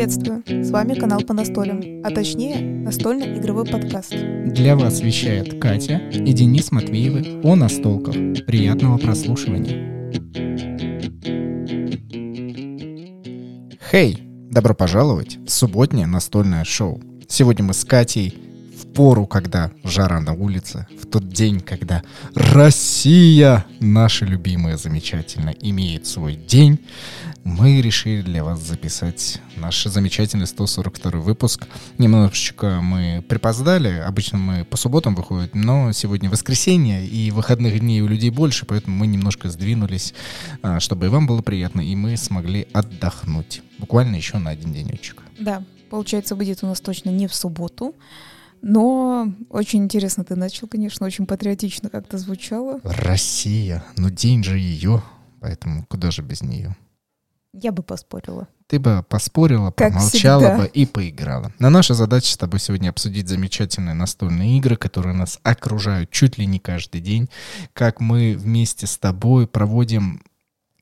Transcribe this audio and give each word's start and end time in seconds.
Приветствую! 0.00 0.42
С 0.46 0.70
вами 0.70 0.94
канал 0.94 1.20
по 1.20 1.34
настолям, 1.34 1.82
а 2.02 2.10
точнее 2.10 2.58
настольный 2.58 3.36
игровой 3.36 3.66
подкаст. 3.66 4.14
Для 4.46 4.74
вас 4.74 5.02
вещает 5.02 5.60
Катя 5.60 5.98
и 6.10 6.32
Денис 6.32 6.72
Матвеевы 6.72 7.42
о 7.42 7.54
настолках. 7.54 8.14
Приятного 8.46 8.96
прослушивания. 8.96 10.10
Хей! 13.90 14.16
Добро 14.50 14.74
пожаловать 14.74 15.36
в 15.36 15.50
субботнее 15.50 16.06
настольное 16.06 16.64
шоу. 16.64 17.02
Сегодня 17.28 17.66
мы 17.66 17.74
с 17.74 17.84
Катей 17.84 18.34
пору, 18.94 19.26
когда 19.26 19.70
жара 19.84 20.20
на 20.20 20.32
улице, 20.32 20.86
в 21.00 21.06
тот 21.06 21.28
день, 21.28 21.60
когда 21.60 22.02
Россия, 22.34 23.64
наша 23.80 24.24
любимая, 24.24 24.76
замечательно, 24.76 25.50
имеет 25.50 26.06
свой 26.06 26.34
день, 26.34 26.80
мы 27.44 27.80
решили 27.80 28.22
для 28.22 28.44
вас 28.44 28.60
записать 28.60 29.40
наш 29.56 29.84
замечательный 29.84 30.46
142 30.46 31.20
выпуск. 31.20 31.66
Немножечко 31.98 32.80
мы 32.82 33.24
припоздали, 33.28 33.98
обычно 33.98 34.38
мы 34.38 34.64
по 34.64 34.76
субботам 34.76 35.14
выходим, 35.14 35.50
но 35.54 35.92
сегодня 35.92 36.28
воскресенье, 36.28 37.06
и 37.06 37.30
выходных 37.30 37.78
дней 37.80 38.02
у 38.02 38.08
людей 38.08 38.30
больше, 38.30 38.66
поэтому 38.66 38.96
мы 38.96 39.06
немножко 39.06 39.48
сдвинулись, 39.48 40.14
а, 40.62 40.80
чтобы 40.80 41.06
и 41.06 41.08
вам 41.08 41.26
было 41.26 41.42
приятно, 41.42 41.80
и 41.80 41.94
мы 41.96 42.16
смогли 42.16 42.66
отдохнуть. 42.72 43.62
Буквально 43.78 44.16
еще 44.16 44.38
на 44.38 44.50
один 44.50 44.72
денечек. 44.72 45.22
Да, 45.38 45.62
получается, 45.88 46.36
будет 46.36 46.62
у 46.62 46.66
нас 46.66 46.80
точно 46.80 47.10
не 47.10 47.26
в 47.26 47.34
субботу, 47.34 47.94
но 48.62 49.32
очень 49.48 49.84
интересно 49.84 50.24
ты 50.24 50.36
начал, 50.36 50.68
конечно, 50.68 51.06
очень 51.06 51.26
патриотично 51.26 51.90
как-то 51.90 52.18
звучало. 52.18 52.80
Россия, 52.84 53.84
ну 53.96 54.10
день 54.10 54.44
же 54.44 54.58
ее, 54.58 55.02
поэтому 55.40 55.84
куда 55.86 56.10
же 56.10 56.22
без 56.22 56.42
нее? 56.42 56.76
Я 57.52 57.72
бы 57.72 57.82
поспорила. 57.82 58.46
Ты 58.68 58.78
бы 58.78 59.04
поспорила, 59.08 59.72
Как 59.72 59.92
помолчала 59.92 60.40
всегда. 60.40 60.58
бы 60.58 60.66
и 60.68 60.86
поиграла. 60.86 61.52
Но 61.58 61.70
наша 61.70 61.94
задача 61.94 62.32
с 62.32 62.36
тобой 62.36 62.60
сегодня 62.60 62.90
обсудить 62.90 63.28
замечательные 63.28 63.94
настольные 63.94 64.56
игры, 64.58 64.76
которые 64.76 65.16
нас 65.16 65.40
окружают 65.42 66.10
чуть 66.10 66.38
ли 66.38 66.46
не 66.46 66.60
каждый 66.60 67.00
день. 67.00 67.28
Как 67.72 68.00
мы 68.00 68.36
вместе 68.38 68.86
с 68.86 68.96
тобой 68.96 69.48
проводим 69.48 70.22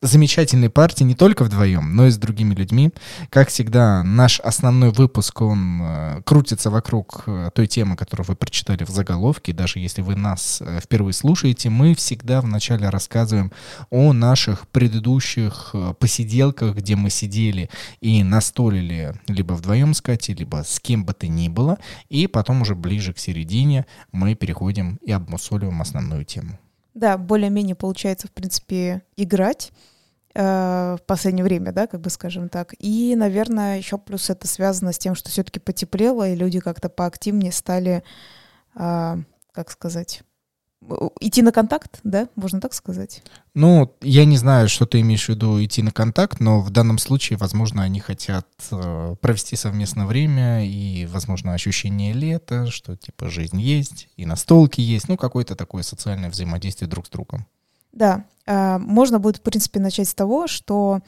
замечательные 0.00 0.70
партии 0.70 1.04
не 1.04 1.14
только 1.14 1.44
вдвоем, 1.44 1.94
но 1.94 2.06
и 2.06 2.10
с 2.10 2.18
другими 2.18 2.54
людьми. 2.54 2.90
Как 3.30 3.48
всегда, 3.48 4.02
наш 4.02 4.40
основной 4.40 4.90
выпуск, 4.90 5.40
он 5.40 5.80
э, 5.82 6.22
крутится 6.24 6.70
вокруг 6.70 7.24
э, 7.26 7.50
той 7.54 7.66
темы, 7.66 7.96
которую 7.96 8.26
вы 8.26 8.36
прочитали 8.36 8.84
в 8.84 8.90
заголовке. 8.90 9.52
Даже 9.52 9.78
если 9.78 10.02
вы 10.02 10.16
нас 10.16 10.60
э, 10.60 10.80
впервые 10.82 11.12
слушаете, 11.12 11.70
мы 11.70 11.94
всегда 11.94 12.40
вначале 12.40 12.88
рассказываем 12.88 13.52
о 13.90 14.12
наших 14.12 14.68
предыдущих 14.68 15.70
э, 15.72 15.94
посиделках, 15.98 16.76
где 16.76 16.96
мы 16.96 17.10
сидели 17.10 17.70
и 18.00 18.22
настолили 18.22 19.14
либо 19.26 19.54
вдвоем 19.54 19.94
с 19.94 20.00
Катей, 20.00 20.34
либо 20.34 20.62
с 20.64 20.80
кем 20.80 21.04
бы 21.04 21.12
то 21.12 21.26
ни 21.26 21.48
было. 21.48 21.78
И 22.08 22.26
потом 22.26 22.62
уже 22.62 22.74
ближе 22.74 23.12
к 23.12 23.18
середине 23.18 23.86
мы 24.12 24.34
переходим 24.34 24.98
и 25.02 25.12
обмусоливаем 25.12 25.80
основную 25.80 26.24
тему. 26.24 26.58
Да, 26.98 27.16
более-менее 27.16 27.76
получается, 27.76 28.26
в 28.26 28.32
принципе, 28.32 29.02
играть 29.14 29.70
э, 30.34 30.96
в 30.98 31.06
последнее 31.06 31.44
время, 31.44 31.70
да, 31.70 31.86
как 31.86 32.00
бы 32.00 32.10
скажем 32.10 32.48
так. 32.48 32.74
И, 32.80 33.14
наверное, 33.14 33.78
еще 33.78 33.98
плюс 33.98 34.30
это 34.30 34.48
связано 34.48 34.92
с 34.92 34.98
тем, 34.98 35.14
что 35.14 35.30
все-таки 35.30 35.60
потеплело, 35.60 36.28
и 36.28 36.34
люди 36.34 36.58
как-то 36.58 36.88
поактивнее 36.88 37.52
стали, 37.52 38.02
э, 38.74 39.16
как 39.52 39.70
сказать, 39.70 40.22
идти 41.20 41.42
на 41.42 41.52
контакт, 41.52 42.00
да, 42.04 42.28
можно 42.36 42.60
так 42.60 42.72
сказать. 42.72 43.22
Ну, 43.54 43.94
я 44.00 44.24
не 44.24 44.36
знаю, 44.36 44.68
что 44.68 44.86
ты 44.86 45.00
имеешь 45.00 45.26
в 45.26 45.28
виду 45.28 45.62
идти 45.62 45.82
на 45.82 45.90
контакт, 45.90 46.40
но 46.40 46.60
в 46.60 46.70
данном 46.70 46.98
случае, 46.98 47.36
возможно, 47.36 47.82
они 47.82 48.00
хотят 48.00 48.46
э, 48.70 49.16
провести 49.20 49.56
совместно 49.56 50.06
время 50.06 50.64
и, 50.64 51.06
возможно, 51.06 51.54
ощущение 51.54 52.12
лета, 52.12 52.70
что 52.70 52.96
типа 52.96 53.28
жизнь 53.28 53.60
есть, 53.60 54.08
и 54.16 54.24
настолки 54.24 54.80
есть, 54.80 55.08
ну, 55.08 55.16
какое-то 55.16 55.56
такое 55.56 55.82
социальное 55.82 56.30
взаимодействие 56.30 56.88
друг 56.88 57.06
с 57.06 57.10
другом. 57.10 57.46
Да, 57.92 58.24
а, 58.46 58.78
можно 58.78 59.18
будет, 59.18 59.38
в 59.38 59.42
принципе, 59.42 59.80
начать 59.80 60.08
с 60.08 60.14
того, 60.14 60.46
что, 60.46 61.00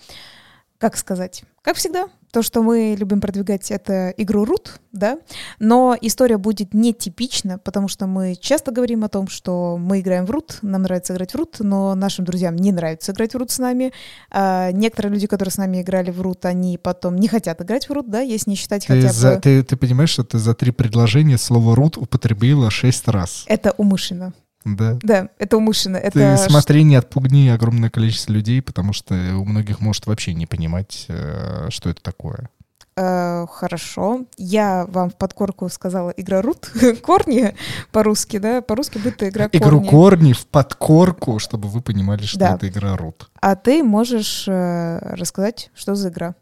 как 0.81 0.97
сказать, 0.97 1.45
как 1.61 1.77
всегда, 1.77 2.09
то, 2.33 2.43
что 2.43 2.63
мы 2.63 2.97
любим 2.99 3.21
продвигать, 3.21 3.71
это 3.71 4.15
игру 4.17 4.47
Рут, 4.47 4.81
да, 4.93 5.19
но 5.59 5.95
история 6.01 6.39
будет 6.39 6.73
нетипична, 6.73 7.59
потому 7.59 7.87
что 7.87 8.07
мы 8.07 8.35
часто 8.35 8.73
говорим 8.73 9.05
о 9.05 9.11
том, 9.11 9.29
что 9.29 9.77
мы 9.77 10.01
играем 10.01 10.25
в 10.25 10.31
Рут, 10.31 10.59
нам 10.63 10.83
нравится 10.83 11.13
играть 11.13 11.33
в 11.33 11.37
Рут, 11.37 11.57
но 11.59 11.95
нашим 11.95 12.25
друзьям 12.25 12.57
не 12.57 12.73
нравится 12.73 13.13
играть 13.13 13.35
в 13.35 13.37
Рут 13.37 13.51
с 13.51 13.59
нами. 13.59 13.93
А 14.31 14.73
некоторые 14.73 15.13
люди, 15.13 15.27
которые 15.27 15.53
с 15.53 15.59
нами 15.59 15.83
играли 15.83 16.11
в 16.11 16.23
Рут, 16.23 16.47
они 16.47 16.79
потом 16.79 17.17
не 17.17 17.29
хотят 17.29 17.61
играть 17.61 17.89
в 17.89 17.93
Рут, 17.93 18.09
да, 18.09 18.21
если 18.21 18.49
не 18.49 18.57
считать 18.57 18.87
Ты, 18.87 19.03
хотя 19.03 19.13
за- 19.13 19.35
бы... 19.35 19.41
ты, 19.43 19.63
ты 19.63 19.77
понимаешь, 19.77 20.11
что 20.11 20.25
ты 20.25 20.39
за 20.39 20.55
три 20.55 20.71
предложения 20.71 21.37
слово 21.37 21.77
«рут» 21.77 21.99
употребила 21.99 22.71
шесть 22.71 23.07
раз, 23.07 23.45
Это 23.49 23.73
умышленно. 23.73 24.33
Да? 24.65 24.99
Да, 25.03 25.29
это 25.39 25.57
умышленно. 25.57 25.99
Ты 26.01 26.07
Это 26.21 26.37
смотри, 26.37 26.83
не 26.85 26.97
отпугни 26.97 27.49
огромное 27.49 27.91
количество 27.91 28.33
людей, 28.33 28.61
потому 28.63 28.93
что 28.93 29.15
у 29.15 29.45
многих 29.45 29.81
может 29.81 30.07
вообще 30.07 30.35
не 30.35 30.47
понимать, 30.47 31.07
э, 31.09 31.69
что 31.71 31.91
это 31.91 32.03
такое. 32.03 32.49
Э, 32.97 33.47
хорошо. 33.51 34.27
Я 34.37 34.85
вам 34.89 35.11
в 35.11 35.17
подкорку 35.17 35.69
сказала 35.69 36.11
игра 36.11 36.43
рут. 36.43 36.71
Корни 37.03 37.55
по-русски, 37.93 38.39
да? 38.39 38.61
По-русски 38.61 38.99
будет 38.99 39.23
игра 39.23 39.49
Игру 39.53 39.79
корни. 39.79 39.89
корни 39.89 40.33
в 40.33 40.47
подкорку, 40.47 41.39
чтобы 41.39 41.69
вы 41.69 41.81
понимали, 41.81 42.25
что 42.25 42.39
Да. 42.39 42.55
это 42.57 42.69
игра 42.69 42.97
«рут». 42.97 43.31
А 43.41 43.57
ты 43.57 43.83
можешь 43.83 44.45
э, 44.47 44.99
рассказать, 45.15 45.71
что 45.75 45.95
за 45.95 46.09
игра? 46.11 46.35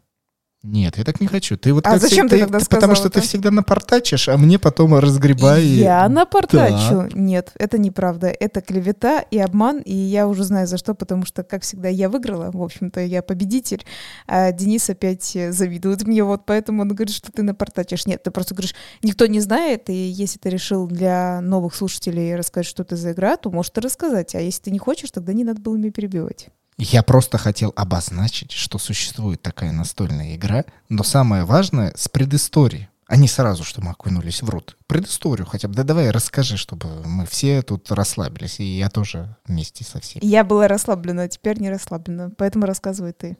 Нет, 0.61 0.97
я 0.97 1.05
так 1.05 1.21
не 1.21 1.27
хочу. 1.27 1.55
Ты 1.55 1.73
вот 1.73 1.87
А 1.87 1.91
как 1.91 2.01
зачем 2.01 2.27
всегда- 2.27 2.45
ты 2.47 2.51
тогда 2.51 2.65
Потому 2.69 2.95
что 2.95 3.05
ты 3.05 3.09
сказала-то? 3.19 3.27
всегда 3.29 3.51
напортачишь, 3.51 4.27
а 4.27 4.35
мне 4.37 4.59
потом 4.59 4.93
разгребай. 4.93 5.63
Я 5.63 6.09
напортачу. 6.09 7.07
Нет, 7.13 7.51
это 7.55 7.77
неправда. 7.77 8.27
Это 8.27 8.59
клевета 8.59 9.21
и 9.21 9.37
обман, 9.37 9.79
и 9.79 9.95
я 9.95 10.27
уже 10.27 10.43
знаю 10.43 10.67
за 10.67 10.77
что, 10.77 10.95
потому 10.95 11.25
что, 11.25 11.43
как 11.43 11.63
всегда, 11.63 11.87
я 11.87 12.09
выиграла. 12.09 12.51
В 12.51 12.61
общем-то, 12.61 12.99
я 12.99 13.21
победитель. 13.21 13.85
А 14.27 14.51
Денис 14.51 14.89
опять 14.89 15.37
завидует 15.49 16.05
мне, 16.05 16.25
вот 16.25 16.45
поэтому 16.45 16.81
он 16.81 16.89
говорит, 16.89 17.15
что 17.15 17.31
ты 17.31 17.41
напортачишь. 17.41 18.05
Нет, 18.05 18.23
ты 18.23 18.31
просто 18.31 18.53
говоришь, 18.53 18.75
никто 19.01 19.27
не 19.27 19.39
знает, 19.39 19.89
и 19.89 19.93
если 19.93 20.39
ты 20.39 20.49
решил 20.49 20.87
для 20.87 21.39
новых 21.39 21.73
слушателей 21.73 22.35
рассказать, 22.35 22.67
что 22.67 22.83
это 22.83 22.97
за 22.97 23.13
игра, 23.13 23.37
то 23.37 23.49
можешь 23.49 23.71
ты 23.71 23.79
рассказать. 23.79 24.35
А 24.35 24.41
если 24.41 24.63
ты 24.63 24.71
не 24.71 24.79
хочешь, 24.79 25.11
тогда 25.11 25.31
не 25.31 25.45
надо 25.45 25.61
было 25.61 25.77
меня 25.77 25.91
перебивать. 25.91 26.49
Я 26.81 27.03
просто 27.03 27.37
хотел 27.37 27.73
обозначить, 27.75 28.53
что 28.53 28.77
существует 28.77 29.41
такая 29.41 29.73
настольная 29.73 30.35
игра, 30.35 30.63
но 30.87 31.03
самое 31.03 31.43
важное 31.43 31.93
с 31.97 32.07
предысторией. 32.07 32.87
Не 33.09 33.27
сразу, 33.27 33.65
что 33.65 33.81
мы 33.81 33.91
окунулись 33.91 34.41
в 34.41 34.49
рот. 34.49 34.77
Предысторию 34.87 35.45
хотя 35.45 35.67
бы. 35.67 35.73
Да 35.73 35.83
давай 35.83 36.09
расскажи, 36.09 36.55
чтобы 36.55 36.87
мы 37.05 37.25
все 37.25 37.63
тут 37.63 37.91
расслабились. 37.91 38.61
И 38.61 38.77
я 38.77 38.89
тоже 38.89 39.35
вместе 39.45 39.83
со 39.83 39.99
всеми. 39.99 40.23
Я 40.23 40.45
была 40.45 40.69
расслаблена, 40.69 41.23
а 41.23 41.27
теперь 41.27 41.59
не 41.59 41.69
расслаблена, 41.69 42.31
поэтому 42.37 42.65
рассказывай 42.65 43.11
ты. 43.11 43.37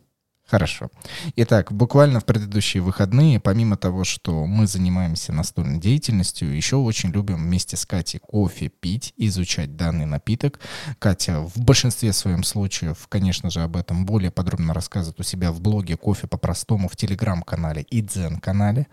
Хорошо. 0.50 0.90
Итак, 1.36 1.72
буквально 1.72 2.20
в 2.20 2.26
предыдущие 2.26 2.82
выходные, 2.82 3.40
помимо 3.40 3.78
того, 3.78 4.04
что 4.04 4.48
мы 4.48 4.66
занимаемся 4.66 5.32
настольной 5.32 5.80
деятельностью, 5.80 6.56
еще 6.56 6.78
очень 6.78 7.12
любим 7.12 7.36
вместе 7.36 7.78
с 7.78 7.86
Катей 7.86 8.20
кофе 8.20 8.70
пить, 8.70 9.14
изучать 9.16 9.76
данный 9.76 10.08
напиток. 10.08 10.60
Катя 10.98 11.42
в 11.42 11.60
большинстве 11.60 12.14
своем 12.14 12.44
случаев, 12.44 13.08
конечно 13.10 13.52
же, 13.52 13.62
об 13.62 13.78
этом 13.78 14.08
более 14.08 14.32
подробно 14.32 14.74
рассказывает 14.74 15.20
у 15.20 15.24
себя 15.24 15.52
в 15.52 15.62
блоге 15.62 15.98
«Кофе 15.98 16.26
по-простому» 16.26 16.90
в 16.90 16.96
телеграм-канале 16.96 17.84
и 17.84 18.02
дзен-канале. 18.02 18.88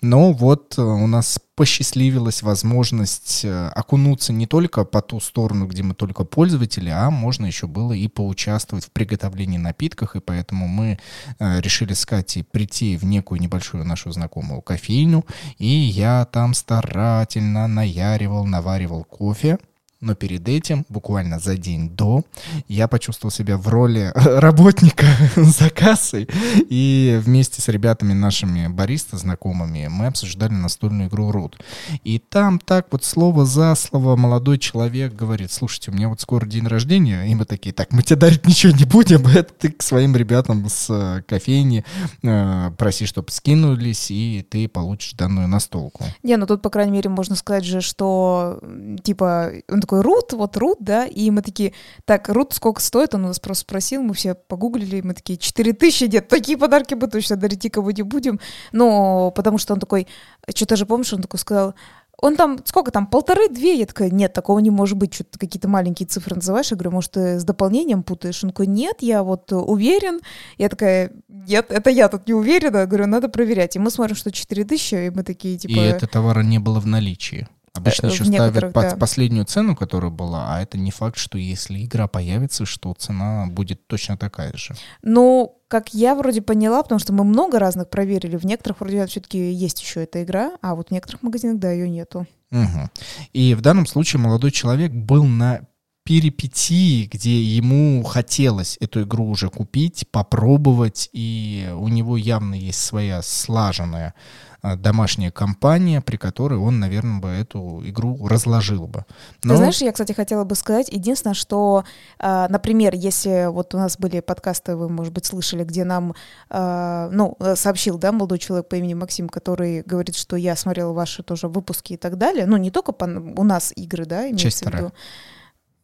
Но 0.00 0.32
вот 0.32 0.78
э, 0.78 0.82
у 0.82 1.06
нас 1.06 1.38
посчастливилась 1.54 2.42
возможность 2.42 3.44
э, 3.44 3.68
окунуться 3.68 4.32
не 4.32 4.46
только 4.46 4.84
по 4.84 5.02
ту 5.02 5.20
сторону, 5.20 5.66
где 5.66 5.82
мы 5.82 5.94
только 5.94 6.24
пользователи, 6.24 6.88
а 6.88 7.10
можно 7.10 7.46
еще 7.46 7.66
было 7.66 7.92
и 7.92 8.08
поучаствовать 8.08 8.86
в 8.86 8.90
приготовлении 8.90 9.58
напитков, 9.58 10.16
и 10.16 10.20
поэтому 10.20 10.66
мы 10.66 10.98
э, 11.38 11.60
решили 11.60 11.92
с 11.92 12.06
Катей 12.06 12.44
прийти 12.44 12.96
в 12.96 13.04
некую 13.04 13.40
небольшую 13.40 13.84
нашу 13.84 14.10
знакомую 14.12 14.62
кофейню, 14.62 15.26
и 15.58 15.66
я 15.66 16.24
там 16.24 16.54
старательно 16.54 17.66
наяривал, 17.66 18.46
наваривал 18.46 19.04
кофе. 19.04 19.58
Но 20.02 20.16
перед 20.16 20.48
этим, 20.48 20.84
буквально 20.88 21.38
за 21.38 21.56
день 21.56 21.88
до, 21.88 22.24
я 22.68 22.88
почувствовал 22.88 23.30
себя 23.30 23.56
в 23.56 23.68
роли 23.68 24.12
работника 24.14 25.06
за 25.36 25.70
кассой. 25.70 26.28
И 26.68 27.20
вместе 27.22 27.62
с 27.62 27.68
ребятами 27.68 28.12
нашими 28.12 28.66
бариста, 28.66 29.16
знакомыми, 29.16 29.86
мы 29.88 30.08
обсуждали 30.08 30.52
настольную 30.52 31.08
игру 31.08 31.30
Рут. 31.30 31.62
И 32.02 32.18
там 32.18 32.58
так 32.58 32.88
вот 32.90 33.04
слово 33.04 33.46
за 33.46 33.76
слово 33.76 34.16
молодой 34.16 34.58
человек 34.58 35.14
говорит, 35.14 35.52
слушайте, 35.52 35.92
у 35.92 35.94
меня 35.94 36.08
вот 36.08 36.20
скоро 36.20 36.46
день 36.46 36.66
рождения, 36.66 37.24
и 37.24 37.34
мы 37.36 37.44
такие, 37.44 37.72
так, 37.72 37.92
мы 37.92 38.02
тебе 38.02 38.16
дарить 38.16 38.44
ничего 38.44 38.76
не 38.76 38.84
будем, 38.84 39.26
это 39.28 39.52
ты 39.54 39.70
к 39.70 39.82
своим 39.82 40.16
ребятам 40.16 40.68
с 40.68 40.88
э, 40.90 41.22
кофейни 41.22 41.84
э, 42.24 42.70
проси, 42.76 43.06
чтобы 43.06 43.30
скинулись, 43.30 44.10
и 44.10 44.44
ты 44.50 44.66
получишь 44.66 45.12
данную 45.12 45.46
настолку. 45.46 46.04
Не, 46.24 46.36
ну 46.36 46.46
тут, 46.46 46.60
по 46.60 46.70
крайней 46.70 46.92
мере, 46.92 47.08
можно 47.08 47.36
сказать 47.36 47.64
же, 47.64 47.80
что, 47.80 48.58
типа, 49.04 49.52
он 49.68 49.80
такой, 49.80 49.91
такой 49.92 50.00
Рут, 50.00 50.32
вот 50.32 50.56
Рут, 50.56 50.78
да, 50.80 51.04
и 51.04 51.30
мы 51.30 51.42
такие, 51.42 51.74
так, 52.06 52.28
Рут 52.30 52.54
сколько 52.54 52.80
стоит? 52.80 53.14
Он 53.14 53.24
у 53.24 53.28
нас 53.28 53.38
просто 53.38 53.62
спросил, 53.62 54.02
мы 54.02 54.14
все 54.14 54.34
погуглили, 54.34 55.02
мы 55.02 55.12
такие, 55.12 55.38
4 55.38 55.72
тысячи, 55.74 56.04
нет, 56.04 56.28
такие 56.28 56.56
подарки 56.56 56.94
мы 56.94 57.08
точно 57.08 57.36
дарить 57.36 57.64
никому 57.64 57.90
не 57.90 58.02
будем, 58.02 58.40
но 58.72 59.30
потому 59.32 59.58
что 59.58 59.74
он 59.74 59.80
такой, 59.80 60.06
что-то 60.54 60.76
же 60.76 60.86
помнишь, 60.86 61.12
он 61.12 61.20
такой 61.20 61.38
сказал, 61.38 61.74
он 62.18 62.36
там, 62.36 62.60
сколько 62.64 62.90
там, 62.90 63.06
полторы-две? 63.06 63.80
Я 63.80 63.86
такая, 63.86 64.10
нет, 64.10 64.32
такого 64.32 64.60
не 64.60 64.70
может 64.70 64.96
быть, 64.96 65.12
что-то 65.12 65.38
какие-то 65.38 65.68
маленькие 65.68 66.06
цифры 66.06 66.36
называешь. 66.36 66.70
Я 66.70 66.76
говорю, 66.76 66.92
может, 66.92 67.12
ты 67.12 67.40
с 67.40 67.44
дополнением 67.44 68.04
путаешь? 68.04 68.44
Он 68.44 68.50
такой, 68.50 68.68
нет, 68.68 68.98
я 69.00 69.24
вот 69.24 69.52
уверен. 69.52 70.20
Я 70.56 70.68
такая, 70.68 71.10
нет, 71.28 71.66
это 71.70 71.90
я 71.90 72.08
тут 72.08 72.28
не 72.28 72.34
уверена. 72.34 72.76
Я 72.76 72.86
говорю, 72.86 73.08
надо 73.08 73.28
проверять. 73.28 73.74
И 73.74 73.80
мы 73.80 73.90
смотрим, 73.90 74.14
что 74.14 74.30
4 74.30 74.64
тысячи, 74.64 75.06
и 75.06 75.10
мы 75.10 75.24
такие, 75.24 75.58
типа... 75.58 75.72
И 75.72 75.78
это 75.80 76.06
товара 76.06 76.44
не 76.44 76.60
было 76.60 76.78
в 76.78 76.86
наличии. 76.86 77.48
Обычно 77.74 78.06
Э, 78.06 78.10
еще 78.10 78.24
ставят 78.24 78.72
под 78.72 78.90
да. 78.90 78.96
последнюю 78.96 79.46
цену, 79.46 79.74
которая 79.74 80.10
была, 80.10 80.54
а 80.54 80.62
это 80.62 80.76
не 80.76 80.90
факт, 80.90 81.16
что 81.16 81.38
если 81.38 81.82
игра 81.84 82.06
появится, 82.06 82.66
что 82.66 82.92
цена 82.94 83.46
будет 83.46 83.86
точно 83.86 84.18
такая 84.18 84.52
же. 84.54 84.74
Ну, 85.02 85.58
как 85.68 85.94
я 85.94 86.14
вроде 86.14 86.42
поняла, 86.42 86.82
потому 86.82 86.98
что 86.98 87.14
мы 87.14 87.24
много 87.24 87.58
разных 87.58 87.88
проверили, 87.88 88.36
в 88.36 88.44
некоторых 88.44 88.80
вроде 88.80 89.06
все-таки 89.06 89.50
есть 89.52 89.80
еще 89.80 90.02
эта 90.02 90.22
игра, 90.22 90.52
а 90.60 90.74
вот 90.74 90.88
в 90.88 90.90
некоторых 90.90 91.22
магазинах, 91.22 91.58
да, 91.58 91.70
ее 91.72 91.88
нету. 91.88 92.26
Мгм. 92.50 92.90
И 93.32 93.54
в 93.54 93.62
данном 93.62 93.86
случае 93.86 94.20
молодой 94.20 94.50
человек 94.50 94.92
был 94.92 95.24
на 95.24 95.62
перипетии, 96.04 97.06
где 97.06 97.40
ему 97.40 98.02
хотелось 98.02 98.76
эту 98.80 99.02
игру 99.02 99.28
уже 99.28 99.48
купить, 99.50 100.06
попробовать, 100.10 101.08
и 101.12 101.70
у 101.76 101.88
него 101.88 102.16
явно 102.16 102.54
есть 102.54 102.80
своя 102.80 103.22
слаженная 103.22 104.14
а, 104.62 104.76
домашняя 104.76 105.30
компания, 105.30 106.00
при 106.00 106.16
которой 106.16 106.58
он, 106.58 106.80
наверное, 106.80 107.20
бы 107.20 107.28
эту 107.28 107.82
игру 107.84 108.26
разложил 108.26 108.88
бы. 108.88 109.04
Ты 109.42 109.56
знаешь, 109.56 109.80
я, 109.80 109.92
кстати, 109.92 110.12
хотела 110.12 110.42
бы 110.42 110.56
сказать, 110.56 110.88
единственное, 110.88 111.34
что, 111.34 111.84
а, 112.18 112.48
например, 112.48 112.94
если 112.94 113.48
вот 113.50 113.72
у 113.74 113.78
нас 113.78 113.96
были 113.96 114.18
подкасты, 114.18 114.74
вы, 114.74 114.88
может 114.88 115.12
быть, 115.12 115.26
слышали, 115.26 115.62
где 115.62 115.84
нам, 115.84 116.14
а, 116.50 117.10
ну, 117.12 117.36
э, 117.38 117.54
сообщил, 117.54 117.96
да, 117.96 118.10
молодой 118.10 118.38
человек 118.38 118.68
по 118.68 118.74
имени 118.74 118.94
Максим, 118.94 119.28
который 119.28 119.82
говорит, 119.82 120.16
что 120.16 120.34
я 120.34 120.56
смотрел 120.56 120.94
ваши 120.94 121.22
тоже 121.22 121.46
выпуски 121.46 121.92
и 121.92 121.96
так 121.96 122.18
далее, 122.18 122.46
ну, 122.46 122.56
не 122.56 122.72
только 122.72 122.90
по- 122.90 123.04
у 123.04 123.44
нас 123.44 123.72
игры, 123.76 124.04
да, 124.04 124.22
имеется 124.22 124.44
Часть 124.44 124.58
в 124.58 124.66
виду. 124.66 124.76
вторая. 124.76 124.92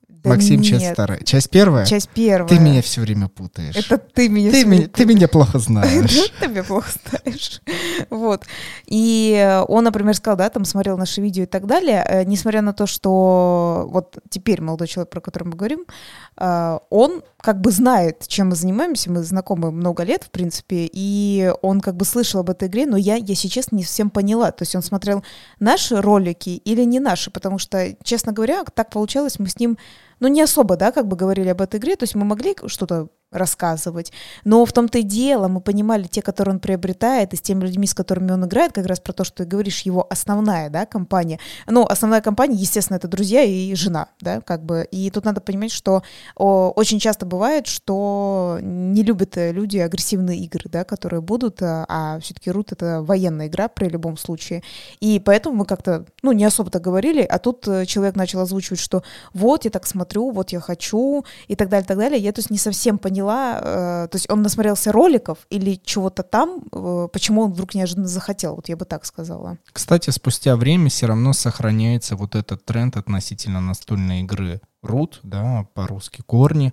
Да 0.08 0.30
Максим, 0.30 0.62
часть 0.62 0.84
нет, 0.84 0.94
вторая. 0.94 1.22
Часть 1.22 1.50
первая? 1.50 1.84
Часть 1.84 2.08
первая. 2.08 2.48
Ты 2.48 2.58
меня 2.58 2.80
все 2.80 3.02
время 3.02 3.28
путаешь. 3.28 3.76
Это 3.76 3.98
ты 3.98 4.30
меня 4.30 4.50
ты, 4.50 4.64
меня, 4.64 4.88
ты 4.88 5.04
меня 5.04 5.28
плохо 5.28 5.58
знаешь. 5.58 6.32
Ты 6.40 6.48
меня 6.48 6.64
плохо 6.64 6.90
знаешь. 7.04 7.60
Вот. 8.08 8.44
И 8.86 9.34
э, 9.38 9.64
он, 9.68 9.84
например, 9.84 10.14
сказал, 10.14 10.38
да, 10.38 10.48
там 10.48 10.64
смотрел 10.64 10.96
наши 10.96 11.20
видео 11.20 11.42
и 11.42 11.46
так 11.46 11.66
далее, 11.66 12.04
э, 12.08 12.24
несмотря 12.24 12.62
на 12.62 12.72
то, 12.72 12.86
что 12.86 13.86
вот 13.90 14.16
теперь 14.30 14.62
молодой 14.62 14.88
человек, 14.88 15.10
про 15.10 15.20
который 15.20 15.44
мы 15.44 15.56
говорим, 15.56 15.84
он 16.38 17.22
как 17.40 17.60
бы 17.60 17.70
знает, 17.70 18.26
чем 18.28 18.48
мы 18.48 18.54
занимаемся, 18.54 19.10
мы 19.10 19.22
знакомы 19.22 19.72
много 19.72 20.04
лет, 20.04 20.24
в 20.24 20.30
принципе, 20.30 20.88
и 20.92 21.52
он 21.62 21.80
как 21.80 21.96
бы 21.96 22.04
слышал 22.04 22.40
об 22.40 22.50
этой 22.50 22.68
игре, 22.68 22.86
но 22.86 22.96
я, 22.96 23.16
если 23.16 23.48
честно, 23.48 23.76
не 23.76 23.84
совсем 23.84 24.10
поняла. 24.10 24.52
То 24.52 24.62
есть 24.62 24.74
он 24.76 24.82
смотрел 24.82 25.24
наши 25.58 26.00
ролики 26.00 26.50
или 26.50 26.82
не 26.84 27.00
наши, 27.00 27.30
потому 27.30 27.58
что, 27.58 27.96
честно 28.02 28.32
говоря, 28.32 28.64
так 28.64 28.90
получалось, 28.90 29.38
мы 29.38 29.48
с 29.48 29.58
ним 29.58 29.78
ну, 30.20 30.28
не 30.28 30.42
особо, 30.42 30.76
да, 30.76 30.92
как 30.92 31.06
бы 31.06 31.16
говорили 31.16 31.48
об 31.48 31.60
этой 31.60 31.78
игре, 31.78 31.96
то 31.96 32.04
есть 32.04 32.14
мы 32.14 32.24
могли 32.24 32.56
что-то 32.66 33.08
рассказывать, 33.30 34.12
но 34.44 34.64
в 34.64 34.72
том-то 34.72 34.98
и 34.98 35.02
дело, 35.02 35.48
мы 35.48 35.60
понимали 35.60 36.04
те, 36.04 36.22
которые 36.22 36.54
он 36.54 36.60
приобретает, 36.60 37.32
и 37.32 37.36
с 37.36 37.40
теми 37.40 37.64
людьми, 37.64 37.86
с 37.86 37.94
которыми 37.94 38.32
он 38.32 38.44
играет, 38.44 38.72
как 38.72 38.86
раз 38.86 39.00
про 39.00 39.12
то, 39.12 39.24
что 39.24 39.38
ты 39.38 39.44
говоришь, 39.44 39.82
его 39.82 40.06
основная, 40.08 40.70
да, 40.70 40.86
компания. 40.86 41.38
Ну, 41.66 41.84
основная 41.84 42.20
компания, 42.20 42.56
естественно, 42.56 42.96
это 42.96 43.08
друзья 43.08 43.42
и 43.42 43.74
жена, 43.74 44.08
да, 44.20 44.40
как 44.40 44.64
бы, 44.64 44.86
и 44.90 45.10
тут 45.10 45.24
надо 45.24 45.40
понимать, 45.40 45.72
что 45.72 46.02
о, 46.36 46.70
очень 46.70 46.98
часто 46.98 47.26
бывает, 47.26 47.66
что 47.66 48.58
не 48.62 49.02
любят 49.02 49.36
э, 49.36 49.52
люди 49.52 49.78
агрессивные 49.78 50.38
игры, 50.38 50.70
да, 50.70 50.84
которые 50.84 51.20
будут, 51.20 51.62
а, 51.62 51.84
а 51.88 52.20
все-таки 52.20 52.50
Рут— 52.50 52.72
это 52.72 53.02
военная 53.02 53.48
игра 53.48 53.68
при 53.68 53.88
любом 53.88 54.16
случае, 54.16 54.62
и 55.00 55.20
поэтому 55.20 55.56
мы 55.56 55.64
как-то, 55.66 56.06
ну, 56.22 56.32
не 56.32 56.44
особо-то 56.44 56.80
говорили, 56.80 57.22
а 57.22 57.38
тут 57.38 57.66
э, 57.68 57.84
человек 57.86 58.16
начал 58.16 58.40
озвучивать, 58.40 58.80
что 58.80 59.02
вот, 59.34 59.64
я 59.64 59.70
так 59.70 59.86
смотрю, 59.86 60.30
вот 60.30 60.50
я 60.50 60.60
хочу, 60.60 61.24
и 61.46 61.56
так 61.56 61.68
далее, 61.68 61.86
так 61.86 61.98
далее. 61.98 62.20
Я, 62.20 62.32
то 62.32 62.40
есть, 62.40 62.50
не 62.50 62.58
совсем 62.58 62.98
поняла, 63.18 63.58
э, 63.60 64.08
то 64.10 64.16
есть 64.16 64.30
он 64.30 64.42
насмотрелся 64.42 64.92
роликов 64.92 65.38
или 65.50 65.80
чего-то 65.84 66.22
там, 66.22 66.62
э, 66.72 67.08
почему 67.12 67.42
он 67.42 67.52
вдруг 67.52 67.74
неожиданно 67.74 68.06
захотел, 68.06 68.54
вот 68.54 68.68
я 68.68 68.76
бы 68.76 68.84
так 68.84 69.04
сказала. 69.04 69.58
Кстати, 69.72 70.10
спустя 70.10 70.56
время 70.56 70.88
все 70.88 71.06
равно 71.06 71.32
сохраняется 71.32 72.16
вот 72.16 72.34
этот 72.34 72.64
тренд 72.64 72.96
относительно 72.96 73.60
настольной 73.60 74.20
игры 74.20 74.60
Root, 74.84 75.14
да, 75.22 75.66
по-русски 75.74 76.22
корни. 76.26 76.72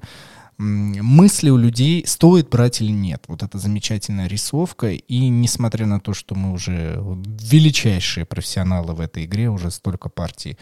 Мысли 0.57 1.49
у 1.49 1.57
людей, 1.57 2.05
стоит 2.07 2.49
брать 2.49 2.79
или 2.81 2.91
нет. 2.91 3.25
Вот 3.27 3.43
это 3.43 3.57
замечательная 3.57 4.27
рисовка. 4.27 4.87
И 4.87 5.27
несмотря 5.27 5.85
на 5.85 5.99
то, 5.99 6.13
что 6.13 6.33
мы 6.35 6.53
уже 6.53 6.97
величайшие 7.01 8.25
профессионалы 8.25 8.93
в 8.93 9.01
этой 9.01 9.25
игре, 9.25 9.49
уже 9.49 9.69
столько 9.69 10.07
партий 10.07 10.57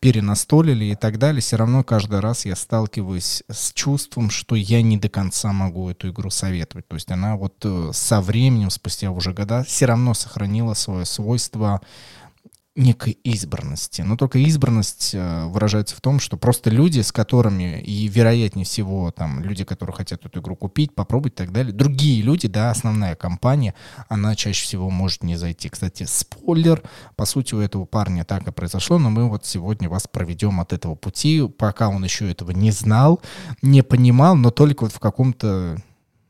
перенастолили 0.00 0.86
и 0.86 0.94
так 0.96 1.18
далее, 1.18 1.40
все 1.40 1.56
равно 1.56 1.84
каждый 1.84 2.18
раз 2.18 2.44
я 2.44 2.56
сталкиваюсь 2.56 3.44
с 3.48 3.72
чувством, 3.72 4.30
что 4.30 4.56
я 4.56 4.82
не 4.82 4.96
до 4.96 5.08
конца 5.08 5.52
могу 5.52 5.90
эту 5.90 6.10
игру 6.10 6.30
советовать. 6.30 6.88
То 6.88 6.96
есть 6.96 7.10
она 7.12 7.36
вот 7.36 7.54
э, 7.64 7.90
со 7.92 8.20
временем, 8.20 8.70
спустя 8.70 9.12
уже 9.12 9.32
года, 9.32 9.62
все 9.62 9.86
равно 9.86 10.14
сохранила 10.14 10.74
свое 10.74 11.04
свойство 11.04 11.80
некой 12.76 13.18
избранности. 13.24 14.02
Но 14.02 14.16
только 14.16 14.38
избранность 14.38 15.14
э, 15.14 15.46
выражается 15.46 15.96
в 15.96 16.00
том, 16.00 16.20
что 16.20 16.36
просто 16.36 16.70
люди, 16.70 17.00
с 17.00 17.10
которыми, 17.10 17.80
и 17.80 18.06
вероятнее 18.08 18.64
всего, 18.64 19.10
там, 19.10 19.42
люди, 19.42 19.64
которые 19.64 19.96
хотят 19.96 20.24
эту 20.24 20.40
игру 20.40 20.56
купить, 20.56 20.94
попробовать 20.94 21.32
и 21.34 21.36
так 21.36 21.52
далее, 21.52 21.72
другие 21.72 22.22
люди, 22.22 22.48
да, 22.48 22.70
основная 22.70 23.16
компания, 23.16 23.74
она 24.08 24.34
чаще 24.34 24.64
всего 24.64 24.90
может 24.90 25.22
не 25.22 25.36
зайти. 25.36 25.68
Кстати, 25.68 26.04
спойлер, 26.04 26.82
по 27.16 27.24
сути, 27.24 27.54
у 27.54 27.60
этого 27.60 27.86
парня 27.86 28.24
так 28.24 28.46
и 28.46 28.52
произошло, 28.52 28.98
но 28.98 29.10
мы 29.10 29.28
вот 29.28 29.46
сегодня 29.46 29.88
вас 29.88 30.06
проведем 30.06 30.60
от 30.60 30.72
этого 30.72 30.94
пути, 30.94 31.48
пока 31.48 31.88
он 31.88 32.04
еще 32.04 32.30
этого 32.30 32.50
не 32.50 32.70
знал, 32.70 33.22
не 33.62 33.82
понимал, 33.82 34.36
но 34.36 34.50
только 34.50 34.84
вот 34.84 34.92
в 34.92 35.00
каком-то 35.00 35.78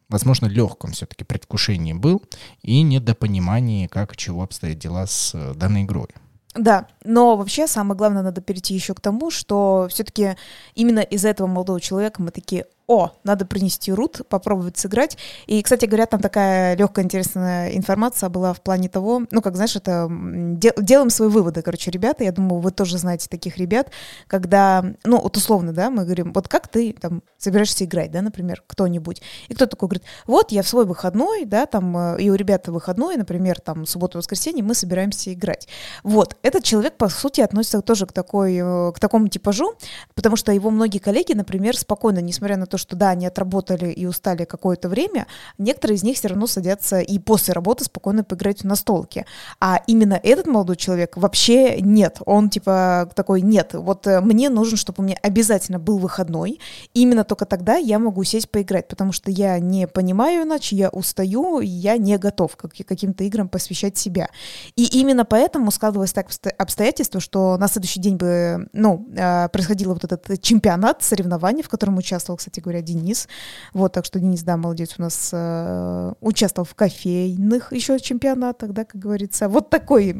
возможно, 0.08 0.46
легком 0.46 0.92
все-таки 0.92 1.24
предвкушении 1.24 1.92
был 1.92 2.22
и 2.62 2.82
недопонимании, 2.82 3.88
как 3.88 4.14
и 4.14 4.16
чего 4.16 4.44
обстоят 4.44 4.78
дела 4.78 5.06
с 5.06 5.32
э, 5.34 5.54
данной 5.54 5.82
игрой. 5.82 6.08
Да, 6.56 6.86
но 7.04 7.36
вообще 7.36 7.66
самое 7.66 7.98
главное 7.98 8.22
надо 8.22 8.40
перейти 8.40 8.74
еще 8.74 8.94
к 8.94 9.00
тому, 9.00 9.30
что 9.30 9.88
все-таки 9.90 10.36
именно 10.74 11.00
из 11.00 11.24
этого 11.24 11.46
молодого 11.46 11.80
человека 11.80 12.22
мы 12.22 12.30
такие, 12.30 12.66
о, 12.86 13.10
надо 13.24 13.46
принести 13.46 13.92
рут, 13.92 14.22
попробовать 14.28 14.78
сыграть. 14.78 15.18
И, 15.46 15.60
кстати 15.62 15.86
говоря, 15.86 16.06
там 16.06 16.20
такая 16.20 16.76
легкая 16.76 17.04
интересная 17.04 17.70
информация 17.76 18.28
была 18.28 18.52
в 18.52 18.60
плане 18.60 18.88
того, 18.88 19.22
ну, 19.30 19.42
как, 19.42 19.56
знаешь, 19.56 19.74
это 19.74 20.06
м, 20.08 20.56
де- 20.56 20.74
делаем 20.78 21.10
свои 21.10 21.28
выводы, 21.28 21.62
короче, 21.62 21.90
ребята, 21.90 22.22
я 22.22 22.30
думаю, 22.30 22.60
вы 22.60 22.70
тоже 22.70 22.98
знаете 22.98 23.28
таких 23.28 23.56
ребят, 23.56 23.90
когда, 24.28 24.84
ну, 25.04 25.20
вот 25.20 25.36
условно, 25.36 25.72
да, 25.72 25.90
мы 25.90 26.04
говорим, 26.04 26.32
вот 26.32 26.48
как 26.48 26.68
ты 26.68 26.92
там 26.92 27.22
собираешься 27.38 27.84
играть, 27.84 28.12
да, 28.12 28.22
например, 28.22 28.62
кто-нибудь. 28.66 29.20
И 29.48 29.54
кто 29.54 29.66
такой 29.66 29.88
говорит, 29.88 30.04
вот 30.26 30.52
я 30.52 30.62
в 30.62 30.68
свой 30.68 30.84
выходной, 30.86 31.44
да, 31.44 31.66
там, 31.66 31.96
э, 31.96 32.22
и 32.22 32.30
у 32.30 32.34
ребят 32.34 32.68
выходной, 32.68 33.16
например, 33.16 33.60
там, 33.60 33.84
субботу-воскресенье, 33.84 34.62
мы 34.62 34.74
собираемся 34.74 35.32
играть. 35.32 35.66
Вот, 36.04 36.36
этот 36.42 36.62
человек, 36.62 36.96
по 36.96 37.08
сути, 37.08 37.40
относится 37.40 37.82
тоже 37.82 38.06
к, 38.06 38.12
такой, 38.12 38.56
э, 38.56 38.92
к 38.92 39.00
такому 39.00 39.26
типажу, 39.26 39.74
потому 40.14 40.36
что 40.36 40.52
его 40.52 40.70
многие 40.70 40.98
коллеги, 40.98 41.32
например, 41.32 41.76
спокойно, 41.76 42.20
несмотря 42.20 42.56
на 42.56 42.66
то, 42.66 42.75
что, 42.76 42.96
да, 42.96 43.10
они 43.10 43.26
отработали 43.26 43.90
и 43.90 44.06
устали 44.06 44.44
какое-то 44.44 44.88
время, 44.88 45.26
некоторые 45.58 45.96
из 45.96 46.02
них 46.02 46.16
все 46.16 46.28
равно 46.28 46.46
садятся 46.46 47.00
и 47.00 47.18
после 47.18 47.54
работы 47.54 47.84
спокойно 47.84 48.24
поиграть 48.24 48.62
в 48.62 48.64
настолке. 48.64 49.26
А 49.60 49.80
именно 49.86 50.18
этот 50.22 50.46
молодой 50.46 50.76
человек 50.76 51.16
вообще 51.16 51.80
нет. 51.80 52.18
Он 52.26 52.50
типа 52.50 53.10
такой, 53.14 53.40
нет, 53.40 53.74
вот 53.74 54.06
э, 54.06 54.20
мне 54.20 54.48
нужен, 54.48 54.76
чтобы 54.76 55.02
у 55.02 55.06
меня 55.06 55.16
обязательно 55.22 55.78
был 55.78 55.98
выходной. 55.98 56.60
Именно 56.94 57.24
только 57.24 57.46
тогда 57.46 57.76
я 57.76 57.98
могу 57.98 58.24
сесть 58.24 58.50
поиграть, 58.50 58.88
потому 58.88 59.12
что 59.12 59.30
я 59.30 59.58
не 59.58 59.86
понимаю 59.86 60.44
иначе, 60.44 60.76
я 60.76 60.88
устаю, 60.90 61.60
я 61.60 61.96
не 61.96 62.18
готов 62.18 62.56
к 62.56 62.68
каким-то 62.68 63.24
играм 63.24 63.48
посвящать 63.48 63.96
себя. 63.96 64.28
И 64.76 64.84
именно 65.00 65.24
поэтому 65.24 65.70
складывалось 65.70 66.12
так 66.12 66.28
обсто- 66.28 66.50
обстоятельство, 66.50 67.20
что 67.20 67.56
на 67.56 67.68
следующий 67.68 68.00
день 68.00 68.16
бы, 68.16 68.68
ну, 68.72 69.06
э, 69.16 69.48
происходил 69.48 69.94
вот 69.94 70.04
этот 70.04 70.40
чемпионат, 70.40 71.02
соревнования, 71.02 71.62
в 71.62 71.68
котором 71.68 71.96
участвовал, 71.96 72.36
кстати 72.36 72.60
говоря, 72.66 72.82
Денис. 72.82 73.28
Вот, 73.72 73.92
так 73.92 74.04
что 74.04 74.18
Денис, 74.18 74.42
да, 74.42 74.56
молодец, 74.56 74.94
у 74.98 75.02
нас 75.02 75.30
э, 75.32 76.12
участвовал 76.20 76.66
в 76.66 76.74
кофейных 76.74 77.72
еще 77.72 77.98
чемпионатах, 77.98 78.72
да, 78.72 78.84
как 78.84 79.00
говорится. 79.00 79.48
Вот 79.48 79.70
такой 79.70 80.14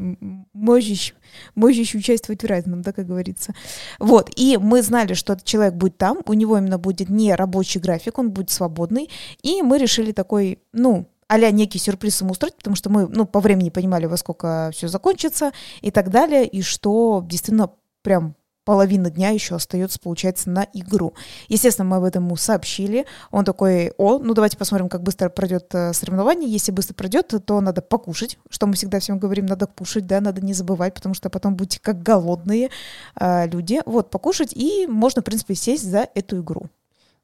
можешь, 0.52 1.14
можешь 1.54 1.94
участвовать 1.94 2.42
в 2.42 2.46
разном, 2.46 2.82
да, 2.82 2.92
как 2.92 3.06
говорится. 3.06 3.54
Вот, 3.98 4.30
и 4.36 4.56
мы 4.56 4.82
знали, 4.82 5.14
что 5.14 5.34
этот 5.34 5.44
человек 5.44 5.74
будет 5.74 5.98
там, 5.98 6.18
у 6.26 6.32
него 6.32 6.56
именно 6.58 6.78
будет 6.78 7.08
не 7.08 7.34
рабочий 7.34 7.80
график, 7.80 8.18
он 8.18 8.30
будет 8.30 8.50
свободный, 8.50 9.10
и 9.42 9.62
мы 9.62 9.78
решили 9.78 10.12
такой, 10.12 10.60
ну, 10.72 11.08
а 11.28 11.38
некий 11.50 11.78
сюрприз 11.78 12.20
ему 12.20 12.32
устроить, 12.32 12.56
потому 12.56 12.76
что 12.76 12.88
мы, 12.88 13.08
ну, 13.08 13.26
по 13.26 13.40
времени 13.40 13.70
понимали, 13.70 14.06
во 14.06 14.16
сколько 14.16 14.70
все 14.72 14.86
закончится 14.88 15.52
и 15.80 15.90
так 15.90 16.10
далее, 16.10 16.46
и 16.46 16.62
что 16.62 17.24
действительно 17.26 17.70
прям 18.02 18.36
половина 18.66 19.11
дня 19.11 19.30
еще 19.30 19.54
остается, 19.54 19.99
получается, 20.00 20.50
на 20.50 20.66
игру. 20.75 21.14
Естественно, 21.49 21.88
мы 21.88 21.96
об 21.96 22.04
этом 22.04 22.25
ему 22.25 22.37
сообщили. 22.37 23.06
Он 23.30 23.44
такой, 23.44 23.92
о, 23.96 24.18
ну 24.18 24.35
давайте 24.35 24.58
посмотрим, 24.58 24.88
как 24.88 25.04
быстро 25.04 25.28
пройдет 25.30 25.73
э, 25.73 25.92
соревнование. 25.92 26.50
Если 26.50 26.73
быстро 26.73 26.92
пройдет, 26.94 27.32
то 27.46 27.61
надо 27.61 27.80
покушать, 27.80 28.38
что 28.50 28.66
мы 28.66 28.75
всегда 28.75 28.99
всем 28.99 29.20
говорим, 29.20 29.46
надо 29.46 29.66
кушать, 29.66 30.06
да, 30.06 30.20
надо 30.20 30.44
не 30.44 30.52
забывать, 30.52 30.94
потому 30.94 31.14
что 31.14 31.30
потом 31.30 31.54
будете 31.54 31.78
как 31.80 32.02
голодные 32.02 32.70
э, 33.18 33.49
люди. 33.49 33.80
Вот, 33.87 34.11
покушать, 34.11 34.52
и 34.52 34.87
можно, 34.88 35.23
в 35.23 35.25
принципе, 35.25 35.54
сесть 35.54 35.88
за 35.88 36.08
эту 36.14 36.40
игру. 36.40 36.66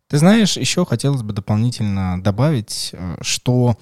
Ты 0.06 0.18
знаешь, 0.18 0.56
еще 0.56 0.86
хотелось 0.86 1.22
бы 1.22 1.32
дополнительно 1.32 2.22
добавить, 2.22 2.90
э, 2.92 3.16
что 3.20 3.76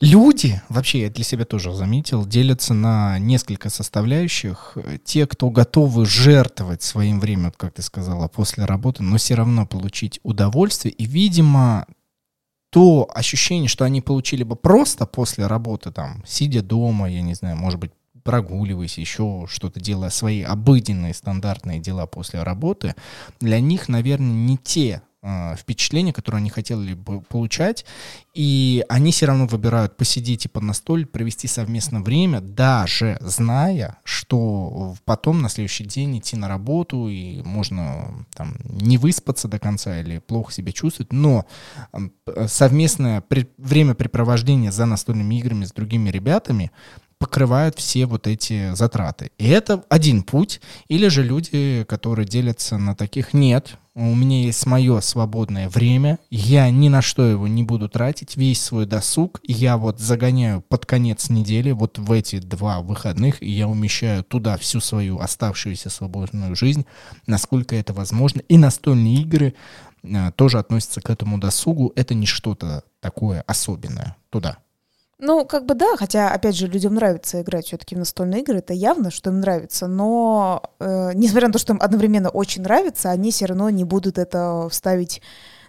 Люди, 0.00 0.62
вообще 0.68 1.02
я 1.02 1.10
для 1.10 1.24
себя 1.24 1.44
тоже 1.44 1.74
заметил, 1.74 2.24
делятся 2.24 2.72
на 2.72 3.18
несколько 3.18 3.68
составляющих. 3.68 4.78
Те, 5.04 5.26
кто 5.26 5.50
готовы 5.50 6.06
жертвовать 6.06 6.82
своим 6.82 7.18
временем, 7.18 7.52
как 7.56 7.74
ты 7.74 7.82
сказала, 7.82 8.28
после 8.28 8.64
работы, 8.64 9.02
но 9.02 9.16
все 9.16 9.34
равно 9.34 9.66
получить 9.66 10.20
удовольствие. 10.22 10.94
И, 10.94 11.04
видимо, 11.04 11.84
то 12.70 13.10
ощущение, 13.12 13.68
что 13.68 13.84
они 13.84 14.00
получили 14.00 14.44
бы 14.44 14.54
просто 14.54 15.04
после 15.04 15.48
работы, 15.48 15.90
там, 15.90 16.22
сидя 16.24 16.62
дома, 16.62 17.10
я 17.10 17.20
не 17.20 17.34
знаю, 17.34 17.56
может 17.56 17.80
быть, 17.80 17.90
прогуливаясь, 18.22 18.98
еще 18.98 19.46
что-то 19.48 19.80
делая 19.80 20.10
свои 20.10 20.42
обыденные 20.42 21.12
стандартные 21.12 21.80
дела 21.80 22.06
после 22.06 22.44
работы, 22.44 22.94
для 23.40 23.58
них, 23.58 23.88
наверное, 23.88 24.30
не 24.30 24.58
те 24.58 25.02
э, 25.22 25.56
впечатления, 25.56 26.12
которые 26.12 26.38
они 26.38 26.50
хотели 26.50 26.94
бы 26.94 27.20
получать, 27.22 27.84
и 28.34 28.84
они 28.88 29.12
все 29.12 29.26
равно 29.26 29.46
выбирают 29.46 29.96
посидеть 29.96 30.44
и 30.44 30.48
под 30.48 30.62
настоль, 30.62 31.06
провести 31.06 31.48
совместно 31.48 32.00
время, 32.02 32.40
даже 32.40 33.18
зная, 33.20 33.98
что 34.04 34.94
потом 35.04 35.42
на 35.42 35.48
следующий 35.48 35.84
день 35.84 36.18
идти 36.18 36.36
на 36.36 36.48
работу, 36.48 37.08
и 37.08 37.42
можно 37.42 38.26
там 38.34 38.56
не 38.64 38.98
выспаться 38.98 39.48
до 39.48 39.58
конца 39.58 40.00
или 40.00 40.18
плохо 40.18 40.52
себя 40.52 40.72
чувствовать, 40.72 41.12
но 41.12 41.46
совместное 42.46 43.22
времяпрепровождение 43.56 44.72
за 44.72 44.86
настольными 44.86 45.34
играми 45.36 45.64
с 45.64 45.72
другими 45.72 46.10
ребятами 46.10 46.70
покрывают 47.18 47.78
все 47.78 48.06
вот 48.06 48.26
эти 48.26 48.74
затраты. 48.74 49.30
И 49.38 49.48
это 49.48 49.84
один 49.88 50.22
путь. 50.22 50.60
Или 50.88 51.08
же 51.08 51.22
люди, 51.22 51.84
которые 51.88 52.26
делятся 52.26 52.78
на 52.78 52.94
таких, 52.94 53.34
нет, 53.34 53.76
у 53.94 54.14
меня 54.14 54.42
есть 54.42 54.64
мое 54.64 55.00
свободное 55.00 55.68
время, 55.68 56.20
я 56.30 56.70
ни 56.70 56.88
на 56.88 57.02
что 57.02 57.24
его 57.24 57.48
не 57.48 57.64
буду 57.64 57.88
тратить, 57.88 58.36
весь 58.36 58.62
свой 58.62 58.86
досуг 58.86 59.40
я 59.42 59.76
вот 59.76 59.98
загоняю 59.98 60.60
под 60.60 60.86
конец 60.86 61.30
недели, 61.30 61.72
вот 61.72 61.98
в 61.98 62.12
эти 62.12 62.38
два 62.38 62.80
выходных, 62.80 63.42
и 63.42 63.50
я 63.50 63.66
умещаю 63.66 64.22
туда 64.22 64.56
всю 64.56 64.78
свою 64.78 65.18
оставшуюся 65.18 65.90
свободную 65.90 66.54
жизнь, 66.54 66.86
насколько 67.26 67.74
это 67.74 67.92
возможно. 67.92 68.40
И 68.48 68.56
настольные 68.56 69.16
игры 69.16 69.54
а, 70.04 70.30
тоже 70.30 70.60
относятся 70.60 71.00
к 71.00 71.10
этому 71.10 71.38
досугу, 71.38 71.92
это 71.96 72.14
не 72.14 72.26
что-то 72.26 72.84
такое 73.00 73.42
особенное 73.48 74.16
туда. 74.30 74.58
Ну, 75.20 75.44
как 75.44 75.66
бы 75.66 75.74
да, 75.74 75.96
хотя, 75.96 76.30
опять 76.30 76.54
же, 76.56 76.68
людям 76.68 76.94
нравится 76.94 77.42
играть 77.42 77.66
все-таки 77.66 77.96
в 77.96 77.98
настольные 77.98 78.42
игры, 78.42 78.58
это 78.58 78.72
явно, 78.72 79.10
что 79.10 79.30
им 79.30 79.40
нравится, 79.40 79.88
но 79.88 80.62
э, 80.78 81.10
несмотря 81.14 81.48
на 81.48 81.52
то, 81.52 81.58
что 81.58 81.72
им 81.72 81.80
одновременно 81.82 82.28
очень 82.28 82.62
нравится, 82.62 83.10
они 83.10 83.32
все 83.32 83.46
равно 83.46 83.68
не 83.68 83.82
будут 83.82 84.16
это 84.16 84.68
вставить 84.70 85.20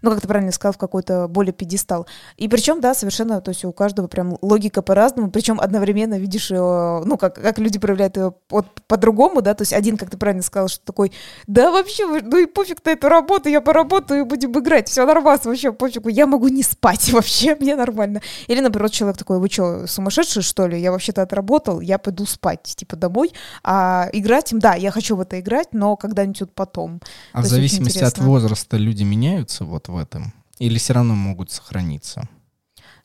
ну, 0.01 0.11
как 0.11 0.21
ты 0.21 0.27
правильно 0.27 0.51
сказал, 0.51 0.73
в 0.73 0.77
какой-то 0.77 1.27
более 1.27 1.53
пьедестал. 1.53 2.07
И 2.37 2.47
причем, 2.47 2.81
да, 2.81 2.93
совершенно, 2.93 3.41
то 3.41 3.49
есть 3.49 3.65
у 3.65 3.71
каждого 3.71 4.07
прям 4.07 4.37
логика 4.41 4.81
по-разному, 4.81 5.31
причем 5.31 5.59
одновременно 5.59 6.17
видишь, 6.17 6.51
э, 6.51 6.55
ну, 6.55 7.17
как, 7.17 7.35
как 7.35 7.59
люди 7.59 7.79
проявляют 7.79 8.17
ее 8.17 8.33
по- 8.47 8.65
по-другому, 8.87 9.41
да, 9.41 9.53
то 9.53 9.61
есть 9.61 9.73
один, 9.73 9.97
как 9.97 10.09
ты 10.09 10.17
правильно 10.17 10.43
сказал, 10.43 10.67
что 10.67 10.83
такой, 10.83 11.11
да 11.47 11.71
вообще, 11.71 12.05
ну 12.21 12.37
и 12.37 12.45
пофиг 12.45 12.83
на 12.85 12.91
эту 12.91 13.09
работу, 13.09 13.49
я 13.49 13.61
поработаю 13.61 14.21
и 14.21 14.23
будем 14.23 14.51
играть, 14.51 14.89
все 14.89 15.05
нормально, 15.05 15.41
вообще 15.43 15.71
пофигу, 15.71 16.09
я 16.09 16.25
могу 16.25 16.47
не 16.47 16.63
спать 16.63 17.09
вообще, 17.13 17.55
мне 17.55 17.75
нормально. 17.75 18.21
Или, 18.47 18.61
наоборот, 18.61 18.91
человек 18.91 19.17
такой, 19.17 19.39
вы 19.39 19.49
что, 19.49 19.87
сумасшедший, 19.87 20.41
что 20.41 20.67
ли? 20.67 20.79
Я 20.79 20.91
вообще-то 20.91 21.21
отработал, 21.21 21.81
я 21.81 21.97
пойду 21.97 22.25
спать, 22.25 22.63
типа, 22.63 22.95
домой, 22.95 23.31
а 23.63 24.09
играть 24.13 24.51
им, 24.51 24.59
да, 24.59 24.75
я 24.75 24.91
хочу 24.91 25.15
в 25.15 25.21
это 25.21 25.39
играть, 25.39 25.69
но 25.73 25.95
когда-нибудь 25.95 26.41
вот 26.41 26.53
потом. 26.53 27.01
А 27.33 27.41
в 27.41 27.45
зависимости 27.45 27.99
от 27.99 28.17
возраста 28.17 28.77
люди 28.77 29.03
меняются, 29.03 29.65
вот 29.65 29.88
в 29.89 29.97
этом? 29.97 30.33
Или 30.59 30.77
все 30.77 30.93
равно 30.93 31.15
могут 31.15 31.51
сохраниться? 31.51 32.27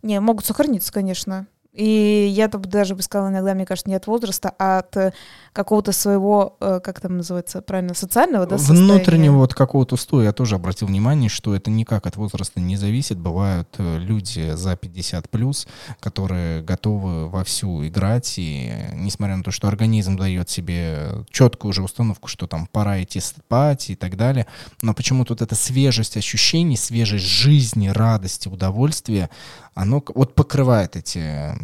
Не, 0.03 0.21
могут 0.21 0.45
сохраниться, 0.45 0.93
конечно. 0.93 1.47
И 1.75 2.33
я 2.33 2.49
бы 2.49 2.61
даже 2.61 2.95
бы 2.95 3.03
сказала 3.03 3.31
иногда, 3.31 3.53
мне 3.53 3.67
кажется, 3.67 3.91
не 3.91 3.97
от 3.97 4.07
возраста, 4.07 4.55
а 4.61 4.79
от 4.79 4.97
э, 4.97 5.13
какого-то 5.53 5.91
своего, 5.91 6.57
э, 6.61 6.79
как 6.83 7.01
там 7.01 7.17
называется 7.17 7.63
правильно, 7.63 7.95
социального, 7.95 8.47
да, 8.47 8.57
Внутреннего 8.57 9.39
вот 9.39 9.55
какого-то 9.55 9.97
устоя. 9.97 10.27
Я 10.27 10.33
тоже 10.33 10.55
обратил 10.55 10.87
внимание, 10.87 11.29
что 11.29 11.53
это 11.55 11.73
никак 11.73 12.07
от 12.07 12.17
возраста 12.17 12.61
не 12.61 12.77
зависит. 12.77 13.19
Бывают 13.19 13.69
э, 13.79 13.99
люди 13.99 14.53
за 14.55 14.77
50 14.77 15.29
плюс, 15.29 15.67
которые 15.99 16.63
готовы 16.63 17.29
вовсю 17.29 17.85
играть, 17.85 18.35
и 18.37 18.73
несмотря 18.93 19.37
на 19.37 19.43
то, 19.43 19.51
что 19.51 19.67
организм 19.67 20.17
дает 20.17 20.49
себе 20.49 21.25
четкую 21.31 21.71
уже 21.71 21.83
установку, 21.83 22.29
что 22.29 22.47
там 22.47 22.69
пора 22.69 23.03
идти 23.03 23.19
спать 23.19 23.91
и 23.91 23.97
так 23.97 24.17
далее, 24.17 24.47
но 24.81 24.95
почему-то 24.95 25.33
вот 25.33 25.43
эта 25.43 25.57
свежесть 25.57 26.17
ощущений, 26.17 26.77
свежесть 26.77 27.27
жизни, 27.27 27.89
радости, 27.89 28.47
удовольствия, 28.47 29.29
оно 29.75 30.03
вот 30.15 30.35
покрывает 30.35 30.97
эти 30.97 31.55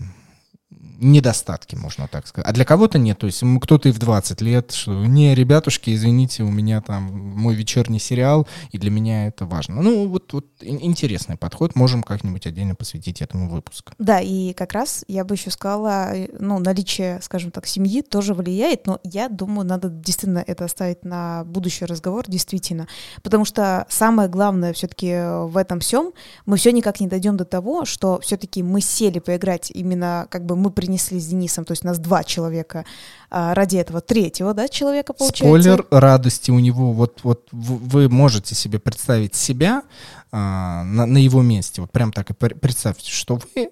недостатки, 1.01 1.75
можно 1.75 2.07
так 2.07 2.27
сказать. 2.27 2.49
А 2.49 2.53
для 2.53 2.65
кого-то 2.65 2.99
нет. 2.99 3.19
То 3.19 3.27
есть 3.27 3.43
кто-то 3.63 3.89
и 3.89 3.93
в 3.93 3.99
20 3.99 4.41
лет, 4.43 4.73
что 4.73 4.93
не, 4.93 5.35
ребятушки, 5.35 5.95
извините, 5.95 6.43
у 6.43 6.51
меня 6.51 6.81
там 6.83 7.05
мой 7.37 7.55
вечерний 7.55 7.99
сериал, 7.99 8.47
и 8.71 8.79
для 8.79 8.91
меня 8.91 9.27
это 9.27 9.47
важно. 9.47 9.81
Ну, 9.83 10.07
вот, 10.09 10.33
вот 10.33 10.47
интересный 10.61 11.37
подход. 11.37 11.75
Можем 11.75 12.03
как-нибудь 12.03 12.47
отдельно 12.47 12.75
посвятить 12.75 13.23
этому 13.23 13.49
выпуску. 13.49 13.93
Да, 13.99 14.21
и 14.21 14.53
как 14.53 14.75
раз 14.75 15.05
я 15.09 15.25
бы 15.25 15.35
еще 15.35 15.51
сказала, 15.51 16.13
ну, 16.39 16.59
наличие, 16.59 17.19
скажем 17.23 17.51
так, 17.51 17.67
семьи 17.67 18.03
тоже 18.03 18.35
влияет, 18.35 18.87
но 18.87 19.01
я 19.03 19.29
думаю, 19.29 19.67
надо 19.67 19.89
действительно 19.89 20.45
это 20.47 20.67
оставить 20.67 21.05
на 21.05 21.45
будущий 21.45 21.87
разговор, 21.87 22.25
действительно. 22.29 22.87
Потому 23.23 23.47
что 23.47 23.87
самое 23.89 24.29
главное 24.29 24.75
все-таки 24.75 25.47
в 25.47 25.57
этом 25.57 25.81
всем, 25.81 26.13
мы 26.45 26.59
все 26.59 26.73
никак 26.73 27.01
не 27.01 27.07
дойдем 27.07 27.39
до 27.39 27.47
того, 27.47 27.87
что 27.87 28.21
все-таки 28.21 28.63
мы 28.63 28.83
сели 28.83 29.19
поиграть, 29.19 29.71
именно 29.71 30.27
как 30.29 30.45
бы 30.45 30.57
мы 30.57 30.71
приняли 30.71 30.90
принесли 30.91 31.21
с 31.21 31.27
Денисом, 31.27 31.65
то 31.65 31.73
есть 31.73 31.85
нас 31.85 32.01
два 32.01 32.25
человека, 32.25 32.85
а, 33.31 33.55
ради 33.55 33.77
этого 33.77 34.01
третьего, 34.01 34.55
да, 34.55 34.67
человека 34.67 35.13
получается. 35.13 35.45
Спойлер 35.45 35.87
радости 35.93 36.51
у 36.51 36.59
него, 36.59 36.93
вот, 36.93 37.21
вот 37.23 37.47
вы 37.53 38.09
можете 38.09 38.57
себе 38.57 38.81
представить 38.81 39.37
себя 39.37 39.83
а, 40.33 40.83
на, 40.83 41.07
на 41.07 41.19
его 41.19 41.43
месте, 41.43 41.81
вот 41.81 41.93
прям 41.93 42.13
так 42.13 42.31
и 42.31 42.35
представьте, 42.35 43.13
что 43.13 43.39
вы 43.55 43.71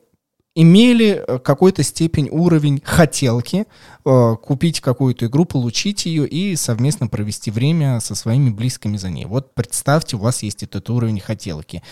имели 0.54 1.22
э, 1.24 1.38
какой-то 1.38 1.84
степень, 1.84 2.28
уровень 2.32 2.80
хотелки 2.84 3.64
э, 4.04 4.36
купить 4.42 4.80
какую-то 4.80 5.26
игру, 5.26 5.44
получить 5.44 6.06
ее 6.06 6.26
и 6.26 6.56
совместно 6.56 7.06
провести 7.06 7.52
время 7.52 8.00
со 8.00 8.16
своими 8.16 8.50
близкими 8.50 8.96
за 8.96 9.08
ней. 9.08 9.24
Вот 9.26 9.54
представьте, 9.54 10.16
у 10.16 10.18
вас 10.18 10.42
есть 10.42 10.64
этот 10.64 10.90
уровень 10.90 11.20
хотелки. 11.20 11.84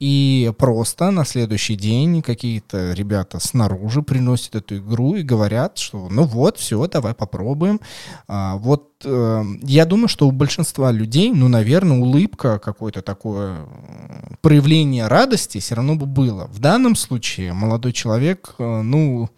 И 0.00 0.52
просто 0.58 1.10
на 1.10 1.24
следующий 1.24 1.76
день 1.76 2.20
какие-то 2.20 2.92
ребята 2.92 3.38
снаружи 3.38 4.02
приносят 4.02 4.56
эту 4.56 4.78
игру 4.78 5.14
и 5.14 5.22
говорят, 5.22 5.78
что 5.78 6.08
ну 6.08 6.24
вот, 6.24 6.58
все, 6.58 6.86
давай 6.88 7.14
попробуем. 7.14 7.80
А, 8.26 8.56
вот 8.56 8.90
э, 9.04 9.44
я 9.62 9.84
думаю, 9.84 10.08
что 10.08 10.26
у 10.26 10.32
большинства 10.32 10.90
людей, 10.90 11.32
ну, 11.32 11.48
наверное, 11.48 11.98
улыбка, 11.98 12.58
какое-то 12.58 13.02
такое 13.02 13.66
проявление 14.40 15.06
радости 15.06 15.58
все 15.58 15.76
равно 15.76 15.94
бы 15.94 16.06
было. 16.06 16.46
В 16.46 16.58
данном 16.58 16.96
случае 16.96 17.52
молодой 17.52 17.92
человек, 17.92 18.54
э, 18.58 18.82
ну, 18.82 19.30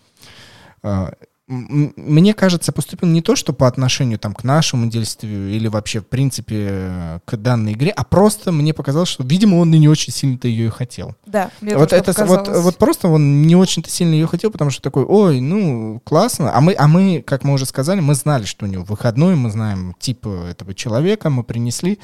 э, 0.83 1.11
мне 1.49 2.35
кажется, 2.35 2.73
поступил 2.73 3.09
не 3.09 3.23
то, 3.23 3.37
что 3.37 3.53
по 3.53 3.69
отношению 3.69 4.19
там, 4.19 4.35
к 4.35 4.43
нашему 4.43 4.89
действию 4.89 5.51
или 5.51 5.69
вообще, 5.69 6.01
в 6.01 6.07
принципе, 6.07 7.21
к 7.25 7.37
данной 7.37 7.75
игре, 7.75 7.91
а 7.91 8.03
просто 8.03 8.51
мне 8.51 8.75
показалось, 8.75 9.09
что, 9.09 9.23
видимо, 9.23 9.57
он 9.57 9.73
и 9.73 9.79
не 9.79 9.89
очень 9.89 10.13
сильно-то 10.13 10.49
ее 10.49 10.67
и 10.67 10.71
хотел. 10.71 11.15
Да, 11.25 11.51
мне 11.61 11.77
вот 11.77 11.93
это 11.93 12.25
вот, 12.25 12.49
вот 12.49 12.77
просто 12.79 13.07
он 13.09 13.43
не 13.43 13.55
очень-то 13.55 13.89
сильно 13.89 14.15
ее 14.15 14.27
хотел, 14.27 14.51
потому 14.51 14.73
что 14.73 14.83
такой, 14.83 15.05
ой, 15.05 15.41
ну, 15.41 16.01
классно. 16.05 16.53
А 16.53 16.61
мы, 16.61 16.75
а 16.77 16.89
мы, 16.89 17.23
как 17.25 17.45
мы 17.45 17.53
уже 17.53 17.67
сказали, 17.67 18.01
мы 18.01 18.15
знали, 18.15 18.45
что 18.45 18.67
у 18.67 18.69
него 18.69 18.83
выходной, 18.83 19.37
мы 19.37 19.51
знаем 19.51 19.95
тип 20.01 20.27
этого 20.27 20.75
человека, 20.75 21.31
мы 21.31 21.45
принесли, 21.45 22.01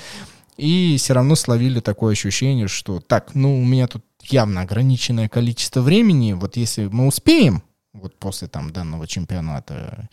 и 0.57 0.97
все 0.99 1.15
равно 1.15 1.35
словили 1.35 1.81
такое 1.81 2.13
ощущение, 2.13 2.69
что 2.69 3.01
так, 3.01 3.35
ну, 3.35 3.61
у 3.61 3.65
меня 3.65 3.89
тут 3.89 4.05
явно 4.23 4.61
ограниченное 4.61 5.29
количество 5.29 5.81
времени, 5.81 6.35
вот 6.35 6.57
если 6.57 6.87
мы 6.87 7.09
успеем, 7.09 7.65
вот 7.93 8.19
после 8.19 8.49
там 8.49 8.73
данного 8.73 9.07
чемпионата, 9.07 10.09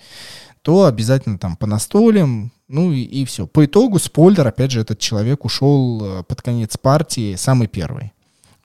то 0.62 0.86
обязательно 0.86 1.38
там 1.38 1.56
по 1.56 1.66
настолям, 1.66 2.52
ну 2.68 2.92
и, 2.92 3.02
и 3.02 3.26
все. 3.26 3.48
По 3.48 3.66
итогу, 3.66 4.00
спойлер, 4.00 4.46
опять 4.46 4.72
же, 4.72 4.82
этот 4.82 5.00
человек 5.00 5.46
ушел 5.46 6.20
э, 6.20 6.24
под 6.24 6.42
конец 6.42 6.78
партии 6.78 7.36
самый 7.36 7.68
первый. 7.68 8.12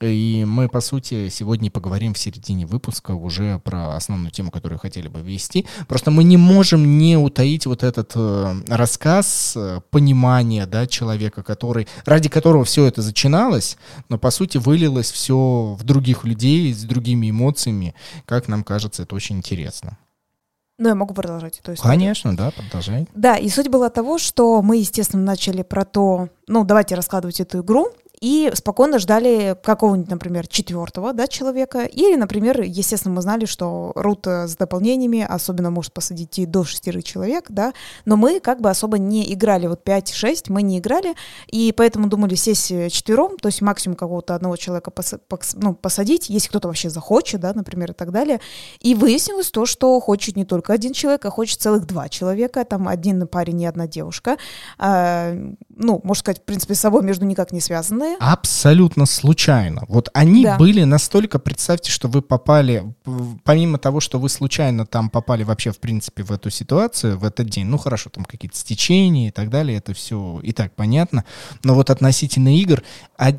И 0.01 0.43
мы, 0.45 0.67
по 0.67 0.81
сути, 0.81 1.29
сегодня 1.29 1.71
поговорим 1.71 2.13
в 2.13 2.17
середине 2.17 2.65
выпуска 2.65 3.11
уже 3.11 3.59
про 3.59 3.95
основную 3.95 4.31
тему, 4.31 4.51
которую 4.51 4.79
хотели 4.79 5.07
бы 5.07 5.21
ввести. 5.21 5.65
Просто 5.87 6.11
мы 6.11 6.23
не 6.23 6.37
можем 6.37 6.97
не 6.97 7.17
утаить 7.17 7.65
вот 7.65 7.83
этот 7.83 8.11
э, 8.15 8.55
рассказ, 8.67 9.53
э, 9.55 9.79
понимание 9.91 10.65
да, 10.65 10.85
человека, 10.85 11.43
который, 11.43 11.87
ради 12.05 12.29
которого 12.29 12.65
все 12.65 12.85
это 12.85 13.01
начиналось, 13.01 13.77
но, 14.09 14.17
по 14.17 14.31
сути, 14.31 14.57
вылилось 14.57 15.11
все 15.11 15.75
в 15.79 15.83
других 15.83 16.25
людей 16.25 16.73
с 16.73 16.83
другими 16.83 17.29
эмоциями. 17.29 17.95
Как 18.25 18.47
нам 18.47 18.63
кажется, 18.63 19.03
это 19.03 19.15
очень 19.15 19.37
интересно. 19.37 19.97
Ну, 20.77 20.89
я 20.89 20.95
могу 20.95 21.13
продолжать. 21.13 21.61
То 21.63 21.71
есть, 21.71 21.81
Конечно, 21.81 22.35
да, 22.35 22.51
продолжай. 22.51 23.07
Да, 23.15 23.37
и 23.37 23.47
суть 23.47 23.69
была 23.69 23.89
того, 23.89 24.17
что 24.17 24.61
мы, 24.61 24.77
естественно, 24.77 25.23
начали 25.23 25.61
про 25.61 25.85
то, 25.85 26.27
ну, 26.47 26.65
давайте 26.65 26.95
раскладывать 26.95 27.39
эту 27.39 27.61
игру, 27.61 27.93
и 28.25 28.49
спокойно 28.55 28.97
ждали 28.97 29.55
какого-нибудь, 29.61 30.09
например, 30.09 30.47
четвертого 30.47 31.13
да, 31.13 31.27
человека. 31.27 31.83
Или, 31.83 32.15
например, 32.15 32.59
естественно, 32.61 33.13
мы 33.13 33.21
знали, 33.21 33.45
что 33.45 33.91
рут 33.93 34.25
с 34.25 34.55
дополнениями 34.55 35.23
особенно 35.29 35.69
может 35.69 35.93
посадить 35.93 36.39
и 36.39 36.47
до 36.47 36.63
шестерых 36.63 37.03
человек, 37.03 37.45
да, 37.49 37.73
но 38.05 38.15
мы 38.15 38.39
как 38.39 38.61
бы 38.61 38.71
особо 38.71 38.97
не 38.97 39.31
играли, 39.31 39.67
вот 39.67 39.87
5-6 39.87 40.45
мы 40.47 40.63
не 40.63 40.79
играли, 40.79 41.13
и 41.45 41.71
поэтому 41.71 42.07
думали 42.07 42.33
сесть 42.33 42.69
четвером, 42.91 43.37
то 43.37 43.47
есть 43.47 43.61
максимум 43.61 43.95
какого-то 43.95 44.33
одного 44.33 44.55
человека 44.55 44.91
ну, 45.53 45.75
посадить, 45.75 46.27
если 46.27 46.49
кто-то 46.49 46.67
вообще 46.67 46.89
захочет, 46.89 47.41
да, 47.41 47.53
например, 47.53 47.91
и 47.91 47.93
так 47.93 48.11
далее. 48.11 48.39
И 48.79 48.95
выяснилось 48.95 49.51
то, 49.51 49.67
что 49.67 49.99
хочет 49.99 50.35
не 50.35 50.45
только 50.45 50.73
один 50.73 50.93
человек, 50.93 51.23
а 51.25 51.29
хочет 51.29 51.61
целых 51.61 51.85
два 51.85 52.09
человека, 52.09 52.65
там 52.65 52.87
один 52.87 53.27
парень 53.27 53.61
и 53.61 53.67
одна 53.67 53.85
девушка. 53.85 54.37
А, 54.79 55.31
ну, 55.69 56.01
можно 56.03 56.21
сказать, 56.21 56.39
в 56.39 56.45
принципе, 56.45 56.73
с 56.73 56.79
собой 56.79 57.03
между 57.03 57.25
никак 57.25 57.51
не 57.51 57.61
связаны, 57.61 58.14
Абсолютно 58.19 59.05
случайно. 59.05 59.83
Вот 59.87 60.09
они 60.13 60.43
да. 60.43 60.57
были 60.57 60.83
настолько, 60.83 61.39
представьте, 61.39 61.91
что 61.91 62.07
вы 62.07 62.21
попали, 62.21 62.93
помимо 63.43 63.77
того, 63.77 63.99
что 63.99 64.19
вы 64.19 64.29
случайно 64.29 64.85
там 64.85 65.09
попали 65.09 65.43
вообще, 65.43 65.71
в 65.71 65.79
принципе, 65.79 66.23
в 66.23 66.31
эту 66.31 66.49
ситуацию, 66.49 67.17
в 67.17 67.23
этот 67.23 67.49
день, 67.49 67.65
ну 67.65 67.77
хорошо, 67.77 68.09
там 68.09 68.25
какие-то 68.25 68.57
стечения 68.57 69.29
и 69.29 69.31
так 69.31 69.49
далее, 69.49 69.77
это 69.77 69.93
все 69.93 70.39
и 70.43 70.51
так 70.51 70.73
понятно, 70.75 71.25
но 71.63 71.75
вот 71.75 71.89
относительно 71.89 72.55
игр, 72.55 72.83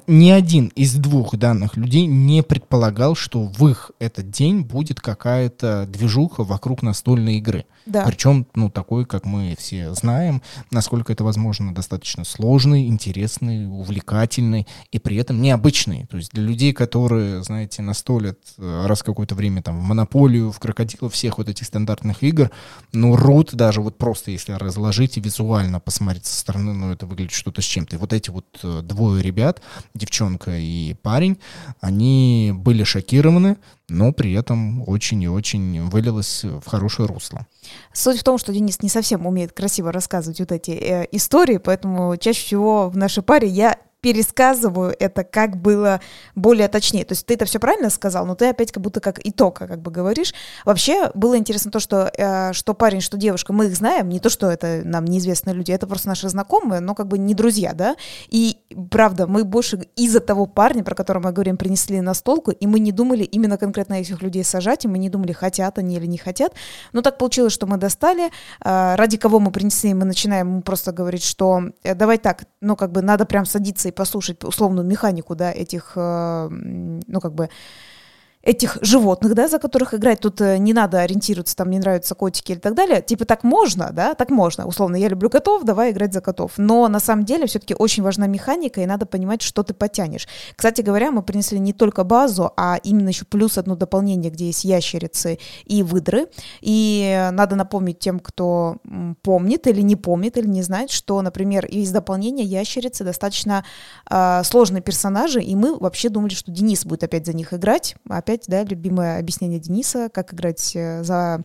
ни 0.06 0.30
один 0.30 0.68
из 0.68 0.94
двух 0.94 1.36
данных 1.36 1.76
людей 1.76 2.06
не 2.06 2.42
предполагал, 2.42 3.14
что 3.14 3.44
в 3.44 3.68
их 3.68 3.90
этот 3.98 4.30
день 4.30 4.62
будет 4.62 5.00
какая-то 5.00 5.86
движуха 5.86 6.44
вокруг 6.44 6.82
настольной 6.82 7.36
игры. 7.36 7.66
Да. 7.86 8.04
Причем, 8.04 8.46
ну, 8.54 8.70
такой, 8.70 9.04
как 9.04 9.24
мы 9.24 9.54
все 9.58 9.94
знаем, 9.94 10.42
насколько 10.70 11.12
это 11.12 11.24
возможно, 11.24 11.74
достаточно 11.74 12.24
сложный, 12.24 12.86
интересный, 12.86 13.66
увлекательный 13.66 14.55
и 14.92 14.98
при 14.98 15.16
этом 15.16 15.42
необычный. 15.42 16.06
То 16.06 16.16
есть 16.16 16.32
для 16.32 16.42
людей, 16.42 16.72
которые, 16.72 17.42
знаете, 17.42 17.82
настолят 17.82 18.38
э, 18.56 18.86
раз 18.86 19.02
какое-то 19.02 19.34
время 19.34 19.62
там 19.62 19.78
в 19.78 19.82
монополию, 19.82 20.52
в 20.52 20.58
крокодилов, 20.58 21.12
всех 21.12 21.38
вот 21.38 21.48
этих 21.48 21.66
стандартных 21.66 22.22
игр, 22.22 22.50
ну, 22.92 23.16
рут 23.16 23.54
даже 23.54 23.80
вот 23.80 23.98
просто 23.98 24.30
если 24.30 24.52
разложить 24.52 25.16
и 25.16 25.20
визуально 25.20 25.80
посмотреть 25.80 26.26
со 26.26 26.38
стороны, 26.38 26.72
ну, 26.72 26.92
это 26.92 27.06
выглядит 27.06 27.32
что-то 27.32 27.60
с 27.60 27.64
чем-то. 27.64 27.96
И 27.96 27.98
вот 27.98 28.12
эти 28.12 28.30
вот 28.30 28.46
э, 28.62 28.80
двое 28.82 29.22
ребят, 29.22 29.60
девчонка 29.94 30.56
и 30.56 30.94
парень, 31.02 31.38
они 31.80 32.52
были 32.54 32.84
шокированы, 32.84 33.56
но 33.88 34.12
при 34.12 34.32
этом 34.32 34.88
очень 34.88 35.22
и 35.22 35.28
очень 35.28 35.82
вылилось 35.84 36.44
в 36.44 36.66
хорошее 36.66 37.08
русло. 37.08 37.46
Суть 37.92 38.20
в 38.20 38.24
том, 38.24 38.38
что 38.38 38.52
Денис 38.52 38.82
не 38.82 38.88
совсем 38.88 39.26
умеет 39.26 39.52
красиво 39.52 39.92
рассказывать 39.92 40.40
вот 40.40 40.52
эти 40.52 40.70
э, 40.70 41.06
истории, 41.12 41.58
поэтому 41.58 42.16
чаще 42.16 42.44
всего 42.44 42.88
в 42.88 42.96
нашей 42.96 43.22
паре 43.22 43.48
я 43.48 43.78
пересказываю 44.00 44.94
это, 44.98 45.24
как 45.24 45.56
было 45.56 46.00
более 46.34 46.68
точнее. 46.68 47.04
То 47.04 47.12
есть 47.12 47.26
ты 47.26 47.34
это 47.34 47.44
все 47.44 47.58
правильно 47.58 47.90
сказал, 47.90 48.26
но 48.26 48.34
ты 48.34 48.46
опять 48.46 48.70
как 48.70 48.82
будто 48.82 49.00
как 49.00 49.20
итог 49.24 49.58
как 49.58 49.80
бы 49.80 49.90
говоришь. 49.90 50.34
Вообще 50.64 51.10
было 51.14 51.36
интересно 51.36 51.70
то, 51.70 51.80
что, 51.80 52.12
э, 52.16 52.52
что 52.52 52.74
парень, 52.74 53.00
что 53.00 53.16
девушка, 53.16 53.52
мы 53.52 53.66
их 53.66 53.76
знаем, 53.76 54.08
не 54.08 54.20
то, 54.20 54.28
что 54.28 54.50
это 54.50 54.82
нам 54.84 55.04
неизвестные 55.06 55.54
люди, 55.54 55.72
это 55.72 55.86
просто 55.86 56.08
наши 56.08 56.28
знакомые, 56.28 56.80
но 56.80 56.94
как 56.94 57.08
бы 57.08 57.18
не 57.18 57.34
друзья, 57.34 57.72
да. 57.72 57.96
И 58.28 58.58
правда, 58.90 59.26
мы 59.26 59.44
больше 59.44 59.80
из-за 59.96 60.20
того 60.20 60.46
парня, 60.46 60.84
про 60.84 60.94
которого 60.94 61.24
мы 61.24 61.32
говорим, 61.32 61.56
принесли 61.56 62.00
на 62.00 62.14
столку, 62.14 62.50
и 62.50 62.66
мы 62.66 62.78
не 62.78 62.92
думали 62.92 63.24
именно 63.24 63.58
конкретно 63.58 63.94
этих 63.94 64.22
людей 64.22 64.44
сажать, 64.44 64.84
и 64.84 64.88
мы 64.88 64.98
не 64.98 65.08
думали, 65.08 65.32
хотят 65.32 65.78
они 65.78 65.96
или 65.96 66.06
не 66.06 66.18
хотят. 66.18 66.54
Но 66.92 67.02
так 67.02 67.18
получилось, 67.18 67.52
что 67.52 67.66
мы 67.66 67.76
достали, 67.76 68.26
э, 68.26 68.94
ради 68.94 69.16
кого 69.16 69.40
мы 69.40 69.50
принесли, 69.50 69.94
мы 69.94 70.04
начинаем 70.04 70.62
просто 70.62 70.92
говорить, 70.92 71.24
что 71.24 71.62
э, 71.82 71.94
давай 71.94 72.18
так, 72.18 72.44
ну 72.60 72.76
как 72.76 72.92
бы 72.92 73.02
надо 73.02 73.24
прям 73.26 73.46
садиться 73.46 73.85
и 73.88 73.92
послушать 73.92 74.44
условную 74.44 74.86
механику, 74.86 75.34
да, 75.34 75.52
этих, 75.52 75.92
э, 75.96 76.48
ну, 76.50 77.20
как 77.20 77.34
бы, 77.34 77.48
этих 78.46 78.78
животных, 78.80 79.34
да, 79.34 79.48
за 79.48 79.58
которых 79.58 79.92
играть. 79.92 80.20
Тут 80.20 80.40
э, 80.40 80.58
не 80.58 80.72
надо 80.72 81.00
ориентироваться, 81.00 81.56
там 81.56 81.68
не 81.68 81.80
нравятся 81.80 82.14
котики 82.14 82.52
или 82.52 82.60
так 82.60 82.74
далее. 82.74 83.02
Типа 83.02 83.24
так 83.24 83.42
можно, 83.42 83.90
да, 83.92 84.14
так 84.14 84.30
можно. 84.30 84.66
Условно, 84.66 84.94
я 84.94 85.08
люблю 85.08 85.28
котов, 85.28 85.64
давай 85.64 85.90
играть 85.90 86.12
за 86.12 86.20
котов. 86.20 86.52
Но 86.56 86.86
на 86.86 87.00
самом 87.00 87.24
деле 87.24 87.46
все-таки 87.46 87.74
очень 87.74 88.04
важна 88.04 88.28
механика, 88.28 88.80
и 88.80 88.86
надо 88.86 89.04
понимать, 89.04 89.42
что 89.42 89.64
ты 89.64 89.74
потянешь. 89.74 90.28
Кстати 90.54 90.80
говоря, 90.80 91.10
мы 91.10 91.22
принесли 91.22 91.58
не 91.58 91.72
только 91.72 92.04
базу, 92.04 92.52
а 92.56 92.78
именно 92.84 93.08
еще 93.08 93.24
плюс 93.24 93.58
одно 93.58 93.74
дополнение, 93.74 94.30
где 94.30 94.46
есть 94.46 94.64
ящерицы 94.64 95.40
и 95.64 95.82
выдры. 95.82 96.28
И 96.60 97.28
надо 97.32 97.56
напомнить 97.56 97.98
тем, 97.98 98.20
кто 98.20 98.76
помнит 99.22 99.66
или 99.66 99.80
не 99.80 99.96
помнит, 99.96 100.36
или 100.36 100.46
не 100.46 100.62
знает, 100.62 100.90
что, 100.90 101.20
например, 101.20 101.66
из 101.66 101.90
дополнения 101.90 102.44
ящерицы 102.44 103.02
достаточно 103.02 103.64
э, 104.08 104.42
сложные 104.44 104.82
персонажи, 104.82 105.42
и 105.42 105.56
мы 105.56 105.76
вообще 105.76 106.10
думали, 106.10 106.34
что 106.34 106.52
Денис 106.52 106.86
будет 106.86 107.02
опять 107.02 107.26
за 107.26 107.32
них 107.32 107.52
играть, 107.52 107.96
опять 108.08 108.35
опять, 108.36 108.48
да, 108.48 108.64
любимое 108.64 109.18
объяснение 109.18 109.58
Дениса, 109.58 110.08
как 110.08 110.32
играть 110.34 110.72
э, 110.74 111.02
за 111.02 111.42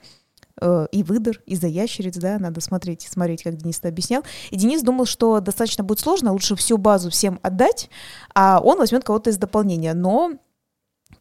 э, 0.61 0.87
и 0.91 1.03
выдор, 1.03 1.41
и 1.45 1.55
за 1.55 1.67
ящериц, 1.67 2.17
да, 2.17 2.37
надо 2.39 2.61
смотреть, 2.61 3.07
смотреть, 3.09 3.43
как 3.43 3.55
Денис 3.55 3.79
это 3.79 3.87
объяснял. 3.87 4.23
И 4.51 4.57
Денис 4.57 4.81
думал, 4.81 5.05
что 5.05 5.39
достаточно 5.39 5.83
будет 5.83 5.99
сложно, 5.99 6.31
лучше 6.31 6.55
всю 6.55 6.77
базу 6.77 7.09
всем 7.09 7.39
отдать, 7.41 7.89
а 8.35 8.59
он 8.63 8.77
возьмет 8.77 9.03
кого-то 9.03 9.29
из 9.29 9.37
дополнения. 9.37 9.93
Но 9.93 10.33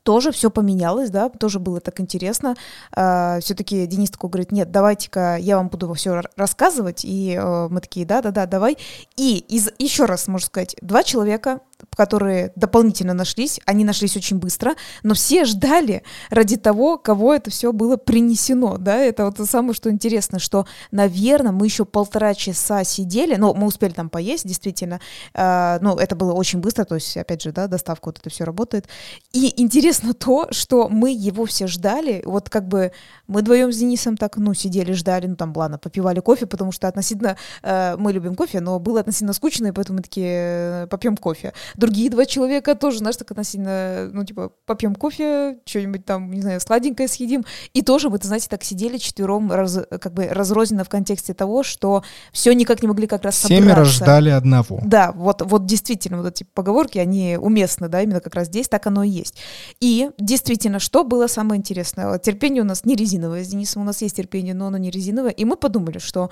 тоже 0.03 0.33
все 0.33 0.51
поменялось, 0.51 1.11
да, 1.11 1.29
тоже 1.29 1.59
было 1.59 1.81
так 1.81 2.01
интересно. 2.01 2.57
Uh, 2.97 3.21
а, 3.21 3.41
все-таки 3.41 3.87
Денис 3.87 4.11
такой 4.11 4.31
говорит, 4.31 4.53
нет, 4.53 4.71
давайте-ка 4.71 5.37
я 5.37 5.57
вам 5.57 5.69
буду 5.69 5.93
все 5.95 6.23
рассказывать, 6.37 7.05
и 7.05 7.35
uh, 7.35 7.69
мы 7.69 7.81
такие, 7.81 8.07
да-да-да, 8.07 8.47
давай. 8.47 8.79
И 9.17 9.39
из, 9.39 9.71
еще 9.79 10.05
раз, 10.07 10.27
можно 10.29 10.47
сказать, 10.47 10.77
два 10.81 11.03
человека 11.03 11.61
которые 11.97 12.53
дополнительно 12.57 13.15
нашлись, 13.15 13.59
они 13.65 13.85
нашлись 13.85 14.15
очень 14.15 14.37
быстро, 14.37 14.75
но 15.03 15.15
все 15.15 15.47
ждали 15.47 16.03
ради 16.29 16.59
того, 16.59 16.99
кого 16.99 17.33
это 17.33 17.51
все 17.51 17.73
было 17.73 17.97
принесено, 17.97 18.77
да, 18.77 18.99
это 18.99 19.25
вот 19.25 19.39
самое, 19.49 19.73
что 19.73 19.91
интересно, 19.91 20.39
что, 20.39 20.67
наверное, 20.91 21.53
мы 21.53 21.65
еще 21.65 21.87
полтора 21.87 22.35
часа 22.35 22.85
сидели, 22.85 23.37
ну, 23.37 23.55
мы 23.55 23.67
успели 23.67 23.93
там 23.93 24.11
поесть, 24.11 24.47
действительно, 24.47 25.01
э, 25.33 25.79
ну, 25.81 25.97
это 25.97 26.17
было 26.17 26.35
очень 26.35 26.59
быстро, 26.59 26.85
то 26.85 26.97
есть, 26.97 27.17
опять 27.17 27.43
же, 27.43 27.51
да, 27.51 27.67
доставка, 27.67 28.09
вот 28.09 28.19
это 28.19 28.29
все 28.29 28.45
работает, 28.45 28.87
и 29.33 29.55
интересно 29.57 29.90
то, 29.99 30.49
что 30.51 30.89
мы 30.89 31.13
его 31.13 31.45
все 31.45 31.67
ждали, 31.67 32.23
вот 32.25 32.49
как 32.49 32.69
бы 32.69 32.93
мы 33.27 33.41
вдвоем 33.41 33.73
с 33.73 33.77
Денисом 33.77 34.17
так, 34.17 34.37
ну, 34.37 34.55
сидели, 34.55 34.93
ждали, 34.93 35.27
ну, 35.27 35.37
там, 35.37 35.53
ладно, 35.57 35.79
попивали 35.79 36.21
кофе, 36.21 36.47
потому 36.47 36.73
что 36.73 36.89
относительно, 36.89 37.37
э, 37.63 37.97
мы 37.97 38.13
любим 38.13 38.35
кофе, 38.35 38.61
но 38.61 38.79
было 38.79 39.01
относительно 39.01 39.33
скучно, 39.33 39.69
и 39.69 39.73
поэтому 39.73 39.99
мы 39.99 40.03
такие, 40.03 40.85
э, 40.85 40.87
попьем 40.89 41.17
кофе, 41.17 41.53
другие 41.77 42.11
два 42.11 42.27
человека 42.27 42.75
тоже, 42.75 42.99
знаешь, 42.99 43.17
так 43.17 43.31
относительно, 43.31 44.11
ну, 44.13 44.25
типа, 44.25 44.53
попьем 44.67 44.95
кофе, 44.95 45.59
что-нибудь 45.65 46.05
там, 46.05 46.31
не 46.33 46.43
знаю, 46.43 46.61
сладенькое 46.61 47.09
съедим. 47.09 47.45
И 47.73 47.83
тоже 47.83 48.09
вы, 48.09 48.19
знаете, 48.23 48.49
так 48.49 48.65
сидели 48.65 48.99
четвером, 48.99 49.53
раз, 49.53 49.79
как 49.89 50.13
бы 50.13 50.27
разрозненно 50.27 50.85
в 50.85 50.89
контексте 50.89 51.35
того, 51.35 51.63
что 51.63 52.03
все 52.33 52.53
никак 52.53 52.83
не 52.83 52.89
могли 52.89 53.07
как 53.07 53.23
раз 53.23 53.37
собраться. 53.37 53.65
Семеро 53.65 53.85
ждали 53.85 54.31
одного. 54.31 54.81
Да, 54.85 55.13
вот, 55.13 55.43
вот 55.43 55.67
действительно, 55.67 56.19
вот 56.19 56.27
эти 56.35 56.45
поговорки, 56.45 56.99
они 56.99 57.39
уместны, 57.41 57.89
да, 57.89 58.03
именно 58.03 58.21
как 58.21 58.35
раз 58.35 58.49
здесь 58.49 58.69
так 58.69 58.87
оно 58.87 59.05
и 59.05 59.09
есть. 59.09 59.37
И 59.81 60.11
действительно, 60.19 60.79
что 60.79 61.05
было 61.05 61.27
самое 61.27 61.59
интересное? 61.59 62.19
Терпение 62.19 62.63
у 62.63 62.67
нас 62.67 62.85
не 62.85 62.97
резиновое 62.97 63.45
с 63.45 63.49
Денисом, 63.49 63.81
у 63.83 63.85
нас 63.87 64.03
есть 64.03 64.17
терпение, 64.17 64.53
но 64.53 64.67
оно 64.67 64.77
не 64.77 64.91
резиновое. 64.91 65.31
И 65.31 65.47
мы 65.47 65.57
подумали, 65.57 65.99
что 65.99 66.31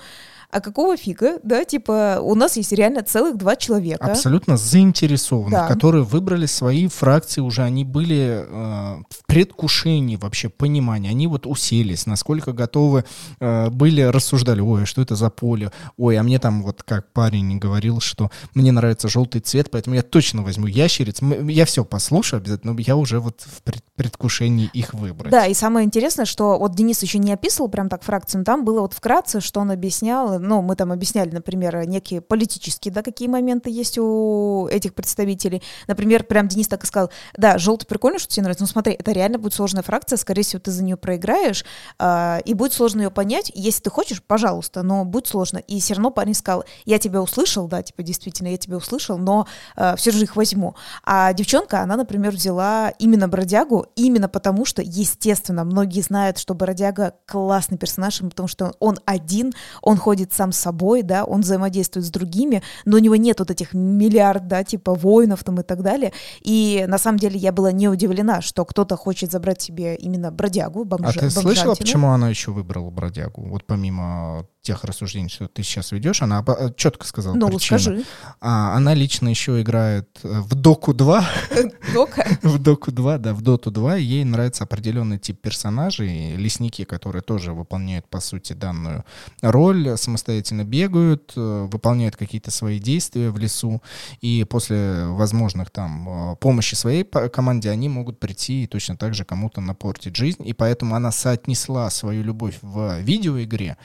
а 0.51 0.61
какого 0.61 0.97
фига, 0.97 1.39
да, 1.43 1.63
типа 1.63 2.19
у 2.21 2.33
нас 2.33 2.57
есть 2.57 2.71
реально 2.71 3.03
целых 3.03 3.37
два 3.37 3.55
человека. 3.55 4.03
Абсолютно 4.03 4.57
заинтересованных, 4.57 5.51
да. 5.51 5.67
которые 5.67 6.03
выбрали 6.03 6.47
свои 6.47 6.87
фракции 6.87 7.39
уже, 7.39 7.61
они 7.61 7.83
были 7.83 8.45
э, 8.47 9.03
в 9.09 9.25
предвкушении 9.27 10.15
вообще 10.15 10.49
понимания, 10.49 11.09
они 11.09 11.27
вот 11.27 11.45
уселись, 11.45 12.07
насколько 12.07 12.51
готовы 12.51 13.05
э, 13.39 13.69
были, 13.69 14.01
рассуждали, 14.01 14.59
ой, 14.59 14.83
а 14.83 14.85
что 14.87 15.03
это 15.03 15.15
за 15.15 15.29
поле, 15.29 15.71
ой, 15.97 16.17
а 16.17 16.23
мне 16.23 16.39
там 16.39 16.63
вот 16.63 16.81
как 16.81 17.13
парень 17.13 17.59
говорил, 17.59 17.99
что 17.99 18.31
мне 18.55 18.71
нравится 18.71 19.07
желтый 19.07 19.41
цвет, 19.41 19.69
поэтому 19.69 19.97
я 19.97 20.01
точно 20.01 20.41
возьму 20.41 20.65
ящериц, 20.65 21.19
я 21.47 21.65
все 21.65 21.85
послушаю 21.85 22.39
обязательно, 22.39 22.73
но 22.73 22.79
я 22.79 22.95
уже 22.95 23.19
вот 23.19 23.38
в 23.45 23.61
пред- 23.63 23.83
предвкушении 23.95 24.69
их 24.73 24.93
выбрать. 24.93 25.31
Да, 25.31 25.45
и 25.45 25.53
самое 25.53 25.85
интересное, 25.85 26.25
что 26.25 26.57
вот 26.57 26.75
Денис 26.75 27.01
еще 27.01 27.17
не 27.17 27.33
описывал 27.33 27.69
прям 27.69 27.89
так 27.89 28.03
фракцию, 28.03 28.39
но 28.39 28.45
там 28.45 28.65
было 28.65 28.81
вот 28.81 28.93
вкратце, 28.93 29.39
что 29.41 29.59
он 29.59 29.71
объяснял, 29.71 30.39
ну, 30.39 30.61
мы 30.61 30.75
там 30.75 30.91
объясняли, 30.91 31.31
например, 31.31 31.87
некие 31.87 32.21
политические, 32.21 32.93
да, 32.93 33.01
какие 33.01 33.27
моменты 33.27 33.69
есть 33.69 33.97
у 33.97 34.67
этих 34.71 34.93
представителей. 34.93 35.61
Например, 35.87 36.23
прям 36.23 36.47
Денис 36.47 36.67
так 36.67 36.83
и 36.83 36.87
сказал, 36.87 37.11
да, 37.37 37.57
желтый 37.57 37.87
прикольно, 37.87 38.19
что 38.19 38.33
тебе 38.33 38.43
нравится, 38.43 38.63
но 38.63 38.67
смотри, 38.67 38.93
это 38.93 39.11
реально 39.11 39.37
будет 39.37 39.53
сложная 39.53 39.83
фракция, 39.83 40.17
скорее 40.17 40.43
всего, 40.43 40.59
ты 40.59 40.71
за 40.71 40.83
нее 40.83 40.97
проиграешь, 40.97 41.65
э, 41.99 42.41
и 42.45 42.53
будет 42.53 42.73
сложно 42.73 43.01
ее 43.01 43.11
понять. 43.11 43.51
Если 43.55 43.81
ты 43.81 43.89
хочешь, 43.89 44.21
пожалуйста, 44.21 44.83
но 44.83 45.05
будет 45.05 45.27
сложно. 45.27 45.59
И 45.59 45.79
все 45.79 45.93
равно 45.93 46.11
парень 46.11 46.33
сказал, 46.33 46.65
я 46.85 46.99
тебя 46.99 47.21
услышал, 47.21 47.67
да, 47.67 47.81
типа, 47.81 48.03
действительно, 48.03 48.49
я 48.49 48.57
тебя 48.57 48.77
услышал, 48.77 49.17
но 49.17 49.47
э, 49.75 49.95
все 49.95 50.11
же 50.11 50.23
их 50.23 50.35
возьму. 50.35 50.75
А 51.03 51.33
девчонка, 51.33 51.81
она, 51.81 51.95
например, 51.95 52.31
взяла 52.31 52.89
именно 52.99 53.28
бродягу, 53.29 53.85
именно 53.95 54.27
потому 54.27 54.65
что, 54.65 54.81
естественно, 54.81 55.63
многие 55.63 56.01
знают, 56.01 56.37
что 56.37 56.53
бродяга 56.53 57.13
классный 57.25 57.77
персонаж, 57.77 58.19
потому 58.19 58.47
что 58.47 58.73
он 58.79 58.97
один, 59.05 59.53
он 59.81 59.97
ходит 59.97 60.33
сам 60.33 60.51
с 60.51 60.57
собой, 60.57 61.03
да, 61.03 61.23
он 61.23 61.41
взаимодействует 61.41 62.05
с 62.05 62.09
другими, 62.09 62.61
но 62.85 62.97
у 62.97 62.99
него 62.99 63.15
нет 63.15 63.39
вот 63.39 63.51
этих 63.51 63.73
миллиард, 63.73 64.47
да, 64.47 64.63
типа 64.63 64.93
воинов 64.93 65.43
там 65.43 65.59
и 65.59 65.63
так 65.63 65.81
далее. 65.81 66.11
И 66.41 66.85
на 66.87 66.97
самом 66.97 67.19
деле 67.19 67.37
я 67.37 67.51
была 67.51 67.71
не 67.71 67.87
удивлена, 67.87 68.41
что 68.41 68.65
кто-то 68.65 68.95
хочет 68.97 69.31
забрать 69.31 69.61
себе 69.61 69.95
именно 69.95 70.31
бродягу, 70.31 70.83
бомжа, 70.83 71.09
А 71.09 71.13
ты 71.13 71.29
слышала, 71.29 71.43
бомжатину. 71.67 71.75
почему 71.75 72.07
она 72.11 72.29
еще 72.29 72.51
выбрала 72.51 72.89
бродягу? 72.89 73.47
Вот 73.47 73.65
помимо 73.65 74.45
тех 74.61 74.83
рассуждений, 74.83 75.29
что 75.29 75.47
ты 75.47 75.63
сейчас 75.63 75.91
ведешь, 75.93 76.21
она 76.21 76.39
оба- 76.41 76.73
четко 76.75 77.05
сказала 77.07 77.33
Ну, 77.33 77.47
причину. 77.47 77.79
скажи. 77.79 78.03
А, 78.41 78.75
она 78.75 78.93
лично 78.93 79.29
еще 79.29 79.61
играет 79.61 80.09
э, 80.23 80.41
в 80.41 80.53
Доку 80.55 80.93
2. 80.93 81.25
Дока. 81.93 82.27
в 82.43 82.59
Доку 82.59 82.91
2, 82.91 83.17
да, 83.19 83.33
в 83.33 83.41
Доту 83.41 83.71
2. 83.71 83.95
Ей 83.97 84.23
нравится 84.23 84.63
определенный 84.63 85.19
тип 85.19 85.41
персонажей, 85.41 86.35
лесники, 86.35 86.83
которые 86.83 87.21
тоже 87.21 87.53
выполняют, 87.53 88.07
по 88.07 88.19
сути, 88.19 88.53
данную 88.53 89.05
роль, 89.41 89.97
самостоятельно 89.97 90.63
бегают, 90.63 91.33
э, 91.35 91.67
выполняют 91.71 92.15
какие-то 92.15 92.51
свои 92.51 92.79
действия 92.79 93.29
в 93.29 93.37
лесу, 93.37 93.81
и 94.21 94.45
после 94.49 95.05
возможных 95.05 95.69
там 95.69 96.33
э, 96.33 96.35
помощи 96.37 96.75
своей 96.75 97.03
команде 97.03 97.69
они 97.69 97.89
могут 97.89 98.19
прийти 98.19 98.63
и 98.63 98.67
точно 98.67 98.97
так 98.97 99.13
же 99.13 99.25
кому-то 99.25 99.61
напортить 99.61 100.15
жизнь, 100.15 100.47
и 100.47 100.53
поэтому 100.53 100.95
она 100.95 101.11
соотнесла 101.11 101.89
свою 101.89 102.23
любовь 102.23 102.57
в 102.61 102.99
видеоигре 103.01 103.77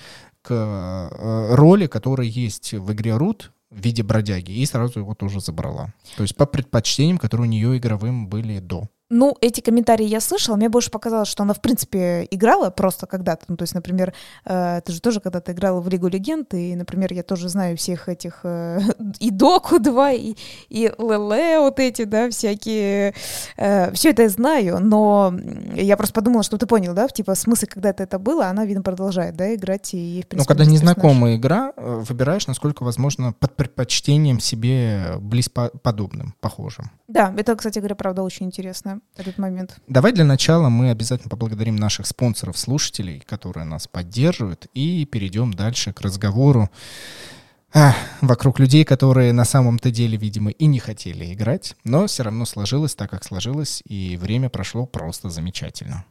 к 0.42 0.51
э, 0.51 1.55
роли, 1.55 1.87
которая 1.87 2.27
есть 2.27 2.75
в 2.75 2.92
игре 2.92 3.16
Рут 3.16 3.53
в 3.70 3.81
виде 3.81 4.03
бродяги, 4.03 4.53
и 4.53 4.66
сразу 4.66 5.01
его 5.01 5.14
тоже 5.14 5.40
забрала. 5.40 5.92
То 6.16 6.23
есть 6.23 6.37
по 6.37 6.47
предпочтениям, 6.47 7.18
которые 7.18 7.49
у 7.49 7.51
нее 7.51 7.77
игровым 7.77 8.29
были 8.29 8.61
до. 8.61 8.88
Ну, 9.16 9.37
эти 9.40 9.61
комментарии 9.61 10.07
я 10.07 10.20
слышала, 10.20 10.57
мне 10.57 10.68
больше 10.68 10.90
показалось, 10.90 11.29
что 11.29 11.44
она, 11.44 11.55
в 11.55 11.61
принципе, 11.61 12.27
играла 12.33 12.70
просто 12.70 13.07
когда-то. 13.07 13.44
Ну, 13.46 13.57
то 13.57 13.62
есть, 13.62 13.72
например, 13.72 14.12
э, 14.44 14.81
ты 14.85 14.92
же 14.92 15.00
тоже 15.00 15.20
когда-то 15.20 15.53
играла 15.53 15.81
в 15.81 15.88
Лигу 15.88 16.09
Легенд, 16.09 16.53
и, 16.53 16.74
например, 16.74 17.12
я 17.12 17.22
тоже 17.22 17.48
знаю 17.48 17.77
всех 17.77 18.09
этих 18.09 18.40
э, 18.42 18.81
и 19.20 19.31
Доку 19.31 19.79
2, 19.79 20.11
и, 20.11 20.35
и 20.68 20.90
ЛЛ 20.98 21.61
вот 21.61 21.79
эти, 21.79 22.03
да, 22.03 22.29
всякие. 22.29 23.14
Э, 23.57 23.92
все 23.92 24.11
это 24.11 24.22
я 24.22 24.29
знаю, 24.29 24.81
но 24.81 25.33
я 25.77 25.96
просто 25.96 26.14
подумала, 26.14 26.42
что 26.42 26.59
ты 26.59 26.66
понял, 26.66 26.92
да, 26.92 27.07
типа, 27.07 27.37
смысл, 27.37 27.66
когда-то 27.70 28.03
это 28.03 28.18
было, 28.18 28.46
она, 28.46 28.64
видно, 28.64 28.83
продолжает, 28.83 29.37
да, 29.37 29.55
играть, 29.55 29.94
и 29.94 29.96
ей, 29.96 30.22
в 30.22 30.27
принципе, 30.27 30.38
Ну, 30.38 30.44
когда 30.44 30.64
незнакомая 30.68 31.37
игра, 31.37 31.72
э, 31.77 32.03
выбираешь, 32.09 32.48
насколько 32.48 32.83
возможно, 32.83 33.33
под 33.33 33.55
предпочтением 33.55 34.40
себе 34.40 35.18
близподобным, 35.20 36.35
похожим. 36.40 36.90
Да, 37.07 37.33
это, 37.37 37.55
кстати 37.55 37.79
говоря, 37.79 37.94
правда, 37.94 38.24
очень 38.24 38.46
интересно, 38.46 39.00
этот 39.17 39.38
момент. 39.38 39.77
Давай 39.87 40.12
для 40.12 40.25
начала 40.25 40.69
мы 40.69 40.90
обязательно 40.90 41.31
поблагодарим 41.31 41.77
наших 41.77 42.07
спонсоров, 42.07 42.59
слушателей, 42.59 43.21
которые 43.21 43.64
нас 43.64 43.87
поддерживают, 43.87 44.67
и 44.75 45.05
перейдем 45.07 45.53
дальше 45.55 45.93
к 45.93 46.01
разговору 46.01 46.71
а, 47.73 47.95
вокруг 48.21 48.61
людей, 48.61 48.85
которые 48.85 49.33
на 49.33 49.45
самом-то 49.45 49.90
деле, 49.90 50.17
видимо, 50.17 50.51
и 50.51 50.67
не 50.67 50.79
хотели 50.79 51.33
играть, 51.35 51.75
но 51.85 52.07
все 52.07 52.23
равно 52.23 52.45
сложилось 52.45 52.95
так, 52.95 53.11
как 53.11 53.25
сложилось, 53.25 53.83
и 53.85 54.17
время 54.17 54.49
прошло 54.49 54.87
просто 54.87 55.29
замечательно. 55.29 56.05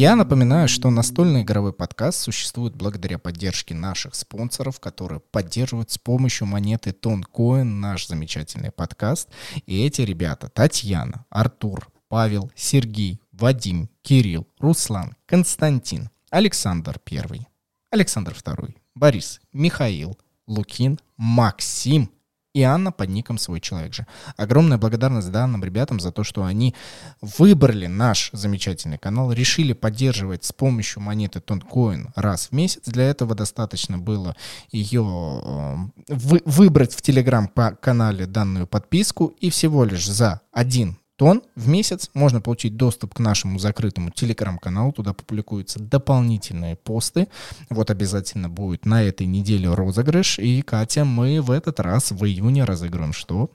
Я 0.00 0.16
напоминаю, 0.16 0.66
что 0.66 0.88
настольный 0.88 1.42
игровой 1.42 1.74
подкаст 1.74 2.20
существует 2.20 2.74
благодаря 2.74 3.18
поддержке 3.18 3.74
наших 3.74 4.14
спонсоров, 4.14 4.80
которые 4.80 5.20
поддерживают 5.20 5.90
с 5.90 5.98
помощью 5.98 6.46
монеты 6.46 6.92
Тонкоин 6.92 7.80
наш 7.80 8.06
замечательный 8.06 8.70
подкаст. 8.70 9.28
И 9.66 9.84
эти 9.84 10.00
ребята 10.00 10.48
Татьяна, 10.48 11.26
Артур, 11.28 11.90
Павел, 12.08 12.50
Сергей, 12.54 13.20
Вадим, 13.32 13.90
Кирилл, 14.00 14.48
Руслан, 14.58 15.16
Константин, 15.26 16.08
Александр 16.30 16.98
Первый, 17.04 17.46
Александр 17.90 18.32
Второй, 18.32 18.78
Борис, 18.94 19.38
Михаил, 19.52 20.18
Лукин, 20.46 20.98
Максим 21.18 22.10
и 22.52 22.62
Анна 22.62 22.92
под 22.92 23.08
ником 23.10 23.38
«Свой 23.38 23.60
человек 23.60 23.94
же». 23.94 24.06
Огромная 24.36 24.78
благодарность 24.78 25.30
данным 25.30 25.64
ребятам 25.64 26.00
за 26.00 26.12
то, 26.12 26.24
что 26.24 26.44
они 26.44 26.74
выбрали 27.20 27.86
наш 27.86 28.30
замечательный 28.32 28.98
канал, 28.98 29.32
решили 29.32 29.72
поддерживать 29.72 30.44
с 30.44 30.52
помощью 30.52 31.02
монеты 31.02 31.40
Тонкоин 31.40 32.10
раз 32.16 32.48
в 32.48 32.52
месяц. 32.52 32.82
Для 32.86 33.04
этого 33.04 33.34
достаточно 33.34 33.98
было 33.98 34.36
ее 34.72 35.02
э, 35.44 35.76
вы, 36.08 36.42
выбрать 36.44 36.94
в 36.94 37.02
Телеграм 37.02 37.48
по 37.48 37.72
канале 37.72 38.26
данную 38.26 38.66
подписку 38.66 39.26
и 39.40 39.50
всего 39.50 39.84
лишь 39.84 40.06
за 40.06 40.40
один 40.52 40.99
тонн 41.20 41.42
в 41.54 41.68
месяц. 41.68 42.08
Можно 42.14 42.40
получить 42.40 42.78
доступ 42.78 43.12
к 43.12 43.18
нашему 43.18 43.58
закрытому 43.58 44.10
телеграм-каналу. 44.10 44.90
Туда 44.90 45.12
публикуются 45.12 45.78
дополнительные 45.78 46.76
посты. 46.76 47.28
Вот 47.68 47.90
обязательно 47.90 48.48
будет 48.48 48.86
на 48.86 49.02
этой 49.02 49.26
неделе 49.26 49.68
розыгрыш. 49.68 50.38
И, 50.38 50.62
Катя, 50.62 51.04
мы 51.04 51.42
в 51.42 51.50
этот 51.50 51.78
раз 51.78 52.10
в 52.10 52.24
июне 52.24 52.64
разыграем 52.64 53.12
что? 53.12 53.50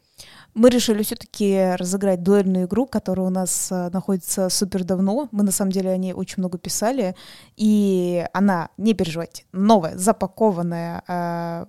Мы 0.55 0.69
решили 0.69 1.03
все-таки 1.03 1.75
разыграть 1.75 2.23
дуэльную 2.23 2.65
игру, 2.65 2.85
которая 2.85 3.27
у 3.27 3.29
нас 3.29 3.67
э, 3.73 3.89
находится 3.91 4.47
супер 4.47 4.85
давно. 4.85 5.27
Мы 5.33 5.43
на 5.43 5.51
самом 5.51 5.71
деле 5.71 5.89
о 5.89 5.97
ней 5.97 6.13
очень 6.13 6.35
много 6.37 6.57
писали. 6.57 7.13
И 7.57 8.25
она, 8.31 8.69
не 8.77 8.93
переживайте, 8.93 9.43
новая, 9.51 9.97
запакованная, 9.97 11.03
э, 11.09 11.65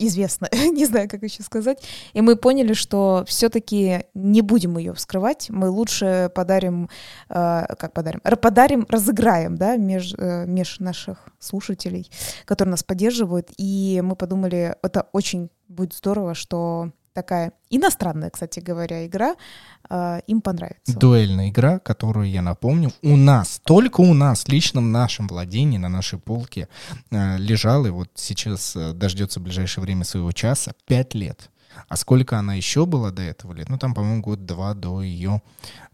известная, 0.00 0.50
не 0.72 0.86
знаю, 0.86 1.08
как 1.08 1.22
еще 1.22 1.44
сказать. 1.44 1.84
И 2.14 2.20
мы 2.20 2.34
поняли, 2.34 2.72
что 2.72 3.22
все-таки 3.28 4.06
не 4.14 4.42
будем 4.42 4.76
ее 4.76 4.92
вскрывать. 4.92 5.48
Мы 5.48 5.70
лучше 5.70 6.28
подарим, 6.34 6.90
э, 7.28 7.64
как 7.78 7.92
подарим, 7.92 8.20
подарим, 8.42 8.86
разыграем, 8.88 9.56
да, 9.56 9.76
меж, 9.76 10.14
э, 10.18 10.46
меж 10.46 10.80
наших 10.80 11.28
слушателей, 11.38 12.10
которые 12.44 12.72
нас 12.72 12.82
поддерживают. 12.82 13.52
И 13.56 14.00
мы 14.02 14.16
подумали, 14.16 14.74
это 14.82 15.06
очень 15.12 15.48
будет 15.68 15.94
здорово, 15.94 16.34
что 16.34 16.90
такая 17.16 17.52
иностранная, 17.70 18.28
кстати 18.28 18.60
говоря, 18.60 19.06
игра 19.06 19.36
э, 19.88 20.20
им 20.26 20.42
понравится. 20.42 20.98
Дуэльная 20.98 21.48
игра, 21.48 21.78
которую, 21.78 22.30
я 22.30 22.42
напомню, 22.42 22.92
у 23.02 23.16
нас, 23.16 23.58
только 23.64 24.02
у 24.02 24.12
нас, 24.12 24.48
лично 24.48 24.82
в 24.82 24.84
нашем 24.84 25.26
владении, 25.26 25.78
на 25.78 25.88
нашей 25.88 26.18
полке, 26.18 26.68
э, 27.10 27.38
лежала, 27.38 27.86
и 27.86 27.90
вот 27.90 28.10
сейчас 28.14 28.76
э, 28.76 28.92
дождется 28.92 29.40
в 29.40 29.44
ближайшее 29.44 29.82
время 29.82 30.04
своего 30.04 30.30
часа, 30.32 30.74
5 30.86 31.14
лет. 31.14 31.50
А 31.88 31.96
сколько 31.96 32.38
она 32.38 32.54
еще 32.54 32.84
была 32.84 33.10
до 33.10 33.22
этого 33.22 33.54
лет? 33.54 33.70
Ну, 33.70 33.78
там, 33.78 33.94
по-моему, 33.94 34.22
год-два 34.22 34.74
до 34.74 35.00
ее 35.00 35.40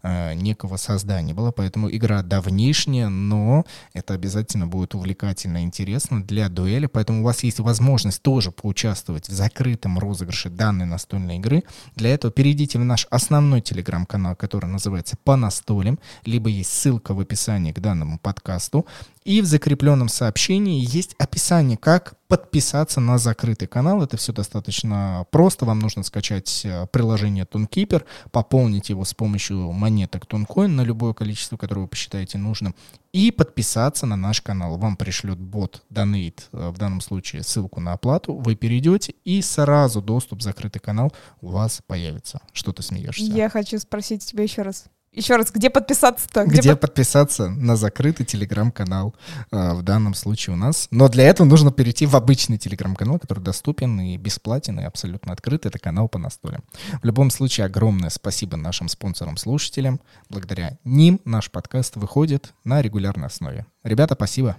э, 0.03 0.33
некого 0.35 0.77
создания 0.77 1.33
было. 1.33 1.51
Поэтому 1.51 1.89
игра 1.89 2.21
давнишняя, 2.21 3.09
но 3.09 3.65
это 3.93 4.13
обязательно 4.13 4.67
будет 4.67 4.95
увлекательно 4.95 5.59
и 5.59 5.63
интересно 5.63 6.23
для 6.23 6.49
дуэли. 6.49 6.85
Поэтому 6.85 7.21
у 7.21 7.23
вас 7.23 7.43
есть 7.43 7.59
возможность 7.59 8.21
тоже 8.21 8.51
поучаствовать 8.51 9.27
в 9.27 9.33
закрытом 9.33 9.97
розыгрыше 9.97 10.49
данной 10.49 10.85
настольной 10.85 11.37
игры. 11.37 11.63
Для 11.95 12.13
этого 12.13 12.31
перейдите 12.31 12.77
в 12.77 12.83
наш 12.83 13.07
основной 13.09 13.61
телеграм-канал, 13.61 14.35
который 14.35 14.67
называется 14.67 15.15
«По 15.23 15.35
настолям», 15.35 15.99
либо 16.25 16.49
есть 16.49 16.71
ссылка 16.73 17.13
в 17.13 17.19
описании 17.19 17.71
к 17.71 17.79
данному 17.79 18.19
подкасту. 18.19 18.85
И 19.23 19.41
в 19.41 19.45
закрепленном 19.45 20.09
сообщении 20.09 20.85
есть 20.85 21.15
описание, 21.17 21.77
как 21.77 22.15
подписаться 22.27 22.99
на 22.99 23.17
закрытый 23.17 23.67
канал. 23.67 24.01
Это 24.01 24.17
все 24.17 24.33
достаточно 24.33 25.25
просто. 25.31 25.65
Вам 25.65 25.79
нужно 25.79 26.03
скачать 26.03 26.63
э, 26.65 26.87
приложение 26.91 27.45
Тункипер, 27.45 28.05
пополнить 28.31 28.89
его 28.89 29.05
с 29.05 29.13
помощью 29.13 29.71
монеток 29.93 30.25
Тункоин 30.25 30.75
на 30.75 30.81
любое 30.81 31.13
количество, 31.13 31.55
которое 31.55 31.81
вы 31.81 31.87
посчитаете 31.87 32.37
нужным, 32.37 32.75
и 33.11 33.31
подписаться 33.31 34.05
на 34.05 34.15
наш 34.15 34.41
канал. 34.41 34.77
Вам 34.77 34.97
пришлет 34.97 35.37
бот 35.37 35.83
Donate, 35.91 36.41
э, 36.51 36.69
в 36.69 36.77
данном 36.77 36.99
случае 36.99 37.43
ссылку 37.43 37.79
на 37.79 37.93
оплату. 37.93 38.33
Вы 38.33 38.55
перейдете, 38.55 39.13
и 39.23 39.41
сразу 39.41 40.01
доступ 40.01 40.39
в 40.39 40.41
закрытый 40.41 40.81
канал 40.81 41.13
у 41.41 41.49
вас 41.49 41.81
появится. 41.85 42.41
Что 42.53 42.73
ты 42.73 42.81
смеешься? 42.81 43.23
Я 43.23 43.49
хочу 43.49 43.77
спросить 43.77 44.25
тебя 44.25 44.43
еще 44.43 44.63
раз. 44.63 44.85
Еще 45.13 45.35
раз, 45.35 45.51
где 45.51 45.69
подписаться-то? 45.69 46.45
Где, 46.45 46.59
Где, 46.59 46.71
под- 46.71 46.81
подписаться 46.81 47.49
на 47.49 47.75
закрытый 47.75 48.25
телеграм-канал 48.25 49.15
а, 49.51 49.75
в 49.75 49.83
данном 49.83 50.15
случае 50.15 50.55
у 50.55 50.57
нас. 50.57 50.87
Но 50.89 51.07
для 51.07 51.23
этого 51.25 51.45
нужно 51.45 51.71
перейти 51.71 52.07
в 52.07 52.15
обычный 52.15 52.57
телеграм-канал, 52.57 53.19
который 53.19 53.39
доступен 53.43 53.99
и 54.01 54.17
бесплатен, 54.17 54.79
и 54.79 54.83
абсолютно 54.83 55.31
открыт. 55.33 55.67
Это 55.67 55.77
канал 55.77 56.09
по 56.09 56.17
настолям. 56.17 56.63
В 57.01 57.05
любом 57.05 57.29
случае, 57.29 57.67
огромное 57.67 58.09
спасибо 58.09 58.57
нашим 58.57 58.87
спонсорам-слушателям. 58.87 60.01
Благодаря 60.29 60.79
ним 60.83 61.21
наш 61.25 61.51
подкаст 61.51 61.95
выходит 61.95 62.53
на 62.63 62.81
регулярной 62.81 63.27
основе. 63.27 63.67
Ребята, 63.83 64.15
спасибо. 64.15 64.57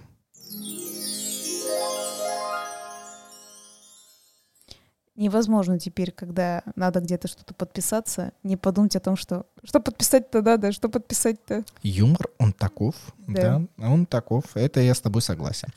Невозможно 5.15 5.79
теперь, 5.79 6.11
когда 6.11 6.61
надо 6.75 6.99
где-то 6.99 7.29
что-то 7.29 7.53
подписаться, 7.53 8.33
не 8.43 8.57
подумать 8.57 8.97
о 8.97 8.99
том, 8.99 9.15
что 9.15 9.45
что 9.63 9.79
подписать-то 9.79 10.41
надо, 10.41 10.71
что 10.73 10.89
подписать-то. 10.89 11.63
Юмор, 11.81 12.27
он 12.37 12.51
таков, 12.51 12.95
Да. 13.25 13.61
да. 13.77 13.87
он 13.89 14.05
таков, 14.05 14.43
это 14.55 14.81
я 14.81 14.93
с 14.93 14.99
тобой 14.99 15.21
согласен. 15.21 15.69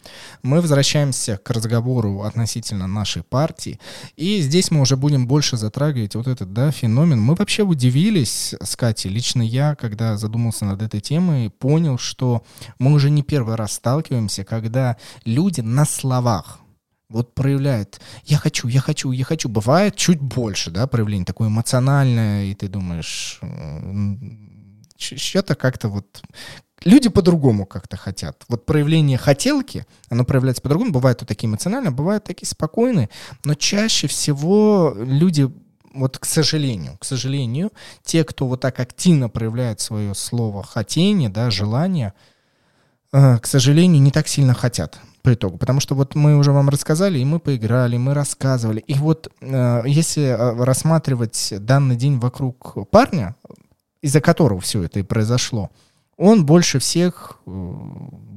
Мы 0.42 0.61
возвращаемся 0.61 1.38
к 1.38 1.51
разговору 1.51 2.22
относительно 2.22 2.87
нашей 2.88 3.22
партии, 3.22 3.79
и 4.16 4.40
здесь 4.40 4.70
мы 4.72 4.81
уже 4.81 4.96
будем 4.96 5.27
больше 5.29 5.57
затрагивать 5.57 6.16
вот 6.16 6.27
этот, 6.27 6.53
да, 6.53 6.70
феномен. 6.72 7.20
Мы 7.20 7.35
вообще 7.37 7.62
удивились 7.62 8.55
с 8.61 8.77
Катей, 8.77 9.11
лично 9.11 9.42
я, 9.42 9.74
когда 9.77 10.16
задумался 10.16 10.64
над 10.64 10.83
этой 10.83 11.01
темой, 11.01 11.51
понял, 11.51 11.96
что 11.96 12.42
мы 12.79 12.92
уже 12.92 13.09
не 13.09 13.22
первый 13.22 13.55
раз 13.55 13.72
сталкиваемся, 13.74 14.44
когда 14.44 14.96
люди 15.24 15.61
на 15.61 15.85
словах 15.85 16.59
вот 17.09 17.35
проявляют 17.35 18.01
«я 18.25 18.37
хочу, 18.37 18.68
я 18.68 18.81
хочу, 18.81 19.11
я 19.12 19.25
хочу». 19.25 19.49
Бывает 19.49 19.97
чуть 19.97 20.21
больше, 20.21 20.71
да, 20.71 20.87
проявление 20.87 21.25
такое 21.25 21.49
эмоциональное, 21.49 22.44
и 22.44 22.55
ты 22.55 22.68
думаешь, 22.68 23.40
что-то 24.99 25.55
как-то 25.55 25.88
вот... 25.88 26.23
Люди 26.85 27.09
по-другому 27.09 27.66
как-то 27.66 27.97
хотят. 27.97 28.44
Вот 28.47 28.64
проявление 28.64 29.18
хотелки, 29.18 29.85
оно 30.11 30.25
проявляется 30.25 30.62
по-другому. 30.62 30.92
Бывают 30.92 31.21
вот 31.21 31.27
такие 31.27 31.49
эмоциональные, 31.49 31.90
бывают 31.90 32.23
такие 32.23 32.47
спокойные, 32.47 33.11
но 33.42 33.55
чаще 33.55 34.07
всего 34.07 34.94
люди 34.97 35.51
вот 35.92 36.18
к 36.18 36.25
сожалению, 36.25 36.97
к 36.99 37.05
сожалению, 37.05 37.73
те, 38.05 38.23
кто 38.23 38.47
вот 38.47 38.61
так 38.61 38.79
активно 38.79 39.29
проявляет 39.29 39.81
свое 39.81 40.14
слово 40.14 40.62
хотение, 40.62 41.29
да, 41.29 41.51
желание, 41.51 42.12
э, 43.11 43.38
к 43.38 43.47
сожалению, 43.47 44.01
не 44.01 44.12
так 44.12 44.29
сильно 44.29 44.55
хотят 44.55 45.01
по 45.22 45.35
итогу. 45.35 45.59
Потому 45.59 45.81
что 45.81 45.94
вот 45.94 46.14
мы 46.14 46.37
уже 46.37 46.52
вам 46.52 46.68
рассказали, 46.68 47.18
и 47.18 47.24
мы 47.24 47.38
поиграли, 47.38 47.96
мы 47.96 48.14
рассказывали. 48.14 48.81
И 48.81 48.94
вот 48.94 49.31
э, 49.40 49.83
если 49.87 50.24
э, 50.24 50.64
рассматривать 50.64 51.54
данный 51.61 51.96
день 51.96 52.18
вокруг 52.18 52.88
парня, 52.90 53.35
из-за 54.02 54.20
которого 54.20 54.61
все 54.61 54.83
это 54.83 55.00
и 55.00 55.02
произошло, 55.02 55.70
он 56.16 56.46
больше 56.46 56.78
всех 56.78 57.40
э, 57.46 57.50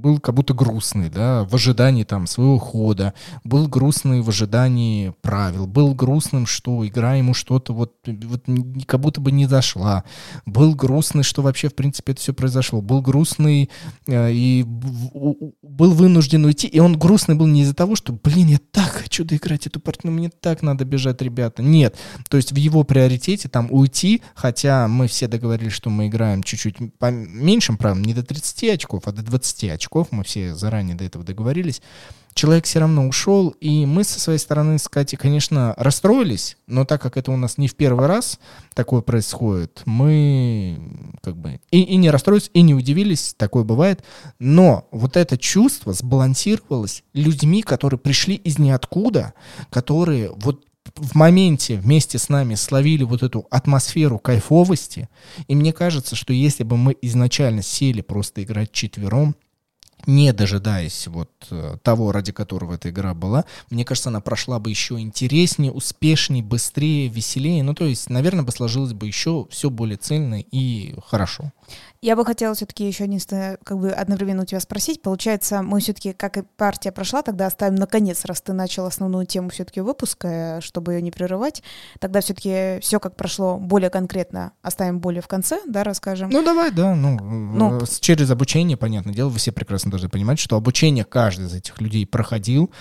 был 0.01 0.19
как 0.19 0.35
будто 0.35 0.53
грустный, 0.53 1.09
да, 1.09 1.43
в 1.43 1.55
ожидании 1.55 2.03
там 2.03 2.27
своего 2.27 2.57
хода, 2.57 3.13
был 3.43 3.67
грустный 3.67 4.21
в 4.21 4.29
ожидании 4.29 5.13
правил, 5.21 5.67
был 5.67 5.93
грустным, 5.93 6.45
что 6.45 6.85
игра 6.85 7.15
ему 7.15 7.33
что-то 7.33 7.73
вот, 7.73 7.93
вот 8.05 8.43
как 8.87 8.99
будто 8.99 9.21
бы 9.21 9.31
не 9.31 9.45
зашла, 9.45 10.03
был 10.45 10.75
грустный, 10.75 11.23
что 11.23 11.41
вообще 11.41 11.69
в 11.69 11.75
принципе 11.75 12.13
это 12.13 12.21
все 12.21 12.33
произошло, 12.33 12.81
был 12.81 13.01
грустный 13.01 13.69
э, 14.07 14.31
и 14.33 14.63
был 14.63 15.93
вынужден 15.93 16.45
уйти, 16.45 16.67
и 16.67 16.79
он 16.79 16.97
грустный 16.97 17.35
был 17.35 17.47
не 17.47 17.61
из-за 17.61 17.75
того, 17.75 17.95
что, 17.95 18.13
блин, 18.13 18.47
я 18.47 18.59
так 18.71 18.91
хочу 18.91 19.23
доиграть 19.23 19.67
эту 19.67 19.79
партию, 19.79 20.11
ну 20.11 20.17
мне 20.17 20.29
так 20.29 20.63
надо 20.63 20.83
бежать, 20.83 21.21
ребята, 21.21 21.61
нет, 21.61 21.95
то 22.29 22.37
есть 22.37 22.51
в 22.51 22.55
его 22.55 22.83
приоритете 22.83 23.49
там 23.49 23.67
уйти, 23.69 24.21
хотя 24.33 24.87
мы 24.87 25.07
все 25.07 25.27
договорились, 25.27 25.73
что 25.73 25.89
мы 25.89 26.07
играем 26.07 26.41
чуть-чуть 26.43 26.97
по 26.97 27.11
меньшим 27.11 27.77
правилам, 27.77 28.03
не 28.03 28.13
до 28.13 28.23
30 28.23 28.63
очков, 28.69 29.03
а 29.05 29.11
до 29.11 29.21
20 29.21 29.63
очков, 29.65 29.90
мы 30.11 30.23
все 30.23 30.55
заранее 30.55 30.95
до 30.95 31.03
этого 31.03 31.23
договорились, 31.23 31.81
человек 32.33 32.65
все 32.65 32.79
равно 32.79 33.07
ушел, 33.07 33.49
и 33.59 33.85
мы 33.85 34.03
со 34.03 34.19
своей 34.19 34.39
стороны 34.39 34.77
с 34.77 34.87
Катей, 34.87 35.17
конечно, 35.17 35.73
расстроились, 35.77 36.57
но 36.67 36.85
так 36.85 37.01
как 37.01 37.17
это 37.17 37.31
у 37.31 37.37
нас 37.37 37.57
не 37.57 37.67
в 37.67 37.75
первый 37.75 38.07
раз 38.07 38.39
такое 38.73 39.01
происходит, 39.01 39.81
мы 39.85 40.79
как 41.21 41.37
бы 41.37 41.59
и, 41.71 41.81
и 41.81 41.95
не 41.97 42.09
расстроились, 42.09 42.49
и 42.53 42.61
не 42.61 42.73
удивились, 42.73 43.33
такое 43.37 43.63
бывает, 43.63 44.03
но 44.39 44.87
вот 44.91 45.17
это 45.17 45.37
чувство 45.37 45.93
сбалансировалось 45.93 47.03
людьми, 47.13 47.61
которые 47.61 47.99
пришли 47.99 48.35
из 48.35 48.59
ниоткуда, 48.59 49.33
которые 49.69 50.31
вот 50.35 50.65
в 50.95 51.15
моменте 51.15 51.77
вместе 51.77 52.17
с 52.17 52.27
нами 52.29 52.55
словили 52.55 53.03
вот 53.03 53.23
эту 53.23 53.45
атмосферу 53.49 54.19
кайфовости, 54.19 55.09
и 55.47 55.55
мне 55.55 55.73
кажется, 55.73 56.15
что 56.15 56.33
если 56.33 56.63
бы 56.63 56.77
мы 56.77 56.97
изначально 57.01 57.61
сели 57.61 58.01
просто 58.01 58.43
играть 58.43 58.71
четвером, 58.71 59.35
не 60.05 60.33
дожидаясь 60.33 61.07
вот 61.07 61.29
э, 61.51 61.77
того, 61.83 62.11
ради 62.11 62.31
которого 62.31 62.75
эта 62.75 62.89
игра 62.89 63.13
была, 63.13 63.45
мне 63.69 63.85
кажется, 63.85 64.09
она 64.09 64.21
прошла 64.21 64.59
бы 64.59 64.69
еще 64.69 64.99
интереснее, 64.99 65.71
успешнее, 65.71 66.43
быстрее, 66.43 67.07
веселее. 67.07 67.63
Ну, 67.63 67.73
то 67.73 67.85
есть, 67.85 68.09
наверное, 68.09 68.43
бы 68.43 68.51
сложилось 68.51 68.93
бы 68.93 69.07
еще 69.07 69.47
все 69.49 69.69
более 69.69 69.97
цельно 69.97 70.39
и 70.39 70.95
хорошо. 71.07 71.51
Я 72.03 72.15
бы 72.15 72.25
хотела 72.25 72.55
все-таки 72.55 72.87
еще 72.87 73.03
единственное, 73.03 73.59
как 73.63 73.77
бы 73.77 73.91
одновременно 73.91 74.41
у 74.41 74.45
тебя 74.47 74.59
спросить. 74.59 75.03
Получается, 75.03 75.61
мы 75.61 75.79
все-таки, 75.81 76.13
как 76.13 76.35
и 76.37 76.41
партия 76.41 76.91
прошла, 76.91 77.21
тогда 77.21 77.45
оставим 77.45 77.75
наконец, 77.75 78.25
раз 78.25 78.41
ты 78.41 78.53
начал 78.53 78.87
основную 78.87 79.27
тему 79.27 79.51
все-таки 79.51 79.81
выпуска, 79.81 80.27
э, 80.27 80.61
чтобы 80.61 80.93
ее 80.93 81.03
не 81.03 81.11
прерывать. 81.11 81.61
Тогда 81.99 82.21
все-таки 82.21 82.79
все 82.81 82.99
как 82.99 83.15
прошло 83.15 83.59
более 83.59 83.91
конкретно 83.91 84.53
оставим 84.63 84.99
более 84.99 85.21
в 85.21 85.27
конце, 85.27 85.59
да, 85.67 85.83
расскажем. 85.83 86.31
Ну, 86.31 86.43
давай, 86.43 86.71
да. 86.71 86.95
Ну, 86.95 87.19
Ну. 87.19 87.81
э, 87.81 87.85
через 87.99 88.31
обучение, 88.31 88.77
понятное 88.77 89.13
дело, 89.13 89.29
вы 89.29 89.37
все 89.37 89.51
прекрасно 89.51 89.91
должны 89.91 90.09
понимать, 90.09 90.39
что 90.39 90.55
обучение 90.55 91.03
каждый 91.03 91.45
из 91.45 91.53
этих 91.53 91.79
людей 91.79 92.07
проходил. 92.07 92.71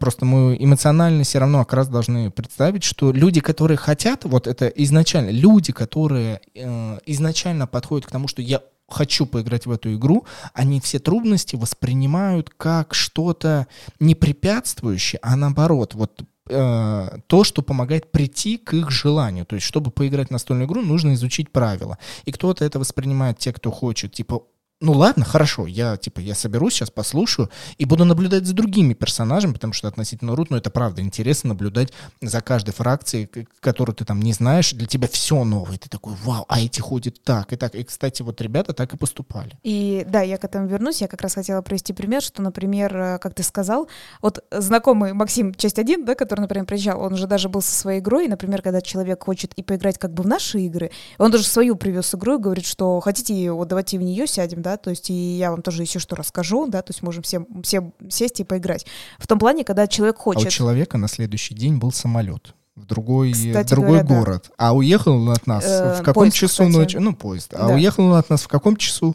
Просто 0.00 0.24
мы 0.24 0.56
эмоционально 0.58 1.22
все 1.22 1.38
равно 1.38 1.60
как 1.60 1.74
раз 1.74 1.86
должны 1.86 2.32
представить, 2.32 2.82
что 2.82 3.12
люди, 3.12 3.38
которые 3.40 3.76
хотят, 3.76 4.24
вот 4.24 4.48
это 4.48 4.66
изначально, 4.66 5.30
люди, 5.30 5.72
которые 5.72 6.40
э, 6.56 6.98
изначально 7.06 7.68
подходят 7.68 8.06
к 8.08 8.10
тому, 8.10 8.26
что 8.26 8.42
я 8.42 8.63
хочу 8.88 9.26
поиграть 9.26 9.66
в 9.66 9.70
эту 9.70 9.94
игру, 9.94 10.24
они 10.52 10.80
все 10.80 10.98
трудности 10.98 11.56
воспринимают 11.56 12.50
как 12.50 12.94
что-то 12.94 13.66
не 14.00 14.14
препятствующее, 14.14 15.18
а 15.22 15.36
наоборот, 15.36 15.94
вот 15.94 16.22
э, 16.48 17.18
то, 17.26 17.44
что 17.44 17.62
помогает 17.62 18.12
прийти 18.12 18.58
к 18.58 18.74
их 18.74 18.90
желанию. 18.90 19.46
То 19.46 19.56
есть, 19.56 19.66
чтобы 19.66 19.90
поиграть 19.90 20.28
в 20.28 20.32
настольную 20.32 20.68
игру, 20.68 20.82
нужно 20.82 21.14
изучить 21.14 21.50
правила. 21.50 21.98
И 22.24 22.32
кто-то 22.32 22.64
это 22.64 22.78
воспринимает, 22.78 23.38
те, 23.38 23.52
кто 23.52 23.70
хочет, 23.70 24.12
типа, 24.12 24.42
ну 24.80 24.92
ладно, 24.92 25.24
хорошо, 25.24 25.66
я 25.66 25.96
типа 25.96 26.20
я 26.20 26.34
соберусь 26.34 26.74
сейчас, 26.74 26.90
послушаю 26.90 27.50
и 27.78 27.84
буду 27.84 28.04
наблюдать 28.04 28.44
за 28.44 28.54
другими 28.54 28.94
персонажами, 28.94 29.52
потому 29.52 29.72
что 29.72 29.88
относительно 29.88 30.36
Рут, 30.36 30.50
ну 30.50 30.56
это 30.56 30.70
правда 30.70 31.00
интересно 31.00 31.50
наблюдать 31.50 31.92
за 32.20 32.40
каждой 32.40 32.72
фракцией, 32.72 33.30
которую 33.60 33.94
ты 33.94 34.04
там 34.04 34.20
не 34.20 34.32
знаешь, 34.32 34.72
для 34.72 34.86
тебя 34.86 35.08
все 35.08 35.44
новое, 35.44 35.78
ты 35.78 35.88
такой, 35.88 36.14
вау, 36.24 36.44
а 36.48 36.60
эти 36.60 36.80
ходят 36.80 37.22
так 37.22 37.52
и 37.52 37.56
так. 37.56 37.74
И, 37.74 37.84
кстати, 37.84 38.22
вот 38.22 38.40
ребята 38.40 38.72
так 38.72 38.92
и 38.92 38.96
поступали. 38.96 39.52
И 39.62 40.04
да, 40.08 40.22
я 40.22 40.36
к 40.38 40.44
этому 40.44 40.66
вернусь. 40.66 41.00
Я 41.00 41.08
как 41.08 41.22
раз 41.22 41.34
хотела 41.34 41.62
привести 41.62 41.92
пример, 41.92 42.22
что, 42.22 42.42
например, 42.42 42.96
э, 42.96 43.18
как 43.18 43.34
ты 43.34 43.42
сказал, 43.42 43.88
вот 44.20 44.44
знакомый 44.50 45.12
Максим, 45.12 45.54
часть 45.54 45.78
1, 45.78 46.04
да, 46.04 46.14
который, 46.14 46.40
например, 46.40 46.66
приезжал, 46.66 47.00
он 47.00 47.16
же 47.16 47.26
даже 47.26 47.48
был 47.48 47.62
со 47.62 47.72
своей 47.72 48.00
игрой. 48.00 48.26
И, 48.26 48.28
например, 48.28 48.62
когда 48.62 48.80
человек 48.80 49.22
хочет 49.22 49.52
и 49.54 49.62
поиграть 49.62 49.98
как 49.98 50.12
бы 50.12 50.22
в 50.22 50.26
наши 50.26 50.60
игры, 50.60 50.90
он 51.18 51.30
даже 51.30 51.44
свою 51.44 51.76
привез 51.76 52.14
игру 52.14 52.36
и 52.36 52.38
говорит, 52.38 52.66
что 52.66 53.00
хотите, 53.00 53.52
вот 53.52 53.68
давайте 53.68 53.98
в 53.98 54.02
нее 54.02 54.26
сядем, 54.26 54.62
да, 54.64 54.76
то 54.76 54.90
есть 54.90 55.10
и 55.10 55.14
я 55.36 55.50
вам 55.52 55.62
тоже 55.62 55.82
еще 55.82 56.00
что 56.00 56.16
расскажу, 56.16 56.66
да, 56.66 56.82
то 56.82 56.90
есть 56.90 57.02
можем 57.02 57.22
все, 57.22 57.46
все 57.62 57.92
сесть 58.08 58.40
и 58.40 58.44
поиграть. 58.44 58.86
В 59.18 59.26
том 59.28 59.38
плане, 59.38 59.62
когда 59.64 59.86
человек 59.86 60.16
А 60.16 60.20
у 60.20 60.22
хочет. 60.22 60.50
человека 60.50 60.98
на 60.98 61.06
следующий 61.06 61.54
день 61.54 61.76
был 61.76 61.92
самолет 61.92 62.54
в 62.74 62.86
другой, 62.86 63.32
Кстати 63.32 63.68
другой 63.70 64.00
говоря, 64.00 64.08
да. 64.08 64.14
город. 64.18 64.50
А 64.58 64.74
уехал 64.74 65.14
он 65.14 65.30
от 65.30 65.46
нас 65.46 65.64
Э, 65.64 65.94
в 66.00 66.02
каком 66.02 66.22
поезд, 66.24 66.36
часу 66.36 66.64
кстати. 66.64 66.72
ночи? 66.76 66.96
Ну, 66.96 67.14
поезд. 67.14 67.54
А 67.54 67.68
Да. 67.68 67.74
уехал 67.74 68.04
он 68.06 68.14
от 68.14 68.28
нас 68.30 68.42
в 68.42 68.48
каком 68.48 68.76
часу? 68.76 69.14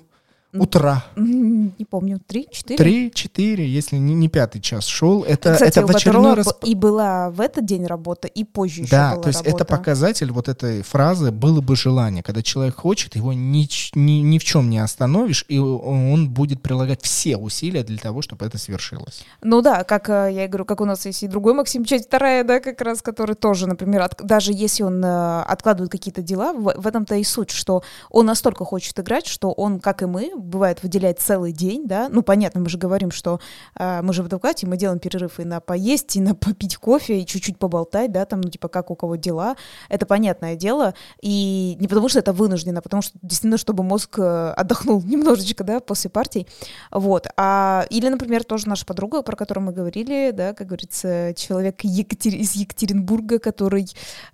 Утра. 0.51 1.05
Не 1.15 1.85
помню, 1.85 2.19
три, 2.25 2.47
четыре? 2.51 2.77
Три, 2.77 3.11
четыре, 3.13 3.67
если 3.67 3.97
не, 3.97 4.15
не 4.15 4.29
пятый 4.29 4.59
час 4.61 4.85
шел. 4.85 5.23
Это, 5.23 5.53
Кстати, 5.53 5.77
это 5.77 5.85
в 5.85 5.95
очередной 5.95 6.33
раз... 6.33 6.55
и 6.63 6.73
была 6.73 7.29
в 7.29 7.39
этот 7.39 7.65
день 7.65 7.85
работа, 7.85 8.27
и 8.27 8.43
позже 8.43 8.81
еще 8.81 8.91
Да, 8.91 9.11
была 9.11 9.23
то 9.23 9.27
есть 9.29 9.41
это 9.41 9.49
работа. 9.51 9.65
показатель 9.65 10.31
вот 10.31 10.49
этой 10.49 10.81
фразы 10.81 11.31
«было 11.31 11.61
бы 11.61 11.75
желание». 11.75 12.23
Когда 12.23 12.41
человек 12.41 12.75
хочет, 12.77 13.15
его 13.15 13.31
ни, 13.33 13.67
ни, 13.95 14.11
ни 14.21 14.37
в 14.39 14.43
чем 14.43 14.69
не 14.71 14.79
остановишь, 14.79 15.45
и 15.49 15.59
он 15.59 16.29
будет 16.29 16.61
прилагать 16.63 17.03
все 17.03 17.37
усилия 17.37 17.83
для 17.83 17.97
того, 17.99 18.23
чтобы 18.23 18.45
это 18.45 18.57
свершилось. 18.57 19.23
Ну 19.43 19.61
да, 19.61 19.83
как 19.83 20.09
э, 20.09 20.29
я 20.33 20.45
и 20.45 20.47
говорю, 20.47 20.65
как 20.65 20.81
у 20.81 20.85
нас 20.85 21.05
есть 21.05 21.21
и 21.21 21.27
другой 21.27 21.53
Максим, 21.53 21.85
часть 21.85 22.07
вторая, 22.07 22.43
да, 22.43 22.59
как 22.59 22.81
раз, 22.81 23.01
который 23.03 23.35
тоже, 23.35 23.67
например, 23.67 24.01
от- 24.01 24.25
даже 24.25 24.51
если 24.51 24.81
он 24.81 25.03
э, 25.03 25.41
откладывает 25.43 25.91
какие-то 25.91 26.23
дела, 26.23 26.53
в, 26.53 26.73
в 26.75 26.87
этом-то 26.87 27.15
и 27.15 27.23
суть, 27.23 27.51
что 27.51 27.83
он 28.09 28.25
настолько 28.25 28.65
хочет 28.65 28.99
играть, 28.99 29.27
что 29.27 29.51
он, 29.51 29.79
как 29.79 30.01
и 30.01 30.05
мы, 30.07 30.31
бывает 30.39 30.83
выделять 30.83 31.19
целый 31.19 31.51
день, 31.51 31.87
да, 31.87 32.09
ну, 32.09 32.21
понятно, 32.21 32.61
мы 32.61 32.69
же 32.69 32.77
говорим, 32.77 33.11
что 33.11 33.39
э, 33.77 34.01
мы 34.01 34.13
же 34.13 34.23
в 34.23 34.27
адвокате, 34.27 34.67
мы 34.67 34.77
делаем 34.77 34.99
перерыв 34.99 35.39
и 35.39 35.45
на 35.45 35.59
поесть, 35.59 36.15
и 36.15 36.21
на 36.21 36.35
попить 36.49 36.77
кофе, 36.77 37.19
и 37.19 37.25
чуть-чуть 37.25 37.57
поболтать, 37.57 38.11
да, 38.11 38.25
там, 38.25 38.41
ну, 38.41 38.49
типа, 38.49 38.67
как 38.67 38.91
у 38.91 38.95
кого 38.95 39.15
дела, 39.15 39.55
это 39.89 40.05
понятное 40.05 40.55
дело, 40.55 40.93
и 41.21 41.77
не 41.79 41.87
потому 41.87 42.09
что 42.09 42.19
это 42.19 42.33
вынуждено, 42.33 42.79
а 42.79 42.81
потому 42.81 43.01
что 43.01 43.17
действительно, 43.21 43.57
чтобы 43.57 43.83
мозг 43.83 44.17
э, 44.19 44.53
отдохнул 44.55 45.01
немножечко, 45.05 45.63
да, 45.63 45.79
после 45.79 46.09
партий, 46.09 46.47
вот, 46.91 47.27
а, 47.37 47.85
или, 47.89 48.07
например, 48.09 48.43
тоже 48.43 48.67
наша 48.67 48.85
подруга, 48.85 49.21
про 49.21 49.35
которую 49.35 49.65
мы 49.65 49.73
говорили, 49.73 50.31
да, 50.31 50.53
как 50.53 50.67
говорится, 50.67 51.33
человек 51.35 51.81
Екатер... 51.83 52.33
из 52.33 52.53
Екатеринбурга, 52.53 53.39
который 53.39 53.87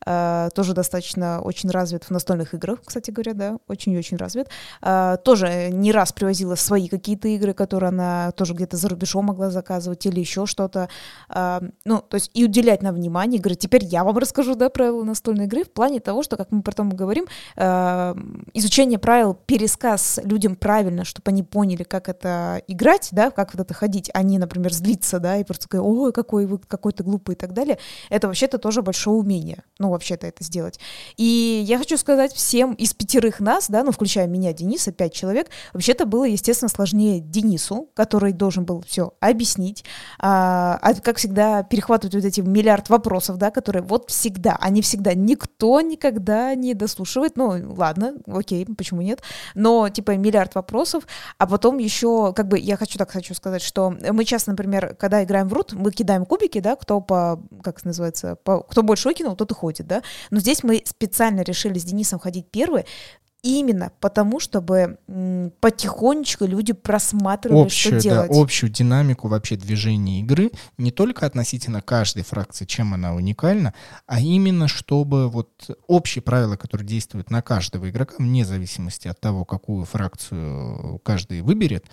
э, 0.06 0.50
тоже 0.54 0.74
достаточно 0.74 1.42
очень 1.42 1.70
развит 1.70 2.04
в 2.06 2.12
настольных 2.12 2.54
играх, 2.54 2.80
кстати 2.86 3.12
говоря, 3.12 3.34
да, 3.34 3.58
очень-очень 3.68 4.18
развит, 4.18 4.48
э, 4.82 5.18
тоже 5.24 5.70
не 5.72 5.92
раз 5.96 6.14
привозила 6.14 6.56
свои 6.56 6.88
какие-то 6.88 7.28
игры, 7.30 7.54
которые 7.54 7.90
она 7.90 8.32
тоже 8.32 8.54
где-то 8.54 8.78
за 8.78 8.90
рубежом 8.90 9.26
могла 9.26 9.50
заказывать 9.50 10.06
или 10.06 10.20
еще 10.20 10.46
что-то, 10.46 10.90
э, 11.30 11.62
ну, 11.86 12.02
то 12.02 12.16
есть 12.16 12.32
и 12.34 12.44
уделять 12.44 12.82
на 12.82 12.92
внимание, 12.92 13.40
говорит, 13.40 13.60
теперь 13.60 13.84
я 13.86 14.04
вам 14.04 14.18
расскажу, 14.18 14.56
да, 14.56 14.70
правила 14.70 15.04
настольной 15.04 15.46
игры 15.46 15.64
в 15.64 15.72
плане 15.72 16.00
того, 16.00 16.24
что, 16.24 16.38
как 16.38 16.52
мы 16.52 16.62
потом 16.62 16.90
говорим, 16.90 17.26
э, 17.56 18.16
изучение 18.54 19.00
правил, 19.00 19.34
пересказ 19.34 20.20
людям 20.24 20.56
правильно, 20.56 21.06
чтобы 21.06 21.30
они 21.30 21.44
поняли, 21.44 21.84
как 21.84 22.10
это 22.10 22.62
играть, 22.68 23.10
да, 23.12 23.32
как 23.32 23.54
вот 23.54 23.62
это 23.62 23.74
ходить, 23.74 24.10
а 24.14 24.24
не, 24.24 24.38
например, 24.38 24.74
злиться, 24.74 25.20
да, 25.20 25.38
и 25.38 25.44
просто 25.44 25.64
сказать, 25.64 25.86
ой, 25.86 26.12
какой 26.12 26.46
вы 26.46 26.60
какой-то 26.60 27.04
глупый 27.04 27.36
и 27.36 27.38
так 27.38 27.54
далее, 27.54 27.78
это 28.10 28.28
вообще-то 28.28 28.58
тоже 28.58 28.82
большое 28.82 29.18
умение, 29.18 29.64
ну, 29.80 29.90
вообще-то 29.90 30.28
это 30.28 30.44
сделать. 30.44 30.80
И 31.18 31.64
я 31.66 31.78
хочу 31.78 31.98
сказать 31.98 32.34
всем 32.34 32.74
из 32.74 32.94
пятерых 32.94 33.40
нас, 33.40 33.70
да, 33.70 33.84
ну, 33.84 33.92
включая 33.92 34.28
меня, 34.28 34.54
Дениса, 34.54 34.92
пять 34.92 35.14
человек, 35.14 35.48
вообще-то 35.86 36.08
было, 36.08 36.24
естественно, 36.24 36.68
сложнее 36.68 37.20
Денису, 37.20 37.92
который 37.94 38.34
должен 38.34 38.66
был 38.66 38.84
все 38.88 39.14
объяснить, 39.20 39.86
а, 40.18 40.80
а, 40.82 40.96
как 40.96 41.18
всегда, 41.18 41.62
перехватывать 41.62 42.16
вот 42.16 42.26
эти 42.26 42.42
миллиард 42.42 42.90
вопросов, 42.90 43.38
да, 43.38 43.52
которые 43.52 43.84
вот 43.84 44.10
всегда, 44.10 44.58
они 44.60 44.82
всегда, 44.82 45.14
никто 45.14 45.82
никогда 45.82 46.56
не 46.56 46.74
дослушивает, 46.74 47.38
ну, 47.38 47.76
ладно, 47.78 48.16
окей, 48.26 48.66
почему 48.66 49.02
нет, 49.02 49.22
но, 49.54 49.88
типа, 49.90 50.18
миллиард 50.18 50.56
вопросов, 50.56 51.04
а 51.38 51.46
потом 51.46 51.78
еще, 51.78 52.34
как 52.34 52.48
бы, 52.48 52.58
я 52.58 52.78
хочу 52.78 52.98
так 52.98 53.12
хочу 53.12 53.36
сказать, 53.36 53.62
что 53.62 53.92
мы 53.92 54.26
часто, 54.26 54.52
например, 54.52 54.96
когда 54.96 55.24
играем 55.24 55.48
в 55.48 55.54
рут, 55.54 55.74
мы 55.74 55.92
кидаем 55.92 56.26
кубики, 56.26 56.62
да, 56.62 56.76
кто 56.76 57.00
по, 57.00 57.40
как 57.62 57.78
это 57.78 57.88
называется, 57.90 58.38
по, 58.38 58.62
кто 58.62 58.82
больше 58.82 59.08
выкинул, 59.08 59.36
тот 59.36 59.52
и 59.52 59.54
ходит, 59.54 59.86
да, 59.86 60.02
но 60.32 60.40
здесь 60.40 60.64
мы 60.64 60.82
специально 60.84 61.42
решили 61.42 61.78
с 61.78 61.84
Денисом 61.84 62.18
ходить 62.18 62.50
первые, 62.50 62.86
именно 63.46 63.92
потому, 64.00 64.40
чтобы 64.40 64.98
потихонечку 65.60 66.46
люди 66.46 66.74
просматривали, 66.74 67.66
общую, 67.66 68.00
что 68.00 68.10
да, 68.10 68.16
делать. 68.16 68.32
общую 68.34 68.72
динамику 68.72 69.28
вообще 69.28 69.56
движения 69.56 70.22
игры, 70.22 70.52
не 70.78 70.92
только 70.92 71.26
относительно 71.26 71.82
каждой 71.82 72.24
фракции, 72.24 72.66
чем 72.66 72.94
она 72.94 73.14
уникальна, 73.14 73.74
а 74.08 74.20
именно 74.20 74.68
чтобы 74.68 75.30
вот 75.30 75.70
общие 75.88 76.22
правила, 76.22 76.56
которые 76.56 76.88
действуют 76.88 77.30
на 77.30 77.42
каждого 77.42 77.90
игрока, 77.90 78.16
вне 78.18 78.46
зависимости 78.46 79.08
от 79.08 79.20
того, 79.20 79.46
какую 79.46 79.86
фракцию 79.86 81.00
каждый 81.04 81.42
выберет, 81.42 81.86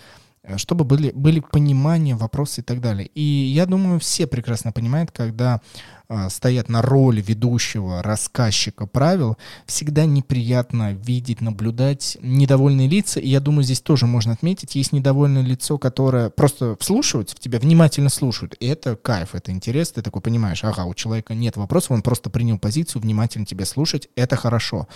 чтобы 0.57 0.85
были, 0.85 1.12
были 1.12 1.40
понимания, 1.40 2.16
вопросы 2.16 2.62
и 2.62 2.64
так 2.64 2.81
далее. 2.81 3.07
И 3.14 3.22
я 3.22 3.64
думаю, 3.66 4.00
все 4.00 4.26
прекрасно 4.26 4.72
понимают, 4.72 5.12
когда 5.12 5.61
э, 6.09 6.28
стоят 6.31 6.68
на 6.68 6.83
роли 6.83 7.22
ведущего, 7.22 8.02
рассказчика 8.02 8.87
правил, 8.87 9.38
всегда 9.66 10.05
неприятно 10.05 10.94
видеть, 10.94 11.40
наблюдать 11.40 12.18
недовольные 12.20 12.88
лица. 12.88 13.20
И 13.20 13.28
я 13.28 13.38
думаю, 13.38 13.62
здесь 13.62 13.81
тоже 13.81 14.07
можно 14.07 14.33
отметить, 14.33 14.74
есть 14.74 14.92
недовольное 14.92 15.42
лицо, 15.42 15.78
которое 15.78 16.28
просто 16.28 16.76
вслушивается 16.81 17.37
в 17.37 17.38
тебя, 17.38 17.61
внимательно 17.61 18.09
слушают. 18.09 18.57
И 18.59 18.66
это 18.66 18.96
кайф, 18.96 19.37
это 19.37 19.52
интерес, 19.52 19.92
ты 19.92 20.02
такой 20.02 20.22
понимаешь, 20.22 20.64
ага, 20.64 20.87
у 20.87 20.94
человека 20.94 21.35
нет 21.35 21.57
вопросов, 21.57 21.92
он 21.92 22.02
просто 22.02 22.31
принял 22.31 22.59
позицию, 22.59 23.02
внимательно 23.02 23.46
тебя 23.46 23.64
слушать, 23.64 24.09
это 24.16 24.35
хорошо. 24.35 24.88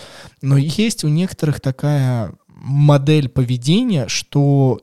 Но 0.42 0.56
есть 0.56 1.04
у 1.04 1.08
некоторых 1.08 1.60
такая 1.60 2.34
модель 2.48 3.28
поведения, 3.28 4.08
что 4.08 4.80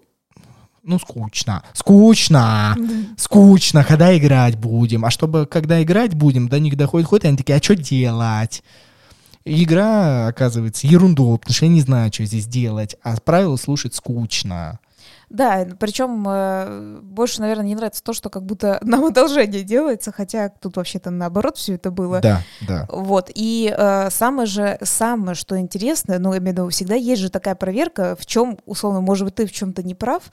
ну, 0.83 0.99
скучно, 0.99 1.63
скучно, 1.73 2.77
скучно, 3.17 3.83
когда 3.85 4.15
играть 4.17 4.57
будем. 4.57 5.05
А 5.05 5.11
чтобы, 5.11 5.45
когда 5.45 5.81
играть 5.81 6.13
будем, 6.13 6.49
до 6.49 6.59
них 6.59 6.75
доходит 6.75 7.07
ход, 7.07 7.23
и 7.23 7.27
они 7.27 7.37
такие, 7.37 7.57
а 7.57 7.63
что 7.63 7.75
делать? 7.75 8.63
Игра, 9.45 10.27
оказывается, 10.27 10.87
ерундой, 10.87 11.37
потому 11.37 11.53
что 11.53 11.65
я 11.65 11.71
не 11.71 11.81
знаю, 11.81 12.11
что 12.13 12.25
здесь 12.25 12.47
делать, 12.47 12.95
а 13.01 13.15
правила 13.17 13.55
слушать 13.55 13.95
скучно. 13.95 14.79
Да, 15.33 15.67
причем 15.79 16.25
э, 16.27 16.99
больше, 17.01 17.41
наверное, 17.41 17.65
не 17.65 17.75
нравится 17.75 18.03
то, 18.03 18.13
что 18.13 18.29
как 18.29 18.45
будто 18.45 18.79
нам 18.83 19.03
одолжение 19.05 19.63
делается, 19.63 20.11
хотя 20.11 20.49
тут 20.49 20.77
вообще-то 20.77 21.09
наоборот 21.09 21.57
все 21.57 21.73
это 21.73 21.91
было. 21.91 22.21
Да, 22.21 22.41
да. 22.61 22.87
Вот, 22.89 23.29
и 23.33 23.73
э, 23.75 24.09
самое 24.11 24.45
же, 24.45 24.77
самое, 24.81 25.35
что 25.35 25.59
интересно, 25.59 26.19
ну, 26.19 26.33
именно 26.33 26.53
виду, 26.53 26.69
всегда 26.69 26.95
есть 26.95 27.21
же 27.21 27.29
такая 27.29 27.55
проверка, 27.55 28.15
в 28.17 28.25
чем, 28.25 28.57
условно, 28.65 29.01
может 29.01 29.25
быть, 29.25 29.35
ты 29.35 29.45
в 29.45 29.51
чем-то 29.51 29.83
не 29.83 29.95
прав, 29.95 30.23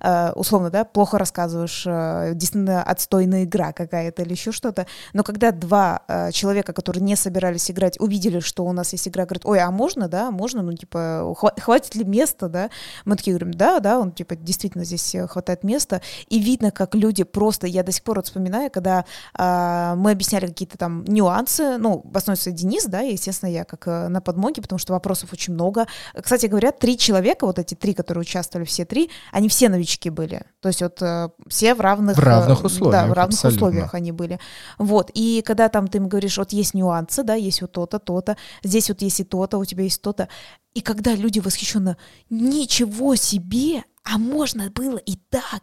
э, 0.00 0.32
условно, 0.32 0.70
да, 0.70 0.84
плохо 0.84 1.18
рассказываешь, 1.18 1.84
э, 1.86 2.32
действительно 2.34 2.82
отстойная 2.82 3.44
игра 3.44 3.72
какая-то 3.72 4.22
или 4.22 4.32
еще 4.32 4.52
что-то, 4.52 4.86
но 5.12 5.22
когда 5.22 5.50
два 5.52 6.02
э, 6.06 6.32
человека, 6.32 6.72
которые 6.72 7.02
не 7.02 7.16
собирались 7.16 7.70
играть, 7.70 7.98
увидели, 8.00 8.40
что 8.40 8.64
у 8.64 8.72
нас 8.72 8.92
есть 8.92 9.08
игра, 9.08 9.24
говорят, 9.24 9.46
ой, 9.46 9.60
а 9.60 9.70
можно, 9.70 10.08
да, 10.08 10.30
можно, 10.30 10.62
ну, 10.62 10.72
типа, 10.74 11.34
хва- 11.40 11.58
хватит 11.58 11.94
ли 11.94 12.04
места, 12.04 12.48
да, 12.48 12.70
мы 13.04 13.16
такие 13.16 13.36
говорим, 13.36 13.54
да, 13.54 13.80
да, 13.80 13.98
он, 13.98 14.12
типа, 14.12 14.36
действительно 14.50 14.84
здесь 14.84 15.14
э, 15.14 15.26
хватает 15.26 15.62
места, 15.62 16.02
и 16.28 16.38
видно, 16.40 16.70
как 16.70 16.94
люди 16.94 17.22
просто, 17.22 17.66
я 17.66 17.82
до 17.82 17.92
сих 17.92 18.02
пор 18.02 18.16
вот 18.16 18.26
вспоминаю, 18.26 18.70
когда 18.70 19.04
а, 19.34 19.94
мы 19.94 20.10
объясняли 20.10 20.46
какие-то 20.46 20.76
там 20.76 21.04
нюансы, 21.04 21.78
ну, 21.78 22.02
в 22.04 22.16
основном 22.16 22.40
это 22.40 22.50
Денис, 22.50 22.84
да, 22.86 23.02
и, 23.02 23.12
естественно, 23.12 23.48
я 23.50 23.64
как 23.64 23.86
э, 23.86 24.08
на 24.08 24.20
подмоге, 24.20 24.60
потому 24.60 24.78
что 24.78 24.92
вопросов 24.92 25.32
очень 25.32 25.54
много. 25.54 25.86
Кстати 26.20 26.46
говоря, 26.46 26.72
три 26.72 26.98
человека, 26.98 27.46
вот 27.46 27.58
эти 27.58 27.74
три, 27.74 27.94
которые 27.94 28.22
участвовали, 28.22 28.66
все 28.66 28.84
три, 28.84 29.10
они 29.32 29.48
все 29.48 29.68
новички 29.68 30.10
были, 30.10 30.42
то 30.60 30.68
есть 30.68 30.82
вот 30.82 31.00
э, 31.00 31.28
все 31.48 31.74
в 31.74 31.80
равных... 31.80 32.16
В 32.16 32.20
равных 32.20 32.62
э, 32.62 32.66
условиях, 32.66 33.02
Да, 33.02 33.06
в 33.08 33.12
равных 33.12 33.34
абсолютно. 33.34 33.66
условиях 33.66 33.94
они 33.94 34.12
были. 34.12 34.40
Вот, 34.78 35.10
и 35.14 35.42
когда 35.46 35.68
там 35.68 35.86
ты 35.86 35.98
им 35.98 36.08
говоришь, 36.08 36.38
вот 36.38 36.52
есть 36.52 36.74
нюансы, 36.74 37.22
да, 37.22 37.34
есть 37.34 37.62
вот 37.62 37.72
то-то, 37.72 37.98
то-то, 37.98 38.36
здесь 38.64 38.88
вот 38.88 39.00
есть 39.02 39.20
и 39.20 39.24
то-то, 39.24 39.58
у 39.58 39.64
тебя 39.64 39.84
есть 39.84 40.02
то-то, 40.02 40.28
и 40.74 40.80
когда 40.80 41.14
люди 41.14 41.40
восхищенно, 41.40 41.96
ничего 42.28 43.16
себе, 43.16 43.84
а 44.02 44.18
можно 44.18 44.70
было 44.70 44.96
и 44.96 45.16
так, 45.28 45.62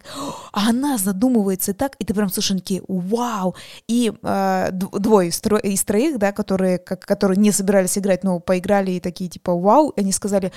а 0.53 0.69
она 0.69 0.97
задумывается 0.97 1.71
и 1.71 1.73
так, 1.73 1.95
и 1.99 2.05
ты 2.05 2.13
прям 2.13 2.29
они 2.29 2.59
такие, 2.59 2.83
вау, 2.87 3.55
и 3.87 4.13
э, 4.21 4.69
двое 4.71 5.29
из, 5.29 5.41
тро- 5.41 5.59
из 5.59 5.83
троих, 5.83 6.19
да, 6.19 6.31
которые, 6.31 6.77
как, 6.77 7.01
которые 7.01 7.37
не 7.37 7.51
собирались 7.51 7.97
играть, 7.97 8.23
но 8.23 8.39
поиграли 8.39 8.91
и 8.91 8.99
такие 8.99 9.29
типа, 9.29 9.53
вау, 9.55 9.89
и 9.89 10.01
они 10.01 10.11
сказали, 10.11 10.51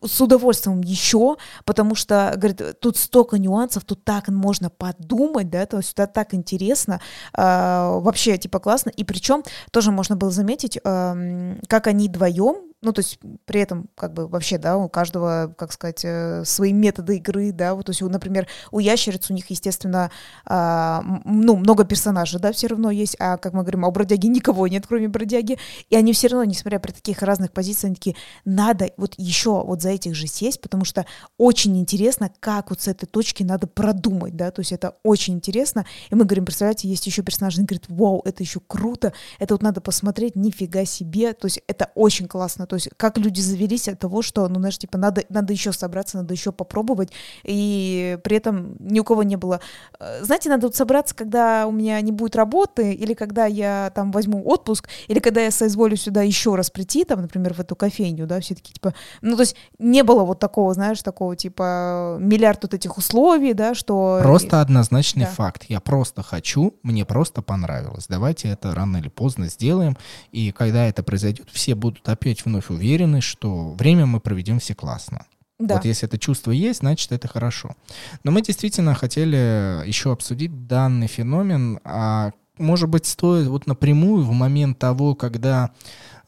с 0.00 0.20
удовольствием 0.20 0.80
еще, 0.82 1.36
потому 1.64 1.94
что, 1.94 2.32
говорит, 2.36 2.80
тут 2.80 2.96
столько 2.96 3.38
нюансов, 3.38 3.84
тут 3.84 4.04
так 4.04 4.28
можно 4.28 4.70
подумать, 4.70 5.50
да, 5.50 5.66
то 5.66 5.78
есть 5.78 5.92
это 5.92 6.06
так 6.06 6.34
интересно, 6.34 7.00
э, 7.36 7.40
вообще, 7.42 8.38
типа, 8.38 8.60
классно, 8.60 8.90
и 8.90 9.02
причем 9.02 9.42
тоже 9.72 9.90
можно 9.90 10.14
было 10.14 10.30
заметить, 10.30 10.78
эм, 10.84 11.60
как 11.68 11.88
они 11.88 12.08
вдвоем, 12.08 12.56
ну, 12.84 12.92
то 12.92 13.00
есть 13.00 13.18
при 13.44 13.60
этом, 13.60 13.88
как 13.96 14.12
бы, 14.12 14.26
вообще, 14.28 14.58
да, 14.58 14.76
у 14.76 14.88
каждого, 14.88 15.54
как 15.56 15.72
сказать, 15.72 16.04
э, 16.04 16.44
свои 16.44 16.72
методы 16.72 17.16
игры, 17.16 17.52
да, 17.52 17.74
вот, 17.74 17.86
то 17.86 17.90
есть, 17.90 18.02
у, 18.02 18.08
например, 18.08 18.46
у 18.70 18.78
ящериц 18.78 19.30
у 19.30 19.34
них, 19.34 19.48
естественно, 19.50 20.10
а, 20.46 21.02
ну, 21.24 21.56
много 21.56 21.84
персонажей, 21.84 22.40
да, 22.40 22.52
все 22.52 22.68
равно 22.68 22.90
есть, 22.90 23.16
а, 23.18 23.36
как 23.38 23.52
мы 23.52 23.62
говорим, 23.62 23.84
а 23.84 23.88
у 23.88 23.90
бродяги 23.90 24.26
никого 24.26 24.68
нет, 24.68 24.86
кроме 24.86 25.08
бродяги, 25.08 25.58
и 25.90 25.96
они 25.96 26.12
все 26.12 26.28
равно, 26.28 26.44
несмотря 26.44 26.78
при 26.78 26.92
таких 26.92 27.22
разных 27.22 27.52
позициях, 27.52 27.84
они 27.84 27.94
такие, 27.94 28.16
надо 28.44 28.90
вот 28.96 29.14
еще 29.16 29.62
вот 29.64 29.82
за 29.82 29.90
этих 29.90 30.14
же 30.14 30.26
сесть, 30.26 30.60
потому 30.60 30.84
что 30.84 31.06
очень 31.38 31.78
интересно, 31.78 32.30
как 32.40 32.70
вот 32.70 32.80
с 32.80 32.88
этой 32.88 33.06
точки 33.06 33.42
надо 33.42 33.66
продумать, 33.66 34.36
да, 34.36 34.50
то 34.50 34.60
есть 34.60 34.72
это 34.72 34.96
очень 35.02 35.34
интересно, 35.34 35.86
и 36.10 36.14
мы 36.14 36.24
говорим, 36.24 36.44
представляете, 36.44 36.88
есть 36.88 37.06
еще 37.06 37.22
персонаж, 37.22 37.58
он 37.58 37.64
говорит, 37.64 37.84
вау, 37.88 38.22
это 38.24 38.42
еще 38.42 38.60
круто, 38.60 39.12
это 39.38 39.54
вот 39.54 39.62
надо 39.62 39.80
посмотреть, 39.80 40.36
нифига 40.36 40.84
себе, 40.84 41.32
то 41.32 41.46
есть 41.46 41.60
это 41.66 41.90
очень 41.94 42.28
классно, 42.28 42.66
то 42.74 42.76
есть 42.76 42.90
как 42.96 43.18
люди 43.18 43.40
завелись 43.40 43.86
от 43.88 44.00
того, 44.00 44.20
что, 44.20 44.48
ну, 44.48 44.58
знаешь, 44.58 44.78
типа, 44.78 44.98
надо, 44.98 45.22
надо 45.28 45.52
еще 45.52 45.72
собраться, 45.72 46.16
надо 46.16 46.34
еще 46.34 46.50
попробовать, 46.50 47.12
и 47.44 48.18
при 48.24 48.36
этом 48.36 48.76
ни 48.80 48.98
у 48.98 49.04
кого 49.04 49.22
не 49.22 49.36
было, 49.36 49.60
э, 50.00 50.24
знаете, 50.24 50.48
надо 50.48 50.66
вот 50.66 50.74
собраться, 50.74 51.14
когда 51.14 51.68
у 51.68 51.70
меня 51.70 52.00
не 52.00 52.10
будет 52.10 52.34
работы, 52.34 52.92
или 52.92 53.14
когда 53.14 53.46
я 53.46 53.92
там 53.94 54.10
возьму 54.10 54.44
отпуск, 54.44 54.88
или 55.06 55.20
когда 55.20 55.40
я 55.40 55.52
соизволю 55.52 55.96
сюда 55.96 56.22
еще 56.22 56.56
раз 56.56 56.68
прийти, 56.68 57.04
там, 57.04 57.22
например, 57.22 57.54
в 57.54 57.60
эту 57.60 57.76
кофейню, 57.76 58.26
да, 58.26 58.40
все 58.40 58.56
таки 58.56 58.72
типа, 58.72 58.92
ну, 59.22 59.36
то 59.36 59.42
есть 59.42 59.54
не 59.78 60.02
было 60.02 60.24
вот 60.24 60.40
такого, 60.40 60.74
знаешь, 60.74 61.00
такого, 61.02 61.36
типа, 61.36 62.16
миллиард 62.18 62.62
вот 62.62 62.74
этих 62.74 62.98
условий, 62.98 63.54
да, 63.54 63.76
что... 63.76 64.18
Просто 64.20 64.60
однозначный 64.60 65.26
да. 65.26 65.30
факт. 65.30 65.66
Я 65.68 65.78
просто 65.78 66.24
хочу, 66.24 66.74
мне 66.82 67.04
просто 67.04 67.40
понравилось. 67.40 68.06
Давайте 68.08 68.48
это 68.48 68.74
рано 68.74 68.96
или 68.96 69.08
поздно 69.08 69.46
сделаем. 69.46 69.96
И 70.32 70.50
когда 70.50 70.88
это 70.88 71.04
произойдет, 71.04 71.48
все 71.52 71.76
будут 71.76 72.08
опять 72.08 72.44
вновь 72.44 72.63
уверены, 72.70 73.20
что 73.20 73.72
время 73.72 74.06
мы 74.06 74.20
проведем 74.20 74.58
все 74.58 74.74
классно. 74.74 75.26
Да. 75.58 75.76
Вот 75.76 75.84
если 75.84 76.08
это 76.08 76.18
чувство 76.18 76.50
есть, 76.50 76.80
значит 76.80 77.12
это 77.12 77.28
хорошо. 77.28 77.76
Но 78.24 78.32
мы 78.32 78.42
действительно 78.42 78.94
хотели 78.94 79.86
еще 79.86 80.12
обсудить 80.12 80.66
данный 80.66 81.06
феномен, 81.06 81.78
а 81.84 82.32
может 82.58 82.88
быть 82.88 83.06
стоит 83.06 83.46
вот 83.46 83.66
напрямую 83.66 84.24
в 84.24 84.32
момент 84.32 84.78
того, 84.78 85.14
когда 85.14 85.70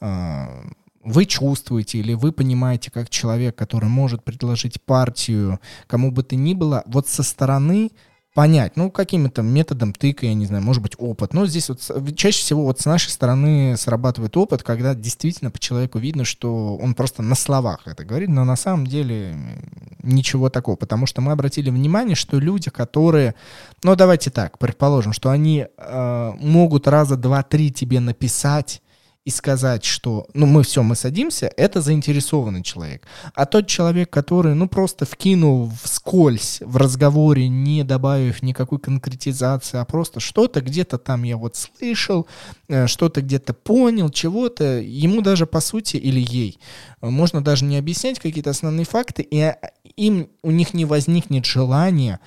э, 0.01 0.47
вы 1.03 1.25
чувствуете 1.25 1.99
или 1.99 2.15
вы 2.15 2.33
понимаете 2.33 2.91
как 2.91 3.11
человек, 3.11 3.57
который 3.57 3.89
может 3.89 4.25
предложить 4.25 4.83
партию 4.83 5.61
кому 5.87 6.11
бы 6.11 6.23
то 6.23 6.37
ни 6.37 6.55
было, 6.55 6.83
вот 6.87 7.09
со 7.09 7.23
стороны 7.23 7.91
понять, 8.37 8.77
ну, 8.77 8.91
каким-то 8.91 9.41
методом 9.41 9.95
тыка, 9.95 10.27
я 10.27 10.35
не 10.35 10.45
знаю, 10.45 10.63
может 10.63 10.83
быть, 10.83 10.93
опыт. 10.99 11.33
Но 11.33 11.47
здесь 11.47 11.71
вот 11.71 11.81
чаще 12.15 12.39
всего 12.39 12.65
вот 12.65 12.79
с 12.79 12.85
нашей 12.85 13.09
стороны 13.09 13.79
срабатывает 13.79 14.37
опыт, 14.37 14.63
когда 14.63 14.95
действительно 14.95 15.51
по 15.51 15.59
человеку 15.59 15.99
видно, 15.99 16.27
что 16.27 16.77
он 16.77 16.95
просто 16.95 17.23
на 17.23 17.35
словах 17.35 17.81
это 17.87 18.05
говорит, 18.05 18.29
но 18.29 18.45
на 18.45 18.57
самом 18.57 18.87
деле 18.87 19.35
ничего 20.03 20.51
такого, 20.51 20.77
потому 20.77 21.07
что 21.07 21.23
мы 21.23 21.33
обратили 21.33 21.71
внимание, 21.71 22.15
что 22.15 22.39
люди, 22.39 22.69
которые, 22.69 23.37
ну, 23.83 23.97
давайте 23.97 24.29
так, 24.29 24.59
предположим, 24.59 25.15
что 25.15 25.31
они 25.31 25.67
э, 25.75 26.33
могут 26.39 26.87
раза 26.89 27.17
два-три 27.17 27.73
тебе 27.73 28.01
написать, 28.01 28.83
и 29.27 29.31
сказать, 29.31 29.85
что, 29.85 30.29
ну, 30.35 30.47
мы 30.47 30.63
все, 30.63 30.85
мы 30.85 30.95
садимся, 30.95 31.53
это 31.57 31.81
заинтересованный 31.81 32.63
человек. 32.63 33.09
А 33.35 33.45
тот 33.45 33.67
человек, 33.67 34.09
который, 34.09 34.55
ну, 34.55 34.69
просто 34.69 35.05
вкинул 35.05 35.73
вскользь 35.83 36.61
в 36.65 36.77
разговоре, 36.77 37.49
не 37.49 37.83
добавив 37.83 38.41
никакой 38.43 38.79
конкретизации, 38.79 39.79
а 39.79 39.85
просто 39.85 40.21
что-то 40.21 40.61
где-то 40.61 40.99
там 40.99 41.25
я 41.25 41.37
вот 41.37 41.57
слышал, 41.57 42.29
э, 42.69 42.87
что-то 42.87 43.21
где-то 43.21 43.53
понял, 43.53 44.11
чего-то, 44.11 44.79
ему 44.79 45.23
даже, 45.23 45.47
по 45.47 45.59
сути, 45.59 45.97
или 45.97 46.21
ей, 46.21 46.61
э, 47.03 47.09
можно 47.09 47.43
даже 47.43 47.65
не 47.65 47.79
объяснять 47.79 48.21
какие-то 48.21 48.51
основные 48.51 48.87
факты, 48.87 49.23
и 49.23 49.41
а, 49.41 49.59
им, 49.97 50.29
у 50.43 50.53
них 50.53 50.73
не 50.73 50.85
возникнет 50.85 51.47
желания 51.47 52.21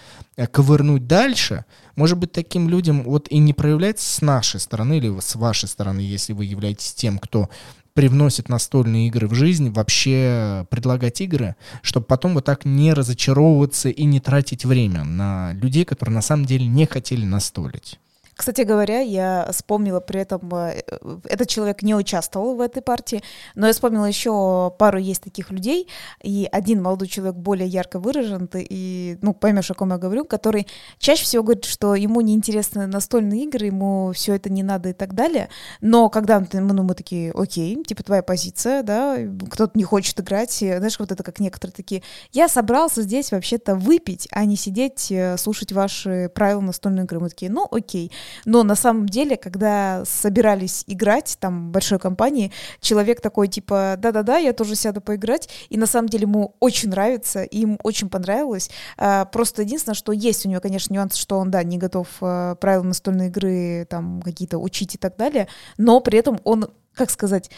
ковырнуть 0.48 1.08
дальше, 1.08 1.66
может 1.96 2.18
быть, 2.18 2.32
таким 2.32 2.70
людям 2.70 3.04
вот 3.04 3.28
и 3.30 3.38
не 3.38 3.54
проявляется 3.54 4.08
с 4.08 4.22
нашей 4.22 4.60
стороны 4.60 4.98
или 4.98 5.20
с 5.20 5.36
вашей 5.36 5.68
стороны, 5.68 6.00
если 6.00 6.34
вы 6.34 6.46
являетесь 6.46 6.94
тем, 6.94 7.20
кто 7.20 7.50
привносит 7.94 8.48
настольные 8.48 9.08
игры 9.08 9.28
в 9.28 9.34
жизнь, 9.34 9.70
вообще 9.72 10.66
предлагать 10.70 11.20
игры, 11.22 11.56
чтобы 11.82 12.06
потом 12.06 12.34
вот 12.34 12.46
так 12.46 12.64
не 12.64 12.94
разочаровываться 12.94 13.90
и 13.90 14.04
не 14.06 14.20
тратить 14.20 14.64
время 14.64 15.04
на 15.04 15.54
людей, 15.54 15.84
которые 15.84 16.16
на 16.16 16.22
самом 16.22 16.46
деле 16.46 16.66
не 16.66 16.86
хотели 16.86 17.26
настолить. 17.26 18.00
Кстати 18.40 18.62
говоря, 18.62 19.02
я 19.02 19.50
вспомнила 19.52 20.00
при 20.00 20.22
этом, 20.22 20.50
э, 20.56 20.82
этот 21.26 21.50
человек 21.50 21.82
не 21.82 21.94
участвовал 21.94 22.56
в 22.56 22.62
этой 22.62 22.82
партии, 22.82 23.22
но 23.54 23.68
я 23.68 23.74
вспомнила 23.74 24.06
еще 24.06 24.74
пару 24.80 24.98
есть 24.98 25.22
таких 25.22 25.52
людей, 25.52 25.90
и 26.24 26.48
один 26.50 26.82
молодой 26.82 27.10
человек 27.10 27.36
более 27.36 27.68
ярко 27.68 28.00
выражен, 28.00 28.48
ты, 28.48 28.66
и, 28.70 29.18
ну, 29.22 29.34
поймешь, 29.34 29.70
о 29.72 29.74
ком 29.74 29.90
я 29.90 29.98
говорю, 29.98 30.24
который 30.24 30.68
чаще 31.00 31.26
всего 31.26 31.44
говорит, 31.44 31.66
что 31.66 31.96
ему 31.96 32.22
неинтересны 32.22 32.88
настольные 32.88 33.44
игры, 33.44 33.66
ему 33.66 34.14
все 34.16 34.36
это 34.36 34.50
не 34.50 34.64
надо 34.64 34.92
и 34.92 34.94
так 34.94 35.16
далее, 35.16 35.50
но 35.82 36.08
когда 36.10 36.42
ну, 36.54 36.84
мы 36.84 36.96
такие, 36.96 37.34
окей, 37.34 37.84
типа 37.84 38.04
твоя 38.04 38.24
позиция, 38.24 38.84
да, 38.84 39.18
кто-то 39.52 39.78
не 39.78 39.84
хочет 39.84 40.18
играть, 40.18 40.54
знаешь, 40.54 40.98
вот 40.98 41.12
это 41.12 41.24
как 41.24 41.42
некоторые 41.42 41.76
такие, 41.76 42.04
я 42.32 42.48
собрался 42.48 43.02
здесь 43.02 43.34
вообще-то 43.34 43.76
выпить, 43.76 44.30
а 44.32 44.46
не 44.46 44.56
сидеть, 44.56 45.12
э, 45.12 45.36
слушать 45.38 45.74
ваши 45.74 46.32
правила 46.34 46.62
настольной 46.62 47.04
игры. 47.04 47.20
Мы 47.20 47.28
такие, 47.28 47.52
ну, 47.52 47.68
окей. 47.70 48.14
Но 48.46 48.64
на 48.64 48.76
самом 48.76 49.08
деле, 49.08 49.38
когда 49.38 50.04
собирались 50.06 50.84
играть, 50.88 51.38
там, 51.40 51.72
большой 51.72 52.00
компании, 52.00 52.52
человек 52.82 53.22
такой, 53.22 53.48
типа, 53.48 53.96
да-да-да, 53.98 54.38
я 54.38 54.54
тоже 54.54 54.76
сяду 54.76 55.02
поиграть, 55.02 55.50
и 55.70 55.78
на 55.78 55.86
самом 55.86 56.10
деле 56.10 56.24
ему 56.24 56.56
очень 56.60 56.90
нравится, 56.90 57.44
и 57.44 57.60
ему 57.60 57.78
очень 57.84 58.10
понравилось. 58.10 58.70
А, 58.98 59.26
просто 59.26 59.62
единственное, 59.62 59.96
что 59.96 60.12
есть 60.12 60.46
у 60.46 60.50
него, 60.50 60.62
конечно, 60.62 60.94
нюанс, 60.94 61.16
что 61.16 61.38
он, 61.38 61.52
да, 61.52 61.64
не 61.64 61.78
готов 61.78 62.08
а, 62.22 62.56
правила 62.56 62.84
настольной 62.84 63.28
игры 63.28 63.86
там 63.90 64.22
какие-то 64.22 64.58
учить 64.58 64.96
и 64.96 64.98
так 64.98 65.18
далее, 65.18 65.48
но 65.78 66.00
при 66.00 66.20
этом 66.20 66.40
он, 66.44 66.70
как 66.94 67.10
сказать, 67.10 67.50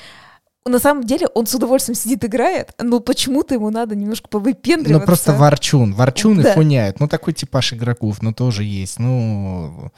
на 0.63 0.79
самом 0.79 1.05
деле 1.05 1.27
он 1.33 1.47
с 1.47 1.55
удовольствием 1.55 1.95
сидит, 1.95 2.23
играет, 2.23 2.73
но 2.79 2.99
почему-то 2.99 3.55
ему 3.55 3.71
надо 3.71 3.95
немножко 3.95 4.27
повыпендриваться. 4.27 4.99
Ну, 4.99 5.05
просто 5.05 5.33
ворчун. 5.33 5.93
Ворчун 5.93 6.41
да. 6.41 6.51
и 6.51 6.53
хуняет. 6.53 6.99
Ну, 6.99 7.07
такой 7.07 7.33
типаж 7.33 7.73
игроков, 7.73 8.21
ну, 8.21 8.31
тоже 8.31 8.63
есть. 8.63 8.99
Ну, 8.99 9.91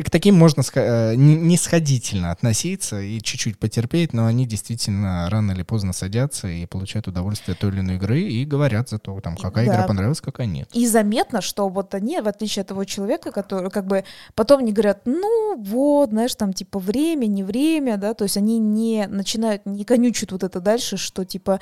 к 0.00 0.08
таким 0.08 0.34
можно 0.36 0.62
э, 0.74 1.14
не 1.16 1.56
сходительно 1.58 2.30
относиться 2.30 3.00
и 3.00 3.20
чуть-чуть 3.20 3.58
потерпеть, 3.58 4.14
но 4.14 4.24
они 4.24 4.46
действительно 4.46 5.28
рано 5.28 5.52
или 5.52 5.62
поздно 5.62 5.92
садятся 5.92 6.48
и 6.48 6.64
получают 6.64 7.08
удовольствие 7.08 7.52
от 7.52 7.58
той 7.58 7.70
или 7.70 7.80
иной 7.80 7.96
игры 7.96 8.22
и 8.22 8.44
говорят 8.46 8.88
за 8.88 8.98
то, 8.98 9.20
там, 9.20 9.36
какая 9.36 9.66
да. 9.66 9.74
игра 9.74 9.86
понравилась, 9.86 10.22
какая 10.22 10.46
нет. 10.46 10.70
И 10.72 10.86
заметно, 10.86 11.42
что 11.42 11.68
вот 11.68 11.94
они, 11.94 12.20
в 12.20 12.28
отличие 12.28 12.62
от 12.62 12.68
того 12.68 12.84
человека, 12.84 13.32
который 13.32 13.70
как 13.70 13.86
бы 13.86 14.04
потом 14.34 14.64
не 14.64 14.72
говорят, 14.72 15.02
ну 15.04 15.56
вот, 15.58 16.08
знаешь, 16.08 16.34
там 16.36 16.54
типа 16.54 16.78
время, 16.78 17.26
не 17.26 17.44
время, 17.44 17.98
да, 17.98 18.14
то 18.14 18.24
есть 18.24 18.38
они 18.38 18.58
не 18.58 19.06
начинают, 19.08 19.66
не 19.66 19.84
конючат 19.84 20.32
вот 20.32 20.42
это 20.42 20.60
дальше, 20.60 20.96
что 20.96 21.26
типа 21.26 21.60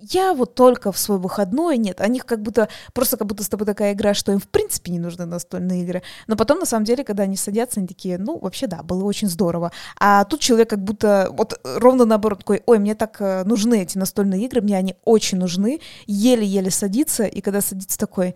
я 0.00 0.34
вот 0.34 0.56
только 0.56 0.90
в 0.90 0.98
свой 0.98 1.18
выходной, 1.18 1.78
нет, 1.78 2.00
они 2.00 2.18
как 2.18 2.42
будто, 2.42 2.68
просто 2.92 3.16
как 3.16 3.28
будто 3.28 3.44
с 3.44 3.48
тобой 3.48 3.66
такая 3.66 3.92
игра, 3.92 4.14
что 4.14 4.32
им 4.32 4.40
в 4.40 4.48
принципе 4.48 4.90
не 4.90 4.98
нужны 4.98 5.26
настольные 5.26 5.82
игры, 5.82 6.02
но 6.26 6.34
потом 6.34 6.58
на 6.58 6.66
самом 6.66 6.84
деле, 6.84 7.04
когда 7.04 7.22
они 7.22 7.36
садятся 7.36 7.51
садятся, 7.52 7.80
они 7.80 7.86
такие, 7.86 8.18
ну, 8.18 8.38
вообще 8.38 8.66
да, 8.66 8.82
было 8.82 9.04
очень 9.04 9.28
здорово. 9.28 9.72
А 9.98 10.24
тут 10.24 10.40
человек 10.40 10.70
как 10.70 10.82
будто, 10.82 11.28
вот 11.32 11.60
ровно 11.64 12.04
наоборот, 12.04 12.40
такой, 12.40 12.62
ой, 12.66 12.78
мне 12.78 12.94
так 12.94 13.20
э, 13.20 13.44
нужны 13.44 13.82
эти 13.82 13.98
настольные 13.98 14.44
игры, 14.44 14.62
мне 14.62 14.76
они 14.76 14.94
очень 15.04 15.38
нужны, 15.38 15.80
еле-еле 16.06 16.70
садится, 16.70 17.24
и 17.24 17.40
когда 17.40 17.60
садится 17.60 17.98
такой, 17.98 18.34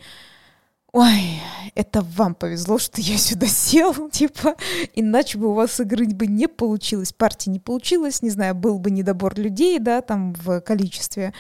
ой, 0.93 1.41
это 1.75 2.03
вам 2.03 2.35
повезло, 2.35 2.79
что 2.79 3.01
я 3.01 3.17
сюда 3.19 3.47
сел, 3.47 4.09
типа, 4.11 4.57
иначе 4.95 5.39
бы 5.39 5.49
у 5.49 5.53
вас 5.53 5.81
игры 5.81 6.07
бы 6.07 6.27
не 6.27 6.47
получилось, 6.49 7.13
партии 7.13 7.51
не 7.51 7.59
получилось, 7.59 8.23
не 8.23 8.31
знаю, 8.31 8.55
был 8.55 8.79
бы 8.79 8.91
недобор 8.91 9.39
людей, 9.39 9.79
да, 9.79 10.01
там 10.01 10.35
в 10.35 10.61
количестве, 10.61 11.33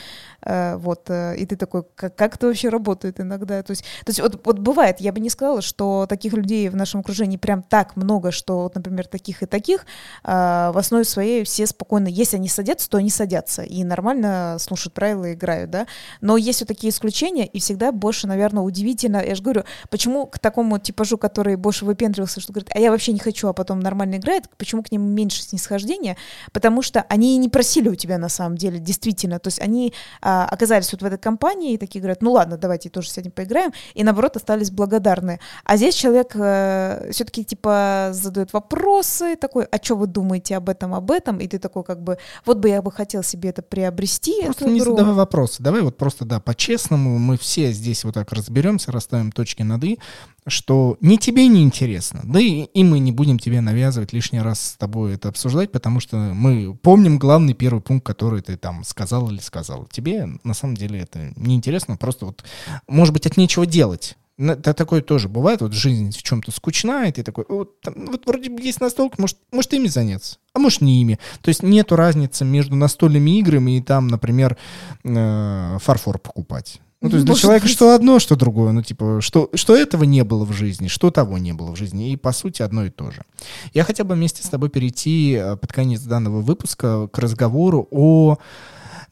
вот, 0.76 1.10
э, 1.10 1.36
и 1.36 1.46
ты 1.46 1.56
такой, 1.56 1.84
как, 1.94 2.14
как 2.14 2.36
это 2.36 2.46
вообще 2.46 2.68
работает 2.68 3.20
иногда, 3.20 3.62
то 3.62 3.72
есть, 3.72 3.82
то 4.04 4.10
есть 4.10 4.20
вот, 4.20 4.40
вот 4.44 4.58
бывает, 4.58 5.00
я 5.00 5.12
бы 5.12 5.20
не 5.20 5.30
сказала, 5.30 5.62
что 5.62 6.06
таких 6.08 6.32
людей 6.32 6.68
в 6.68 6.76
нашем 6.76 7.00
окружении 7.00 7.36
прям 7.36 7.62
так 7.62 7.96
много, 7.96 8.30
что, 8.30 8.62
вот, 8.62 8.74
например, 8.74 9.06
таких 9.06 9.42
и 9.42 9.46
таких, 9.46 9.86
э, 10.24 10.30
в 10.72 10.78
основе 10.78 11.04
своей 11.04 11.44
все 11.44 11.66
спокойно, 11.66 12.08
если 12.08 12.36
они 12.36 12.48
садятся, 12.48 12.88
то 12.88 12.98
они 12.98 13.10
садятся, 13.10 13.62
и 13.62 13.84
нормально 13.84 14.56
слушают 14.60 14.94
правила 14.94 15.26
и 15.26 15.34
играют, 15.34 15.70
да, 15.70 15.86
но 16.20 16.36
есть 16.36 16.60
вот 16.60 16.68
такие 16.68 16.90
исключения, 16.90 17.46
и 17.46 17.58
всегда 17.58 17.92
больше, 17.92 18.26
наверное, 18.26 18.62
удивительно, 18.62 19.22
я 19.24 19.34
же 19.34 19.42
говорю, 19.42 19.64
почему 19.90 20.26
к 20.26 20.38
такому 20.38 20.78
типажу, 20.78 21.18
который 21.18 21.56
больше 21.56 21.84
выпендривался, 21.84 22.40
что 22.40 22.52
говорит, 22.52 22.70
а 22.74 22.78
я 22.78 22.90
вообще 22.90 23.12
не 23.12 23.18
хочу, 23.18 23.48
а 23.48 23.52
потом 23.52 23.80
нормально 23.80 24.16
играет, 24.16 24.44
почему 24.56 24.82
к 24.82 24.92
ним 24.92 25.02
меньше 25.02 25.42
снисхождения? 25.42 26.16
Потому 26.52 26.82
что 26.82 27.04
они 27.08 27.36
не 27.38 27.48
просили 27.48 27.88
у 27.88 27.94
тебя 27.94 28.18
на 28.18 28.28
самом 28.28 28.56
деле, 28.56 28.78
действительно. 28.78 29.38
То 29.38 29.48
есть 29.48 29.60
они 29.60 29.92
а, 30.20 30.35
оказались 30.44 30.92
вот 30.92 31.02
в 31.02 31.04
этой 31.04 31.18
компании 31.18 31.74
и 31.74 31.78
такие 31.78 32.00
говорят, 32.00 32.22
ну 32.22 32.32
ладно, 32.32 32.56
давайте 32.56 32.90
тоже 32.90 33.10
с 33.10 33.18
этим 33.18 33.30
поиграем, 33.30 33.72
и 33.94 34.04
наоборот 34.04 34.36
остались 34.36 34.70
благодарны. 34.70 35.40
А 35.64 35.76
здесь 35.76 35.94
человек 35.94 36.32
э, 36.34 37.08
все-таки 37.12 37.44
типа 37.44 38.10
задает 38.12 38.52
вопросы, 38.52 39.36
такой, 39.36 39.64
а 39.64 39.82
что 39.82 39.96
вы 39.96 40.06
думаете 40.06 40.56
об 40.56 40.68
этом, 40.68 40.94
об 40.94 41.10
этом? 41.10 41.38
И 41.38 41.48
ты 41.48 41.58
такой 41.58 41.84
как 41.84 42.02
бы, 42.02 42.18
вот 42.44 42.58
бы 42.58 42.68
я 42.68 42.82
бы 42.82 42.92
хотел 42.92 43.22
себе 43.22 43.50
это 43.50 43.62
приобрести. 43.62 44.42
Просто 44.44 44.68
не 44.68 44.80
задавай 44.80 45.14
вопросы, 45.14 45.62
давай 45.62 45.82
вот 45.82 45.96
просто, 45.96 46.24
да, 46.24 46.40
по-честному 46.40 47.18
мы 47.18 47.38
все 47.38 47.72
здесь 47.72 48.04
вот 48.04 48.14
так 48.14 48.32
разберемся, 48.32 48.92
расставим 48.92 49.32
точки 49.32 49.62
над 49.62 49.84
«и», 49.84 49.98
что 50.46 50.96
ни 51.00 51.16
тебе 51.16 51.48
не 51.48 51.62
интересно, 51.62 52.20
да 52.24 52.40
и, 52.40 52.62
и 52.62 52.84
мы 52.84 52.98
не 52.98 53.12
будем 53.12 53.38
тебе 53.38 53.60
навязывать 53.60 54.12
лишний 54.12 54.40
раз 54.40 54.60
с 54.60 54.76
тобой 54.76 55.14
это 55.14 55.28
обсуждать, 55.28 55.72
потому 55.72 56.00
что 56.00 56.16
мы 56.16 56.76
помним 56.76 57.18
главный 57.18 57.54
первый 57.54 57.80
пункт, 57.80 58.06
который 58.06 58.42
ты 58.42 58.56
там 58.56 58.84
сказал 58.84 59.30
или 59.30 59.38
сказал. 59.38 59.86
Тебе 59.90 60.28
на 60.44 60.54
самом 60.54 60.76
деле 60.76 61.00
это 61.00 61.32
неинтересно, 61.36 61.96
просто 61.96 62.26
вот, 62.26 62.44
может 62.86 63.12
быть, 63.12 63.26
от 63.26 63.36
нечего 63.36 63.66
делать. 63.66 64.16
Это 64.38 64.74
такое 64.74 65.00
тоже 65.00 65.28
бывает, 65.28 65.62
вот 65.62 65.72
жизнь 65.72 66.10
в 66.10 66.22
чем-то 66.22 66.52
скучна, 66.52 67.06
и 67.06 67.12
ты 67.12 67.22
такой, 67.22 67.46
вот, 67.48 67.80
там, 67.80 67.94
вот 68.06 68.26
вроде 68.26 68.50
бы 68.50 68.60
есть 68.60 68.82
настолка, 68.82 69.16
может, 69.18 69.38
может 69.50 69.72
ими 69.72 69.88
заняться, 69.88 70.36
а 70.52 70.58
может 70.58 70.82
не 70.82 71.00
ими. 71.00 71.18
То 71.40 71.48
есть 71.48 71.62
нету 71.62 71.96
разницы 71.96 72.44
между 72.44 72.76
настольными 72.76 73.38
играми 73.38 73.78
и 73.78 73.80
там, 73.80 74.08
например, 74.08 74.58
э, 75.04 75.78
фарфор 75.80 76.18
покупать. 76.18 76.80
Ну, 77.02 77.10
то 77.10 77.16
есть 77.16 77.26
для 77.26 77.34
человека 77.34 77.66
быть. 77.66 77.74
что 77.74 77.94
одно, 77.94 78.18
что 78.18 78.36
другое. 78.36 78.72
Ну, 78.72 78.82
типа, 78.82 79.20
что, 79.20 79.50
что 79.54 79.76
этого 79.76 80.04
не 80.04 80.24
было 80.24 80.44
в 80.44 80.52
жизни, 80.52 80.88
что 80.88 81.10
того 81.10 81.38
не 81.38 81.52
было 81.52 81.72
в 81.72 81.76
жизни. 81.76 82.12
И, 82.12 82.16
по 82.16 82.32
сути, 82.32 82.62
одно 82.62 82.86
и 82.86 82.90
то 82.90 83.10
же. 83.10 83.22
Я 83.74 83.84
хотел 83.84 84.06
бы 84.06 84.14
вместе 84.14 84.42
с 84.42 84.48
тобой 84.48 84.70
перейти 84.70 85.32
э, 85.32 85.56
под 85.56 85.72
конец 85.72 86.00
данного 86.02 86.40
выпуска 86.40 87.08
к 87.08 87.18
разговору 87.18 87.86
о 87.90 88.38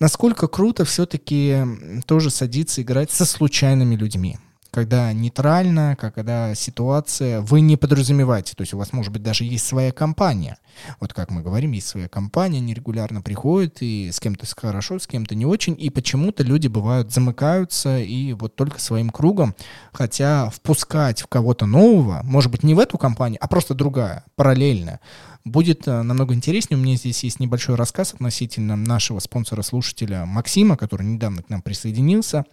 насколько 0.01 0.49
круто 0.49 0.85
все-таки 0.85 1.59
тоже 2.07 2.31
садиться 2.31 2.83
играть 2.83 3.11
со 3.11 3.25
случайными 3.25 3.95
людьми 3.95 4.39
когда 4.75 5.13
нейтрально, 5.13 5.97
когда 5.97 6.53
ситуация, 6.57 7.41
вы 7.41 7.61
не 7.61 7.77
подразумеваете, 7.77 8.55
то 8.57 8.63
есть 8.63 8.75
у 8.75 8.79
вас, 8.79 8.93
может 8.93 9.13
быть, 9.13 9.23
даже 9.23 9.45
есть 9.45 9.65
своя 9.65 9.93
компания. 9.93 10.59
Вот 10.99 11.13
как 11.13 11.31
мы 11.31 11.43
говорим, 11.43 11.71
есть 11.71 11.87
своя 11.87 12.09
компания, 12.09 12.59
они 12.59 12.75
регулярно 12.75 13.23
приходят, 13.23 13.77
и 13.83 14.11
с 14.11 14.19
кем-то 14.19 14.47
хорошо, 14.57 14.99
с 14.99 15.07
кем-то 15.07 15.37
не 15.37 15.47
очень, 15.47 15.77
и 15.79 15.91
почему-то 15.91 16.43
люди 16.43 16.67
бывают 16.67 17.13
замыкаются 17.13 18.01
и 18.01 18.33
вот 18.33 18.57
только 18.57 18.81
своим 18.81 19.11
кругом, 19.11 19.55
хотя 19.93 20.51
впускать 20.51 21.23
в 21.23 21.29
кого-то 21.29 21.67
нового, 21.67 22.23
может 22.25 22.51
быть, 22.51 22.65
не 22.65 22.75
в 22.75 22.81
эту 22.81 22.99
компанию, 22.99 23.39
а 23.41 23.47
просто 23.47 23.75
другая, 23.75 24.25
параллельная, 24.35 24.99
будет 25.45 25.87
э, 25.87 26.03
намного 26.03 26.35
интереснее. 26.35 26.81
У 26.81 26.83
меня 26.83 26.97
здесь 26.97 27.23
есть 27.23 27.39
небольшой 27.39 27.77
рассказ 27.77 28.15
относительно 28.15 28.75
нашего 28.75 29.21
спонсора-слушателя 29.21 30.27
Максима, 30.27 30.77
который 30.77 31.07
недавно 31.07 31.45
к 31.45 31.49
нам 31.49 31.63
присоединился. 31.63 32.45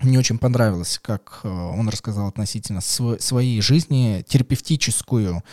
Мне 0.00 0.18
очень 0.18 0.38
понравилось, 0.38 0.98
как 1.00 1.40
э, 1.44 1.48
он 1.48 1.88
рассказал 1.88 2.26
относительно 2.26 2.80
своей 2.80 3.60
жизни, 3.60 4.24
терапевтическую 4.26 5.44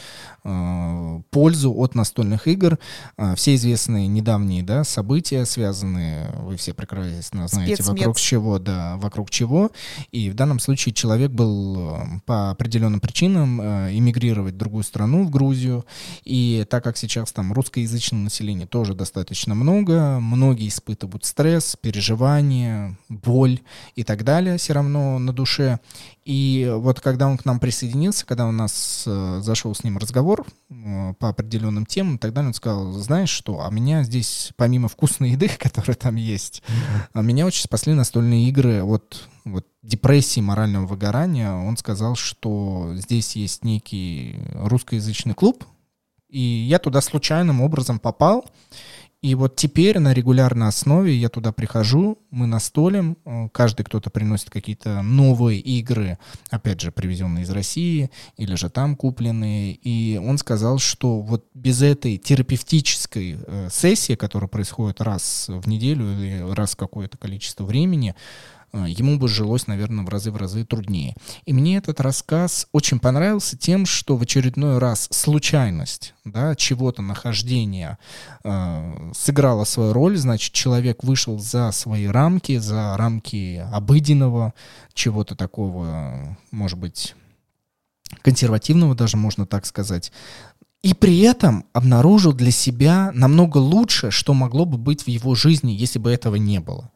э, 0.44 1.22
пользу 1.30 1.72
от 1.76 1.94
настольных 1.94 2.48
игр. 2.48 2.80
Э, 3.18 3.36
все 3.36 3.54
известные 3.54 4.08
недавние 4.08 4.64
да, 4.64 4.84
события, 4.84 5.46
связанные, 5.46 6.32
вы 6.40 6.58
все 6.58 6.74
прекрасно 6.74 7.48
знаете, 7.48 7.76
Спецмед. 7.76 8.00
вокруг 8.00 8.18
чего, 8.18 8.58
да, 8.58 8.98
вокруг 8.98 9.30
чего. 9.30 9.70
И 10.12 10.32
в 10.32 10.34
данном 10.34 10.60
случае 10.60 10.96
человек 10.96 11.30
был 11.30 12.00
по 12.26 12.50
определенным 12.50 13.00
причинам 13.00 13.62
эмигрировать 13.62 14.56
в 14.56 14.58
другую 14.58 14.84
страну, 14.84 15.24
в 15.24 15.30
Грузию. 15.30 15.86
И 16.24 16.66
так 16.68 16.84
как 16.84 16.98
сейчас 16.98 17.32
там 17.32 17.54
русскоязычное 17.54 18.22
население 18.22 18.66
тоже 18.66 18.96
достаточно 18.96 19.54
много, 19.54 20.20
многие 20.20 20.68
испытывают 20.68 21.26
стресс, 21.26 21.78
переживания, 21.80 22.98
боль 23.08 23.60
и 23.94 24.04
так 24.04 24.24
далее 24.24 24.31
далее, 24.32 24.58
все 24.58 24.74
равно 24.74 25.20
на 25.20 25.34
душе. 25.34 25.80
И 26.24 26.72
вот 26.74 27.02
когда 27.02 27.28
он 27.28 27.38
к 27.38 27.44
нам 27.44 27.60
присоединился, 27.60 28.26
когда 28.26 28.48
у 28.48 28.52
нас 28.52 29.04
э, 29.06 29.40
зашел 29.42 29.76
с 29.76 29.84
ним 29.84 29.98
разговор 29.98 30.46
э, 30.70 31.14
по 31.20 31.30
определенным 31.30 31.86
темам, 31.86 32.18
тогда 32.18 32.42
он 32.42 32.54
сказал, 32.54 32.94
знаешь 32.94 33.30
что, 33.30 33.66
а 33.66 33.70
меня 33.70 34.04
здесь, 34.04 34.52
помимо 34.56 34.88
вкусной 34.88 35.32
еды, 35.32 35.50
которая 35.60 35.96
там 35.96 36.16
есть, 36.16 36.64
а 37.14 37.22
меня 37.22 37.46
очень 37.46 37.64
спасли 37.64 37.94
настольные 37.94 38.48
игры 38.48 38.82
от 38.84 39.28
вот, 39.44 39.68
депрессии, 39.82 40.40
морального 40.40 40.86
выгорания. 40.86 41.52
Он 41.52 41.76
сказал, 41.76 42.16
что 42.16 42.94
здесь 42.96 43.36
есть 43.36 43.66
некий 43.66 44.38
русскоязычный 44.54 45.34
клуб, 45.34 45.66
и 46.30 46.40
я 46.40 46.80
туда 46.80 47.02
случайным 47.02 47.62
образом 47.62 48.00
попал, 48.00 48.46
и 49.22 49.36
вот 49.36 49.56
теперь 49.56 50.00
на 50.00 50.14
регулярной 50.14 50.68
основе 50.68 51.16
я 51.16 51.30
туда 51.30 51.52
прихожу, 51.52 52.18
мы 52.32 52.48
настолим, 52.48 53.18
э, 53.24 53.50
каждый 53.52 53.84
кто-то 53.84 54.10
приносит 54.10 54.50
какие-то 54.50 55.04
новые 55.04 55.60
игры, 55.60 56.18
опять 56.50 56.82
же, 56.82 56.92
привезенные 56.92 57.44
из 57.44 57.52
России 57.52 58.10
или 58.38 58.56
же 58.56 58.72
там 58.72 58.96
купленные. 58.96 59.74
И 59.74 60.18
он 60.18 60.40
сказал, 60.40 60.80
что 60.80 61.22
вот 61.22 61.46
без 61.54 61.84
этой 61.84 62.18
терапевтической 62.18 63.38
э, 63.46 63.70
сессии, 63.72 64.16
которая 64.16 64.48
происходит 64.48 65.02
раз 65.02 65.46
в 65.50 65.68
неделю 65.68 66.04
или 66.14 66.52
раз 66.52 66.72
в 66.72 66.78
какое-то 66.78 67.20
количество 67.20 67.64
времени, 67.64 68.16
ему 68.74 69.18
бы 69.18 69.28
жилось, 69.28 69.68
наверное, 69.68 70.06
в 70.06 70.10
разы 70.10 70.32
в 70.32 70.38
разы 70.38 70.66
труднее. 70.66 71.16
И 71.46 71.54
мне 71.54 71.78
этот 71.78 72.00
рассказ 72.00 72.68
очень 72.72 73.00
понравился 73.00 73.58
тем, 73.58 73.86
что 73.86 74.16
в 74.16 74.22
очередной 74.22 74.78
раз 74.78 75.08
случайность 75.12 76.14
да, 76.24 76.56
чего-то 76.56 77.02
нахождения 77.02 77.98
э, 78.44 79.12
сыграла 79.14 79.64
свою 79.64 79.94
роль, 79.94 80.18
значит, 80.18 80.54
человек 80.54 81.04
вышел 81.04 81.40
за 81.40 81.72
свои 81.72 82.06
рамки, 82.06 82.58
за 82.58 82.96
рамки 82.98 83.66
обыденного, 83.72 84.54
чего-то 84.94 85.36
такого, 85.36 86.38
может 86.52 86.78
быть, 86.78 87.16
консервативного 88.22 88.96
даже, 88.96 89.18
можно 89.18 89.46
так 89.46 89.66
сказать, 89.66 90.12
и 90.82 90.94
при 90.94 91.20
этом 91.20 91.66
обнаружил 91.74 92.34
для 92.34 92.52
себя 92.52 93.12
намного 93.14 93.58
лучше, 93.58 94.10
что 94.10 94.34
могло 94.34 94.66
бы 94.66 94.78
быть 94.78 95.04
в 95.04 95.08
его 95.08 95.36
жизни, 95.36 95.72
если 95.72 96.00
бы 96.00 96.12
этого 96.12 96.36
не 96.36 96.60
было. 96.60 96.92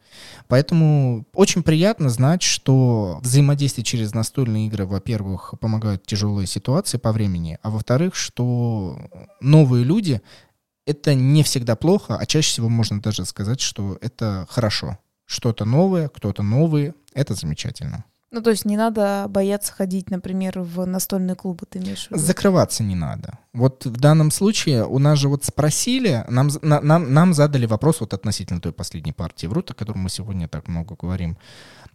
Поэтому 0.47 1.25
очень 1.33 1.63
приятно 1.63 2.09
знать, 2.09 2.41
что 2.41 3.19
взаимодействие 3.21 3.83
через 3.83 4.13
настольные 4.13 4.67
игры, 4.67 4.85
во-первых, 4.85 5.53
помогают 5.59 6.05
тяжелые 6.05 6.47
ситуации 6.47 6.97
по 6.97 7.11
времени, 7.11 7.57
а 7.61 7.69
во-вторых, 7.69 8.15
что 8.15 8.97
новые 9.41 9.83
люди— 9.83 10.21
это 10.85 11.13
не 11.15 11.43
всегда 11.43 11.75
плохо, 11.75 12.17
а 12.17 12.25
чаще 12.25 12.49
всего 12.49 12.69
можно 12.69 13.01
даже 13.01 13.25
сказать, 13.25 13.59
что 13.59 13.97
это 14.01 14.45
хорошо. 14.49 14.97
Что-то 15.25 15.65
новое, 15.65 16.09
кто-то 16.09 16.43
новый— 16.43 16.93
это 17.13 17.33
замечательно. 17.33 18.05
Ну, 18.31 18.41
то 18.41 18.49
есть 18.49 18.65
не 18.65 18.75
надо 18.75 19.27
бояться 19.29 19.71
ходить, 19.71 20.09
например, 20.09 20.59
в 20.59 20.85
настольные 20.85 21.35
клубы, 21.35 21.65
ты 21.69 21.79
имеешь 21.79 22.07
в 22.07 22.11
виду? 22.11 22.21
Закрываться 22.21 22.83
не 22.83 22.95
надо. 22.95 23.37
Вот 23.53 23.85
в 23.85 23.97
данном 23.97 24.31
случае 24.31 24.85
у 24.85 24.99
нас 24.99 25.19
же 25.19 25.29
вот 25.29 25.45
спросили, 25.45 26.25
нам, 26.27 26.49
на, 26.61 26.81
нам, 26.81 27.13
нам 27.13 27.33
задали 27.33 27.65
вопрос 27.65 28.01
вот 28.01 28.13
относительно 28.13 28.59
той 28.59 28.73
последней 28.73 29.13
партии 29.13 29.47
в 29.47 29.53
Рута, 29.53 29.73
о 29.73 29.75
которой 29.75 29.99
мы 29.99 30.09
сегодня 30.09 30.47
так 30.49 30.67
много 30.67 30.97
говорим. 30.99 31.37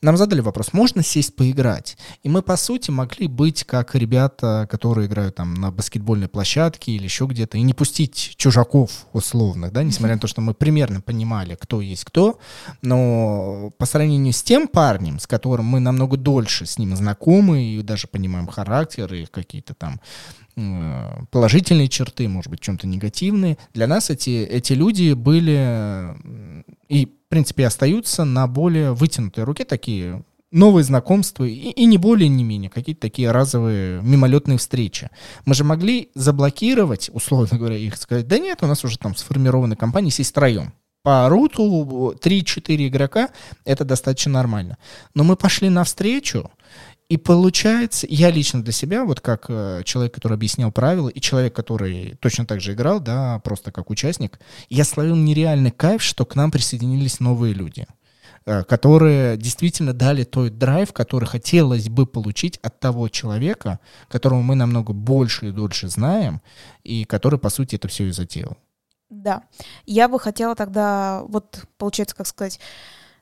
Нам 0.03 0.17
задали 0.17 0.41
вопрос, 0.41 0.73
можно 0.73 1.03
сесть 1.03 1.37
поиграть? 1.37 1.99
И 2.23 2.31
мы, 2.31 2.41
по 2.41 2.57
сути, 2.57 2.91
могли 2.91 3.27
быть 3.27 3.65
как 3.65 3.95
ребята, 3.95 4.67
которые 4.71 5.07
играют 5.07 5.35
там 5.35 5.53
на 5.53 5.71
баскетбольной 5.71 6.29
площадке 6.29 6.93
или 6.93 7.05
еще 7.05 7.27
где-то, 7.27 7.59
и 7.59 7.63
не 7.63 7.75
пустить 7.75 8.35
чужаков 8.37 9.07
условных, 9.13 9.73
да, 9.73 9.83
несмотря 9.83 10.15
на 10.15 10.21
то, 10.21 10.27
что 10.27 10.41
мы 10.41 10.55
примерно 10.55 11.03
понимали, 11.03 11.55
кто 11.55 11.83
есть 11.83 12.07
кто, 12.07 12.39
но 12.81 13.73
по 13.77 13.85
сравнению 13.85 14.33
с 14.33 14.43
тем 14.43 14.69
парнем, 14.69 15.19
с 15.19 15.27
которым 15.27 15.67
мы 15.67 15.81
намного 15.81 16.17
дольше 16.31 16.67
с 16.67 16.79
ним 16.79 16.95
знакомы 16.97 17.63
и 17.65 17.83
даже 17.83 18.07
понимаем 18.07 18.47
характер 18.47 19.13
и 19.13 19.27
какие-то 19.27 19.75
там 19.75 20.01
э, 20.57 21.25
положительные 21.31 21.89
черты, 21.89 22.29
может 22.29 22.51
быть, 22.51 22.61
чем-то 22.61 22.87
негативные. 22.87 23.59
Для 23.75 23.87
нас 23.87 24.11
эти, 24.11 24.45
эти 24.45 24.75
люди 24.75 25.13
были 25.15 26.15
и 26.89 27.09
принципе, 27.31 27.67
остаются 27.67 28.25
на 28.25 28.47
более 28.47 28.93
вытянутой 28.93 29.45
руке 29.45 29.65
такие 29.65 30.23
новые 30.51 30.83
знакомства 30.83 31.45
и, 31.45 31.55
и 31.55 31.85
не 31.87 31.97
более, 31.97 32.29
не 32.29 32.43
менее, 32.43 32.69
какие-то 32.69 33.03
такие 33.03 33.31
разовые 33.31 34.03
мимолетные 34.03 34.59
встречи. 34.59 35.09
Мы 35.47 35.55
же 35.55 35.63
могли 35.63 36.11
заблокировать, 36.15 37.09
условно 37.13 37.57
говоря, 37.57 37.77
их, 37.77 37.97
сказать, 37.97 38.27
да 38.27 38.39
нет, 38.39 38.59
у 38.63 38.67
нас 38.67 38.85
уже 38.85 38.99
там 38.99 39.15
сформированы 39.17 39.77
компании, 39.77 40.13
есть 40.15 40.35
троем. 40.35 40.75
По 41.03 41.29
руту 41.29 42.15
3-4 42.23 42.89
игрока 42.89 43.31
это 43.65 43.85
достаточно 43.85 44.33
нормально. 44.33 44.77
Но 45.15 45.25
мы 45.25 45.37
пошли 45.37 45.71
навстречу, 45.71 46.51
и 47.11 47.17
получается, 47.17 48.07
я 48.09 48.31
лично 48.31 48.63
для 48.63 48.73
себя, 48.73 49.05
вот 49.05 49.21
как 49.21 49.47
э, 49.49 49.83
человек, 49.85 50.15
который 50.15 50.35
объяснял 50.35 50.71
правила, 50.71 51.09
и 51.09 51.21
человек, 51.21 51.53
который 51.57 52.17
точно 52.21 52.47
так 52.47 52.61
же 52.61 52.75
играл, 52.75 53.01
да, 53.01 53.41
просто 53.41 53.73
как 53.73 53.91
участник, 53.91 54.39
я 54.69 54.85
словил 54.85 55.17
нереальный 55.17 55.73
кайф, 55.73 56.03
что 56.03 56.25
к 56.25 56.37
нам 56.37 56.53
присоединились 56.53 57.19
новые 57.19 57.53
люди 57.53 57.87
э, 58.47 58.63
которые 58.63 59.37
действительно 59.37 59.93
дали 59.93 60.23
тот 60.23 60.57
драйв, 60.57 60.93
который 60.93 61.25
хотелось 61.25 61.89
бы 61.89 62.07
получить 62.07 62.59
от 62.63 62.79
того 62.79 63.09
человека, 63.09 63.81
которого 64.09 64.43
мы 64.43 64.55
намного 64.55 64.93
больше 64.93 65.49
и 65.49 65.53
дольше 65.53 65.89
знаем, 65.89 66.41
и 66.85 67.05
который, 67.05 67.41
по 67.41 67.51
сути, 67.51 67.75
это 67.75 67.89
все 67.89 68.05
и 68.07 68.13
затеял. 68.13 68.57
Да. 69.11 69.43
Я 69.87 70.09
бы 70.09 70.19
хотела 70.21 70.55
тогда, 70.55 71.23
вот, 71.27 71.65
получается, 71.77 72.17
как 72.17 72.27
сказать, 72.29 72.61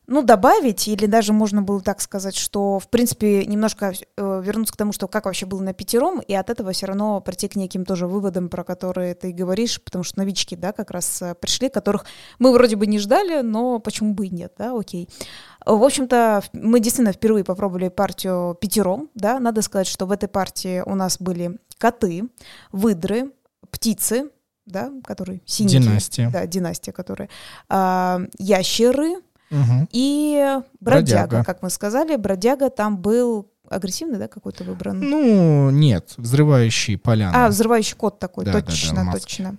ну, 0.08 0.22
добавить, 0.22 0.88
или 0.88 1.04
даже 1.04 1.34
можно 1.34 1.60
было 1.60 1.82
так 1.82 2.00
сказать, 2.00 2.34
что, 2.34 2.78
в 2.78 2.88
принципе, 2.88 3.44
немножко 3.44 3.92
э, 3.92 4.42
вернуться 4.42 4.72
к 4.72 4.76
тому, 4.76 4.92
что 4.92 5.06
как 5.06 5.26
вообще 5.26 5.44
было 5.44 5.60
на 5.60 5.74
пятером, 5.74 6.20
и 6.20 6.32
от 6.32 6.48
этого 6.48 6.72
все 6.72 6.86
равно 6.86 7.20
прийти 7.20 7.46
к 7.46 7.56
неким 7.56 7.84
тоже 7.84 8.06
выводам, 8.06 8.48
про 8.48 8.64
которые 8.64 9.14
ты 9.14 9.32
говоришь, 9.32 9.82
потому 9.82 10.04
что 10.04 10.18
новички, 10.18 10.56
да, 10.56 10.72
как 10.72 10.90
раз 10.90 11.20
э, 11.20 11.34
пришли, 11.34 11.68
которых 11.68 12.06
мы 12.38 12.52
вроде 12.52 12.76
бы 12.76 12.86
не 12.86 12.98
ждали, 12.98 13.42
но 13.42 13.80
почему 13.80 14.14
бы 14.14 14.26
и 14.26 14.30
нет, 14.30 14.54
да, 14.56 14.74
окей. 14.74 15.10
В 15.66 15.84
общем-то, 15.84 16.42
мы 16.54 16.80
действительно 16.80 17.12
впервые 17.12 17.44
попробовали 17.44 17.88
партию 17.88 18.56
пятером, 18.58 19.10
да, 19.14 19.38
надо 19.38 19.60
сказать, 19.60 19.86
что 19.86 20.06
в 20.06 20.12
этой 20.12 20.28
партии 20.28 20.82
у 20.86 20.94
нас 20.94 21.20
были 21.20 21.58
коты, 21.76 22.24
выдры, 22.72 23.32
птицы, 23.70 24.30
да, 24.68 24.92
которые 25.04 25.40
синие. 25.44 25.80
Династия. 25.80 26.30
Да, 26.30 26.46
династия, 26.46 26.92
которая. 26.92 27.28
А, 27.68 28.20
ящеры, 28.38 29.16
Угу. 29.50 29.88
И 29.92 30.60
бродяга, 30.80 31.26
бродяга, 31.28 31.44
как 31.44 31.62
мы 31.62 31.70
сказали, 31.70 32.16
бродяга 32.16 32.68
там 32.68 32.98
был 32.98 33.50
агрессивный, 33.70 34.18
да, 34.18 34.28
какой-то 34.28 34.64
выбран? 34.64 35.00
Ну, 35.00 35.70
нет, 35.70 36.14
взрывающий 36.16 36.98
поляну. 36.98 37.32
А, 37.34 37.48
взрывающий 37.48 37.96
кот 37.96 38.18
такой, 38.18 38.44
да, 38.44 38.60
точно, 38.60 39.04
да, 39.04 39.12
да, 39.12 39.18
точно. 39.18 39.56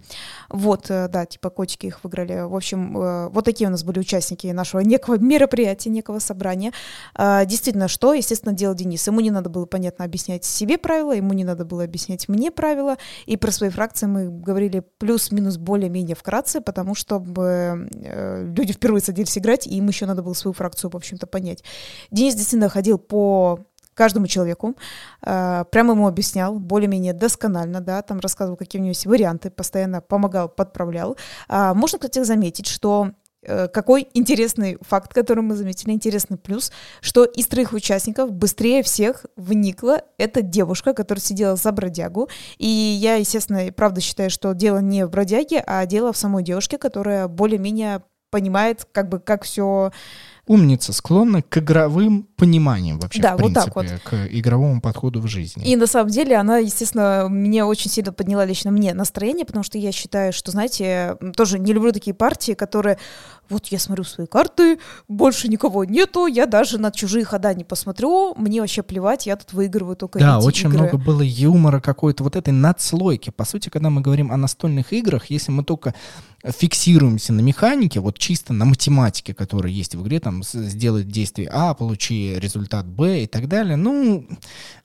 Вот, 0.50 0.90
э, 0.90 1.08
да, 1.08 1.26
типа 1.26 1.50
котики 1.50 1.88
их 1.88 2.04
выиграли. 2.04 2.42
В 2.42 2.56
общем, 2.56 2.98
э, 2.98 3.30
вот 3.30 3.46
такие 3.46 3.68
у 3.68 3.72
нас 3.72 3.84
были 3.84 4.00
участники 4.00 4.48
нашего 4.48 4.82
некого 4.82 5.18
мероприятия, 5.18 5.90
некого 5.90 6.20
собрания. 6.20 6.72
А, 7.16 7.46
действительно, 7.46 7.88
что, 7.88 8.14
естественно, 8.14 8.54
делал 8.54 8.76
Денис? 8.76 9.06
Ему 9.08 9.20
не 9.20 9.32
надо 9.32 9.50
было, 9.50 9.66
понятно, 9.66 10.06
объяснять 10.06 10.46
себе 10.46 10.78
правила, 10.78 11.14
ему 11.14 11.34
не 11.34 11.44
надо 11.44 11.66
было 11.66 11.84
объяснять 11.84 12.28
мне 12.28 12.52
правила, 12.52 12.98
и 13.26 13.38
про 13.38 13.52
свои 13.52 13.70
фракции 13.70 14.06
мы 14.06 14.30
говорили 14.30 14.84
плюс-минус 14.98 15.58
более-менее 15.58 16.16
вкратце, 16.16 16.62
потому 16.62 16.96
что 16.96 17.24
э, 17.36 18.54
люди 18.56 18.74
впервые 18.74 19.02
садились 19.02 19.38
играть, 19.38 19.68
и 19.68 19.76
им 19.76 19.88
еще 19.88 20.06
надо 20.06 20.24
было 20.24 20.34
свою 20.34 20.54
фракцию, 20.54 20.92
в 20.92 20.96
общем-то, 20.96 21.28
понять. 21.28 21.64
Денис 22.12 22.36
действительно 22.36 22.70
ходил 22.70 22.98
по 22.98 23.60
каждому 24.00 24.28
человеку, 24.28 24.76
э, 25.22 25.66
прямо 25.72 25.94
ему 25.94 26.08
объяснял, 26.08 26.58
более-менее 26.60 27.14
досконально, 27.14 27.82
да, 27.82 28.02
там 28.02 28.20
рассказывал, 28.20 28.58
какие 28.58 28.80
у 28.80 28.84
него 28.84 28.92
есть 28.92 29.06
варианты, 29.06 29.50
постоянно 29.50 30.02
помогал, 30.02 30.48
подправлял. 30.50 31.18
А, 31.48 31.74
можно, 31.74 32.00
кстати, 32.00 32.24
заметить, 32.24 32.68
что 32.68 33.12
Э, 33.42 33.68
какой 33.68 34.08
интересный 34.14 34.78
факт, 34.82 35.14
который 35.14 35.42
мы 35.42 35.56
заметили, 35.56 35.92
интересный 35.92 36.38
плюс, 36.38 36.72
что 37.02 37.24
из 37.24 37.48
троих 37.48 37.74
участников 37.74 38.32
быстрее 38.32 38.84
всех 38.84 39.26
вникла 39.38 40.02
эта 40.18 40.42
девушка, 40.42 40.94
которая 40.94 41.22
сидела 41.22 41.56
за 41.56 41.72
бродягу. 41.72 42.30
И 42.58 42.68
я, 42.68 43.16
естественно, 43.16 43.72
правда 43.72 44.02
считаю, 44.02 44.30
что 44.30 44.54
дело 44.54 44.80
не 44.80 45.06
в 45.06 45.10
бродяге, 45.10 45.64
а 45.66 45.86
дело 45.86 46.12
в 46.12 46.18
самой 46.18 46.44
девушке, 46.44 46.78
которая 46.78 47.28
более-менее 47.28 48.04
понимает, 48.30 48.86
как 48.92 49.10
бы, 49.10 49.20
как 49.20 49.44
все 49.44 49.92
умница, 50.46 50.94
склонна 50.94 51.42
к 51.42 51.58
игровым 51.58 52.28
пониманиям 52.40 53.00
вообще, 53.00 53.22
да, 53.22 53.36
в 53.36 53.38
принципе, 53.38 53.72
вот 53.74 53.88
так 53.88 53.94
вот. 53.94 54.02
к 54.04 54.28
игровому 54.32 54.82
подходу 54.82 55.22
в 55.22 55.28
жизни. 55.28 55.66
И 55.66 55.76
на 55.76 55.88
самом 55.88 56.10
деле 56.10 56.36
она, 56.36 56.58
естественно, 56.58 57.28
мне 57.30 57.66
очень 57.66 57.92
сильно 57.92 58.12
подняла 58.14 58.46
лично 58.46 58.72
мне 58.72 58.94
настроение, 58.94 59.46
потому 59.46 59.64
что 59.64 59.78
я 59.78 59.92
считаю, 59.92 60.34
что, 60.34 60.52
знаете, 60.52 61.18
тоже 61.36 61.60
не 61.60 61.74
люблю 61.74 61.92
такие 61.92 62.14
партии, 62.14 62.54
которые 62.54 62.98
вот 63.50 63.68
я 63.68 63.80
смотрю 63.80 64.04
свои 64.04 64.28
карты, 64.28 64.80
больше 65.08 65.48
никого 65.48 65.84
нету, 65.84 66.28
я 66.28 66.46
даже 66.46 66.78
на 66.78 66.92
чужие 66.92 67.26
хода 67.26 67.54
не 67.54 67.64
посмотрю, 67.64 68.36
мне 68.36 68.62
вообще 68.62 68.84
плевать, 68.84 69.26
я 69.26 69.36
тут 69.36 69.54
выигрываю 69.54 69.96
только 69.96 70.20
Да, 70.20 70.38
эти 70.38 70.46
очень 70.46 70.70
игры. 70.70 70.80
много 70.80 70.98
было 70.98 71.22
юмора 71.22 71.80
какой-то, 71.80 72.24
вот 72.24 72.36
этой 72.36 72.54
надслойки. 72.54 73.32
По 73.32 73.46
сути, 73.46 73.70
когда 73.70 73.90
мы 73.90 74.02
говорим 74.02 74.32
о 74.32 74.38
настольных 74.38 74.94
играх, 74.94 75.32
если 75.32 75.52
мы 75.52 75.64
только 75.64 75.96
фиксируемся 76.46 77.34
на 77.34 77.42
механике, 77.42 78.00
вот 78.00 78.18
чисто 78.18 78.54
на 78.54 78.66
математике, 78.66 79.34
которая 79.34 79.72
есть 79.72 79.96
в 79.96 80.04
игре, 80.04 80.20
там, 80.20 80.44
сделать 80.44 81.08
действие 81.08 81.50
А, 81.52 81.74
получи 81.74 82.29
результат 82.38 82.86
Б 82.86 83.24
и 83.24 83.28
так 83.28 83.48
далее, 83.48 83.76
ну, 83.76 84.28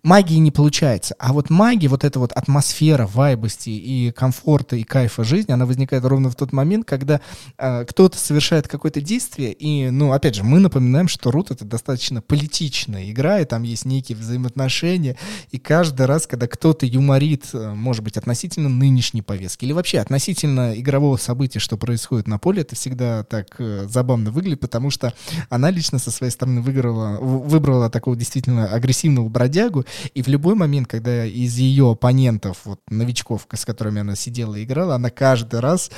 магии 0.03 0.36
не 0.36 0.51
получается. 0.51 1.14
А 1.18 1.32
вот 1.32 1.51
магия, 1.51 1.88
вот 1.88 2.05
эта 2.05 2.18
вот 2.18 2.32
атмосфера 2.32 3.07
вайбости 3.07 3.70
и 3.70 4.12
комфорта 4.12 4.76
и 4.76 4.84
кайфа 4.84 5.24
жизни, 5.24 5.53
она 5.53 5.66
возникает 5.66 6.05
ровно 6.05 6.30
в 6.30 6.36
тот 6.36 6.53
момент, 6.53 6.86
когда 6.86 7.20
э, 7.59 7.84
кто-то 7.84 8.18
совершает 8.18 8.68
какое-то 8.68 9.01
действие, 9.01 9.53
и, 9.53 9.90
ну, 9.90 10.12
опять 10.12 10.34
же, 10.34 10.45
мы 10.45 10.61
напоминаем, 10.61 11.09
что 11.09 11.30
Рут— 11.30 11.51
это 11.51 11.64
достаточно 11.64 12.22
политичная 12.22 13.11
игра, 13.11 13.40
и 13.40 13.45
там 13.45 13.62
есть 13.62 13.84
некие 13.84 14.16
взаимоотношения, 14.16 15.16
и 15.51 15.59
каждый 15.59 16.07
раз, 16.07 16.26
когда 16.26 16.47
кто-то 16.47 16.86
юморит, 16.86 17.47
э, 17.53 17.74
может 17.74 18.05
быть, 18.05 18.16
относительно 18.16 18.68
нынешней 18.68 19.22
повестки, 19.22 19.64
или 19.64 19.72
вообще 19.72 19.99
относительно 19.99 20.78
игрового 20.78 21.16
события, 21.16 21.59
что 21.59 21.76
происходит 21.76 22.28
на 22.28 22.38
поле, 22.38 22.62
это 22.62 22.76
всегда 22.76 23.24
так 23.24 23.57
э, 23.59 23.86
забавно 23.88 24.30
выглядит, 24.30 24.61
потому 24.61 24.90
что 24.90 25.14
она 25.49 25.70
лично 25.70 25.99
со 25.99 26.11
своей 26.11 26.30
стороны 26.30 26.61
выиграла, 26.61 27.18
выбрала 27.39 27.91
такого 27.91 28.16
действительно 28.16 28.66
агрессивного 28.66 29.28
бродягу, 29.28 29.85
и 30.14 30.22
в 30.22 30.28
любой 30.28 30.55
момент, 30.55 30.89
когда 30.89 31.24
из 31.24 31.57
ее 31.57 31.91
оппонентов, 31.91 32.59
вот 32.64 32.80
новичков, 32.89 33.47
с 33.53 33.64
которыми 33.64 34.01
она 34.01 34.16
сидела 34.16 34.55
и 34.57 34.64
играла, 34.64 34.95
она 34.95 35.11
каждый 35.11 35.61
раз 35.61 35.91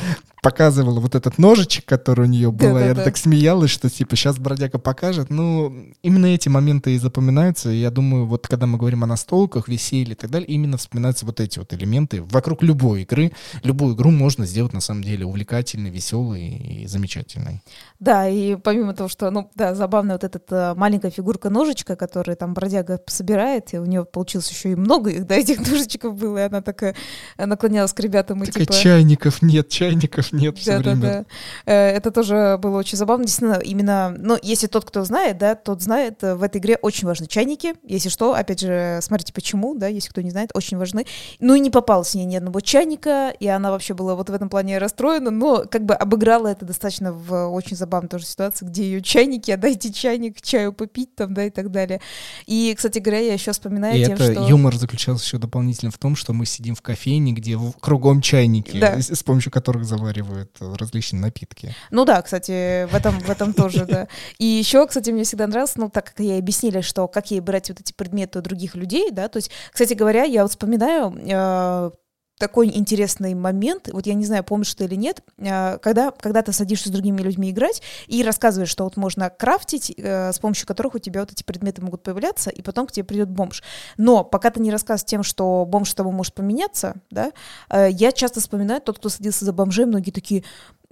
показывала 0.46 1.00
вот 1.00 1.16
этот 1.16 1.38
ножичек, 1.38 1.86
который 1.86 2.26
у 2.26 2.28
нее 2.28 2.52
был, 2.52 2.74
да, 2.74 2.86
и 2.86 2.90
она 2.90 3.02
так 3.02 3.16
смеялась, 3.16 3.70
что 3.70 3.90
типа 3.90 4.14
сейчас 4.14 4.38
бродяга 4.38 4.78
покажет. 4.78 5.28
Ну, 5.28 5.74
именно 6.02 6.26
эти 6.26 6.48
моменты 6.48 6.94
и 6.94 6.98
запоминаются. 6.98 7.70
И 7.70 7.78
я 7.78 7.90
думаю, 7.90 8.26
вот 8.26 8.46
когда 8.46 8.66
мы 8.68 8.78
говорим 8.78 9.02
о 9.02 9.08
настолках, 9.08 9.66
веселье 9.66 10.12
и 10.12 10.14
так 10.14 10.30
далее, 10.30 10.46
именно 10.46 10.76
вспоминаются 10.76 11.26
вот 11.26 11.40
эти 11.40 11.58
вот 11.58 11.74
элементы. 11.74 12.22
Вокруг 12.22 12.62
любой 12.62 13.02
игры, 13.02 13.32
любую 13.64 13.96
игру 13.96 14.12
можно 14.12 14.46
сделать 14.46 14.72
на 14.72 14.80
самом 14.80 15.02
деле 15.02 15.26
увлекательной, 15.26 15.90
веселой 15.90 16.42
и 16.42 16.86
замечательной. 16.86 17.60
Да, 17.98 18.28
и 18.28 18.54
помимо 18.54 18.94
того, 18.94 19.08
что, 19.08 19.32
ну, 19.32 19.50
да, 19.56 19.74
забавная 19.74 20.14
вот 20.14 20.22
эта 20.22 20.40
э, 20.48 20.74
маленькая 20.78 21.10
фигурка 21.10 21.25
ножичка, 21.50 21.96
которую 21.96 22.36
там 22.36 22.54
бродяга 22.54 23.00
собирает, 23.06 23.72
и 23.74 23.78
у 23.78 23.84
нее 23.84 24.04
получилось 24.04 24.50
еще 24.50 24.72
и 24.72 24.74
много 24.74 25.10
их, 25.10 25.26
да, 25.26 25.36
этих 25.36 25.58
ножичков 25.70 26.14
было, 26.14 26.38
и 26.38 26.42
она 26.42 26.62
такая 26.62 26.94
наклонялась 27.38 27.92
к 27.92 28.00
ребятам 28.00 28.42
и 28.42 28.46
так 28.46 28.54
типа... 28.54 28.72
чайников 28.72 29.42
нет, 29.42 29.68
чайников 29.68 30.32
нет 30.32 30.58
все 30.58 30.72
да, 30.72 30.78
время. 30.78 31.00
Да, 31.00 31.24
да. 31.66 31.72
Это 31.72 32.10
тоже 32.10 32.58
было 32.60 32.78
очень 32.78 32.98
забавно. 32.98 33.24
Действительно, 33.24 33.58
именно, 33.58 34.14
ну, 34.18 34.38
если 34.42 34.66
тот, 34.66 34.84
кто 34.84 35.04
знает, 35.04 35.38
да, 35.38 35.54
тот 35.54 35.82
знает, 35.82 36.22
э, 36.22 36.34
в 36.34 36.42
этой 36.42 36.58
игре 36.58 36.78
очень 36.80 37.06
важны 37.06 37.26
чайники. 37.26 37.74
Если 37.82 38.08
что, 38.08 38.34
опять 38.34 38.60
же, 38.60 38.98
смотрите, 39.02 39.32
почему, 39.32 39.74
да, 39.74 39.88
если 39.88 40.10
кто 40.10 40.20
не 40.20 40.30
знает, 40.30 40.50
очень 40.54 40.76
важны. 40.76 41.06
Ну 41.40 41.54
и 41.54 41.60
не 41.60 41.70
попалось 41.70 42.14
ей 42.14 42.24
ни 42.24 42.36
одного 42.36 42.60
чайника, 42.60 43.30
и 43.38 43.46
она 43.46 43.70
вообще 43.70 43.94
была 43.94 44.14
вот 44.14 44.30
в 44.30 44.34
этом 44.34 44.48
плане 44.48 44.78
расстроена, 44.78 45.30
но 45.30 45.64
как 45.70 45.84
бы 45.84 45.94
обыграла 45.94 46.48
это 46.48 46.64
достаточно 46.64 47.12
в 47.12 47.48
очень 47.48 47.76
забавной 47.76 48.08
тоже 48.08 48.26
ситуации, 48.26 48.66
где 48.66 48.84
ее 48.84 49.02
чайники, 49.02 49.50
отдайте 49.50 49.92
чайник, 49.92 50.40
чаю 50.40 50.72
попить 50.72 51.14
там, 51.16 51.34
да, 51.34 51.44
и 51.44 51.50
так 51.50 51.70
далее. 51.70 52.00
И, 52.46 52.74
кстати 52.76 52.98
говоря, 52.98 53.20
я 53.20 53.32
еще 53.32 53.52
вспоминаю 53.52 53.98
и 53.98 54.04
тем, 54.04 54.14
это 54.14 54.32
что... 54.32 54.46
юмор 54.46 54.76
заключался 54.76 55.24
еще 55.24 55.38
дополнительно 55.38 55.90
в 55.90 55.98
том, 55.98 56.14
что 56.14 56.32
мы 56.32 56.46
сидим 56.46 56.74
в 56.74 56.82
кофейне, 56.82 57.32
где 57.32 57.58
кругом 57.80 58.20
чайники, 58.20 58.78
да. 58.78 59.00
с, 59.00 59.22
помощью 59.22 59.50
которых 59.50 59.84
заваривают 59.84 60.56
различные 60.60 61.20
напитки. 61.20 61.74
Ну 61.90 62.04
да, 62.04 62.22
кстати, 62.22 62.86
в 62.86 62.94
этом, 62.94 63.18
в 63.18 63.30
этом 63.30 63.52
тоже, 63.52 63.86
да. 63.86 64.08
И 64.38 64.44
еще, 64.44 64.86
кстати, 64.86 65.10
мне 65.10 65.24
всегда 65.24 65.46
нравилось, 65.46 65.76
ну, 65.76 65.88
так 65.88 66.06
как 66.06 66.20
ей 66.20 66.38
объяснили, 66.38 66.82
что 66.82 67.08
как 67.08 67.30
ей 67.30 67.40
брать 67.40 67.70
вот 67.70 67.80
эти 67.80 67.92
предметы 67.92 68.38
у 68.38 68.42
других 68.42 68.74
людей, 68.74 69.10
да, 69.10 69.28
то 69.28 69.38
есть, 69.38 69.50
кстати 69.72 69.94
говоря, 69.94 70.24
я 70.24 70.42
вот 70.42 70.50
вспоминаю 70.50 71.14
э, 71.16 71.90
такой 72.38 72.68
интересный 72.68 73.34
момент, 73.34 73.88
вот 73.92 74.06
я 74.06 74.14
не 74.14 74.24
знаю, 74.24 74.44
помнишь 74.44 74.74
ты 74.74 74.84
или 74.84 74.94
нет, 74.94 75.22
э, 75.38 75.78
когда, 75.78 76.10
когда 76.10 76.42
ты 76.42 76.52
садишься 76.52 76.88
с 76.88 76.92
другими 76.92 77.22
людьми 77.22 77.50
играть 77.50 77.82
и 78.06 78.22
рассказываешь, 78.22 78.68
что 78.68 78.84
вот 78.84 78.96
можно 78.96 79.30
крафтить, 79.30 79.92
э, 79.96 80.32
с 80.32 80.38
помощью 80.38 80.66
которых 80.66 80.94
у 80.94 80.98
тебя 80.98 81.20
вот 81.20 81.32
эти 81.32 81.42
предметы 81.42 81.82
могут 81.82 82.02
появляться, 82.02 82.50
и 82.50 82.60
потом 82.60 82.86
к 82.86 82.92
тебе 82.92 83.04
придет 83.04 83.30
бомж. 83.30 83.62
Но 83.96 84.22
пока 84.22 84.50
ты 84.50 84.60
не 84.60 84.70
рассказываешь 84.70 85.06
тем, 85.06 85.22
что 85.22 85.64
бомж 85.66 85.90
с 85.90 85.94
тобой 85.94 86.12
может 86.12 86.34
поменяться, 86.34 86.96
да, 87.10 87.32
э, 87.70 87.88
я 87.90 88.12
часто 88.12 88.40
вспоминаю, 88.40 88.82
тот, 88.82 88.98
кто 88.98 89.08
садился 89.08 89.44
за 89.44 89.52
бомжей, 89.52 89.86
многие 89.86 90.10
такие, 90.10 90.44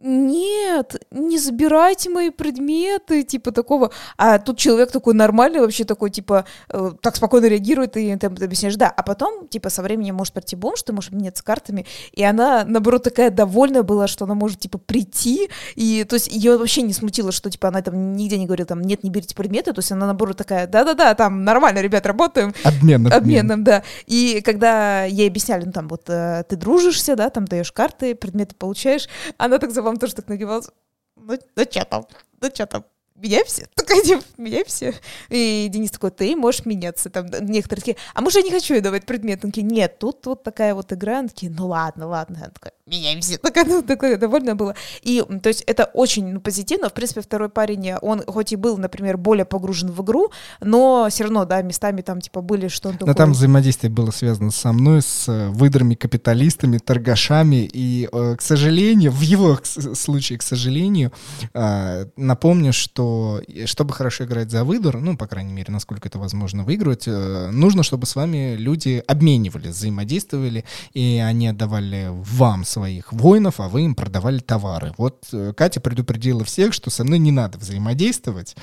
нет, 0.04 1.02
не 1.10 1.38
забирайте 1.38 2.10
мои 2.10 2.28
предметы, 2.28 3.22
типа 3.22 3.52
такого. 3.52 3.90
А 4.18 4.38
тут 4.38 4.58
человек 4.58 4.92
такой 4.92 5.14
нормальный, 5.14 5.60
вообще 5.60 5.84
такой, 5.84 6.10
типа, 6.10 6.44
э, 6.68 6.90
так 7.00 7.16
спокойно 7.16 7.46
реагирует, 7.46 7.96
и 7.96 8.14
ты 8.16 8.26
объясняешь, 8.26 8.76
да. 8.76 8.90
А 8.90 9.02
потом, 9.02 9.48
типа, 9.48 9.70
со 9.70 9.82
временем 9.82 10.16
может 10.16 10.34
прийти 10.34 10.56
бомж, 10.56 10.82
ты 10.82 10.92
можешь 10.92 11.10
меняться 11.10 11.42
картами, 11.42 11.86
и 12.12 12.22
она, 12.22 12.64
наоборот, 12.66 13.02
такая 13.02 13.30
довольная 13.30 13.82
была, 13.82 14.06
что 14.06 14.26
она 14.26 14.34
может, 14.34 14.58
типа, 14.60 14.76
прийти, 14.76 15.48
и, 15.74 16.04
то 16.04 16.16
есть, 16.16 16.30
ее 16.30 16.58
вообще 16.58 16.82
не 16.82 16.92
смутило, 16.92 17.32
что, 17.32 17.48
типа, 17.48 17.68
она 17.68 17.80
там 17.80 18.12
нигде 18.12 18.36
не 18.36 18.44
говорила, 18.44 18.66
там, 18.66 18.82
нет, 18.82 19.04
не 19.04 19.10
берите 19.10 19.34
предметы, 19.34 19.72
то 19.72 19.78
есть, 19.78 19.90
она, 19.90 20.04
наоборот, 20.04 20.36
такая, 20.36 20.66
да-да-да, 20.66 21.14
там, 21.14 21.44
нормально, 21.44 21.78
ребят, 21.78 22.04
работаем. 22.04 22.52
Обмен, 22.62 23.06
обмен. 23.06 23.12
Обменом, 23.12 23.64
да. 23.64 23.82
И 24.06 24.42
когда 24.44 25.04
ей 25.04 25.28
объясняли, 25.28 25.64
ну, 25.64 25.72
там, 25.72 25.88
вот, 25.88 26.10
э, 26.10 26.44
ты 26.46 26.56
дружишься, 26.56 27.16
да, 27.16 27.30
там, 27.30 27.46
даешь 27.46 27.72
карты, 27.72 28.14
предметы 28.14 28.54
получаешь, 28.54 29.08
она 29.38 29.56
так 29.56 29.70
за 29.70 29.93
вам 29.94 30.00
тоже 30.00 30.14
так 30.14 30.28
нагибалась. 30.28 30.68
Ну, 31.16 31.38
ну 31.56 31.62
что 31.62 31.84
там? 31.84 32.06
Ну 32.40 32.48
что 32.52 32.66
там? 32.66 32.84
меняемся, 33.14 33.68
такая, 33.74 34.02
меняемся. 34.36 34.94
И 35.28 35.68
Денис 35.70 35.90
такой, 35.90 36.10
ты 36.10 36.34
можешь 36.36 36.66
меняться. 36.66 37.10
Там 37.10 37.26
некоторые 37.26 37.80
такие, 37.80 37.96
а 38.12 38.20
может, 38.20 38.38
я 38.38 38.42
не 38.42 38.50
хочу 38.50 38.80
давать 38.80 39.06
предмет? 39.06 39.44
Он 39.44 39.50
такие, 39.50 39.66
нет, 39.66 39.98
тут 39.98 40.26
вот 40.26 40.42
такая 40.42 40.74
вот 40.74 40.92
игра. 40.92 41.20
Он 41.20 41.28
такие, 41.28 41.50
ну 41.50 41.68
ладно, 41.68 42.06
ладно. 42.06 42.38
Она 42.38 42.50
такая, 42.50 42.72
меняемся. 42.86 43.38
Такая, 43.38 43.64
ну, 43.64 43.82
такая 43.82 44.18
довольно 44.18 44.54
было. 44.54 44.74
И, 45.02 45.24
то 45.42 45.48
есть, 45.48 45.62
это 45.62 45.84
очень 45.84 46.32
ну, 46.32 46.40
позитивно. 46.40 46.88
В 46.88 46.92
принципе, 46.92 47.22
второй 47.22 47.48
парень, 47.48 47.94
он 47.94 48.22
хоть 48.26 48.52
и 48.52 48.56
был, 48.56 48.76
например, 48.76 49.16
более 49.16 49.44
погружен 49.44 49.90
в 49.90 50.02
игру, 50.02 50.30
но 50.60 51.06
все 51.10 51.24
равно, 51.24 51.44
да, 51.44 51.62
местами 51.62 52.02
там, 52.02 52.20
типа, 52.20 52.42
были, 52.42 52.68
что 52.68 52.90
он 52.90 52.94
такой... 52.94 53.08
Но 53.08 53.14
там 53.14 53.32
взаимодействие 53.32 53.90
было 53.90 54.10
связано 54.10 54.50
со 54.50 54.72
мной, 54.72 55.00
с 55.00 55.28
э, 55.28 55.48
выдрами, 55.48 55.94
капиталистами, 55.94 56.78
торгашами, 56.78 57.68
и, 57.72 58.08
э, 58.12 58.36
к 58.36 58.42
сожалению, 58.42 59.12
в 59.12 59.20
его 59.20 59.58
случае, 59.62 60.38
к 60.38 60.42
сожалению, 60.42 61.12
э, 61.54 62.06
напомню, 62.16 62.72
что 62.72 63.40
чтобы 63.64 63.94
хорошо 63.94 64.24
играть 64.24 64.50
за 64.50 64.64
выдор, 64.64 64.98
ну, 64.98 65.16
по 65.16 65.26
крайней 65.26 65.52
мере, 65.52 65.72
насколько 65.72 66.08
это 66.08 66.18
возможно 66.18 66.64
выигрывать, 66.64 67.06
нужно, 67.06 67.82
чтобы 67.82 68.06
с 68.06 68.14
вами 68.14 68.56
люди 68.56 69.02
обменивались, 69.06 69.70
взаимодействовали, 69.70 70.64
и 70.92 71.22
они 71.24 71.48
отдавали 71.48 72.08
вам 72.10 72.64
своих 72.74 73.12
воинов, 73.12 73.60
а 73.60 73.68
вы 73.68 73.82
им 73.82 73.94
продавали 73.94 74.40
товары. 74.40 74.92
Вот 74.98 75.28
э, 75.32 75.52
Катя 75.56 75.80
предупредила 75.80 76.44
всех, 76.44 76.74
что 76.74 76.90
со 76.90 77.04
мной 77.04 77.18
не 77.18 77.30
надо 77.30 77.56
взаимодействовать, 77.58 78.56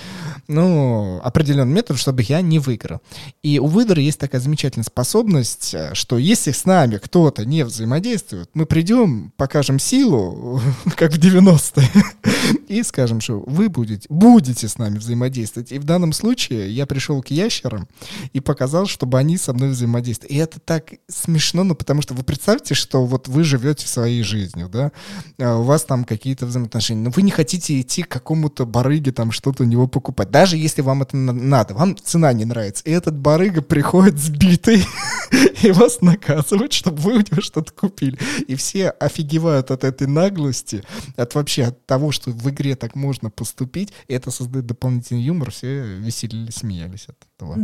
ну, 0.47 1.19
определенным 1.23 1.73
методом, 1.73 1.97
чтобы 1.97 2.23
я 2.23 2.41
не 2.41 2.59
выиграл. 2.59 3.01
И 3.41 3.57
у 3.59 3.67
выдора 3.67 4.01
есть 4.01 4.19
такая 4.19 4.41
замечательная 4.41 4.83
способность, 4.83 5.73
э, 5.73 5.93
что 5.93 6.17
если 6.17 6.51
с 6.51 6.65
нами 6.65 6.97
кто-то 6.97 7.45
не 7.45 7.63
взаимодействует, 7.63 8.49
мы 8.53 8.65
придем, 8.65 9.31
покажем 9.37 9.79
силу, 9.79 10.61
как 10.97 11.13
в 11.13 11.17
90-е, 11.17 11.89
и 12.67 12.83
скажем, 12.83 13.21
что 13.21 13.39
вы 13.47 13.69
будете, 13.69 14.05
будете 14.09 14.67
с 14.67 14.77
нами 14.77 14.97
взаимодействовать. 14.97 15.71
И 15.71 15.79
в 15.79 15.85
данном 15.85 16.11
случае 16.11 16.69
я 16.69 16.85
пришел 16.85 17.21
к 17.21 17.27
ящерам 17.31 17.87
и 18.33 18.41
показал, 18.41 18.87
чтобы 18.87 19.17
они 19.17 19.37
со 19.37 19.53
мной 19.53 19.69
взаимодействовали. 19.69 20.33
И 20.33 20.37
это 20.37 20.59
так 20.59 20.91
смешно, 21.07 21.63
ну, 21.63 21.75
потому 21.75 22.01
что 22.01 22.13
вы 22.13 22.23
представьте, 22.23 22.73
что 22.73 23.05
вот 23.05 23.29
вы 23.29 23.43
живете 23.43 23.85
в 23.85 23.89
своей 24.01 24.23
жизнью, 24.23 24.67
да, 24.67 24.91
а 25.39 25.57
у 25.57 25.63
вас 25.63 25.83
там 25.83 26.05
какие-то 26.05 26.47
взаимоотношения, 26.47 27.03
но 27.03 27.11
вы 27.11 27.21
не 27.21 27.29
хотите 27.29 27.79
идти 27.79 28.01
к 28.01 28.07
какому-то 28.07 28.65
барыге 28.65 29.11
там 29.11 29.31
что-то 29.31 29.63
у 29.63 29.67
него 29.67 29.87
покупать, 29.87 30.31
даже 30.31 30.57
если 30.57 30.81
вам 30.81 31.03
это 31.03 31.15
надо, 31.15 31.75
вам 31.75 31.95
цена 31.95 32.33
не 32.33 32.45
нравится, 32.45 32.83
и 32.85 32.91
этот 32.91 33.15
барыга 33.15 33.61
приходит 33.61 34.17
сбитый 34.17 34.83
и 35.61 35.71
вас 35.71 36.01
наказывает, 36.01 36.73
чтобы 36.73 36.97
вы 36.97 37.13
у 37.13 37.17
него 37.17 37.41
что-то 37.41 37.71
купили. 37.73 38.17
И 38.47 38.55
все 38.55 38.89
офигевают 38.89 39.71
от 39.71 39.83
этой 39.83 40.07
наглости, 40.07 40.83
от 41.15 41.35
вообще 41.35 41.65
от 41.65 41.85
того, 41.85 42.11
что 42.11 42.31
в 42.31 42.49
игре 42.49 42.75
так 42.75 42.95
можно 42.95 43.29
поступить, 43.29 43.93
и 44.07 44.13
это 44.13 44.31
создает 44.31 44.65
дополнительный 44.65 45.21
юмор, 45.21 45.51
все 45.51 45.81
веселились, 45.97 46.55
смеялись 46.55 47.07
от 47.07 47.17
этого. 47.35 47.55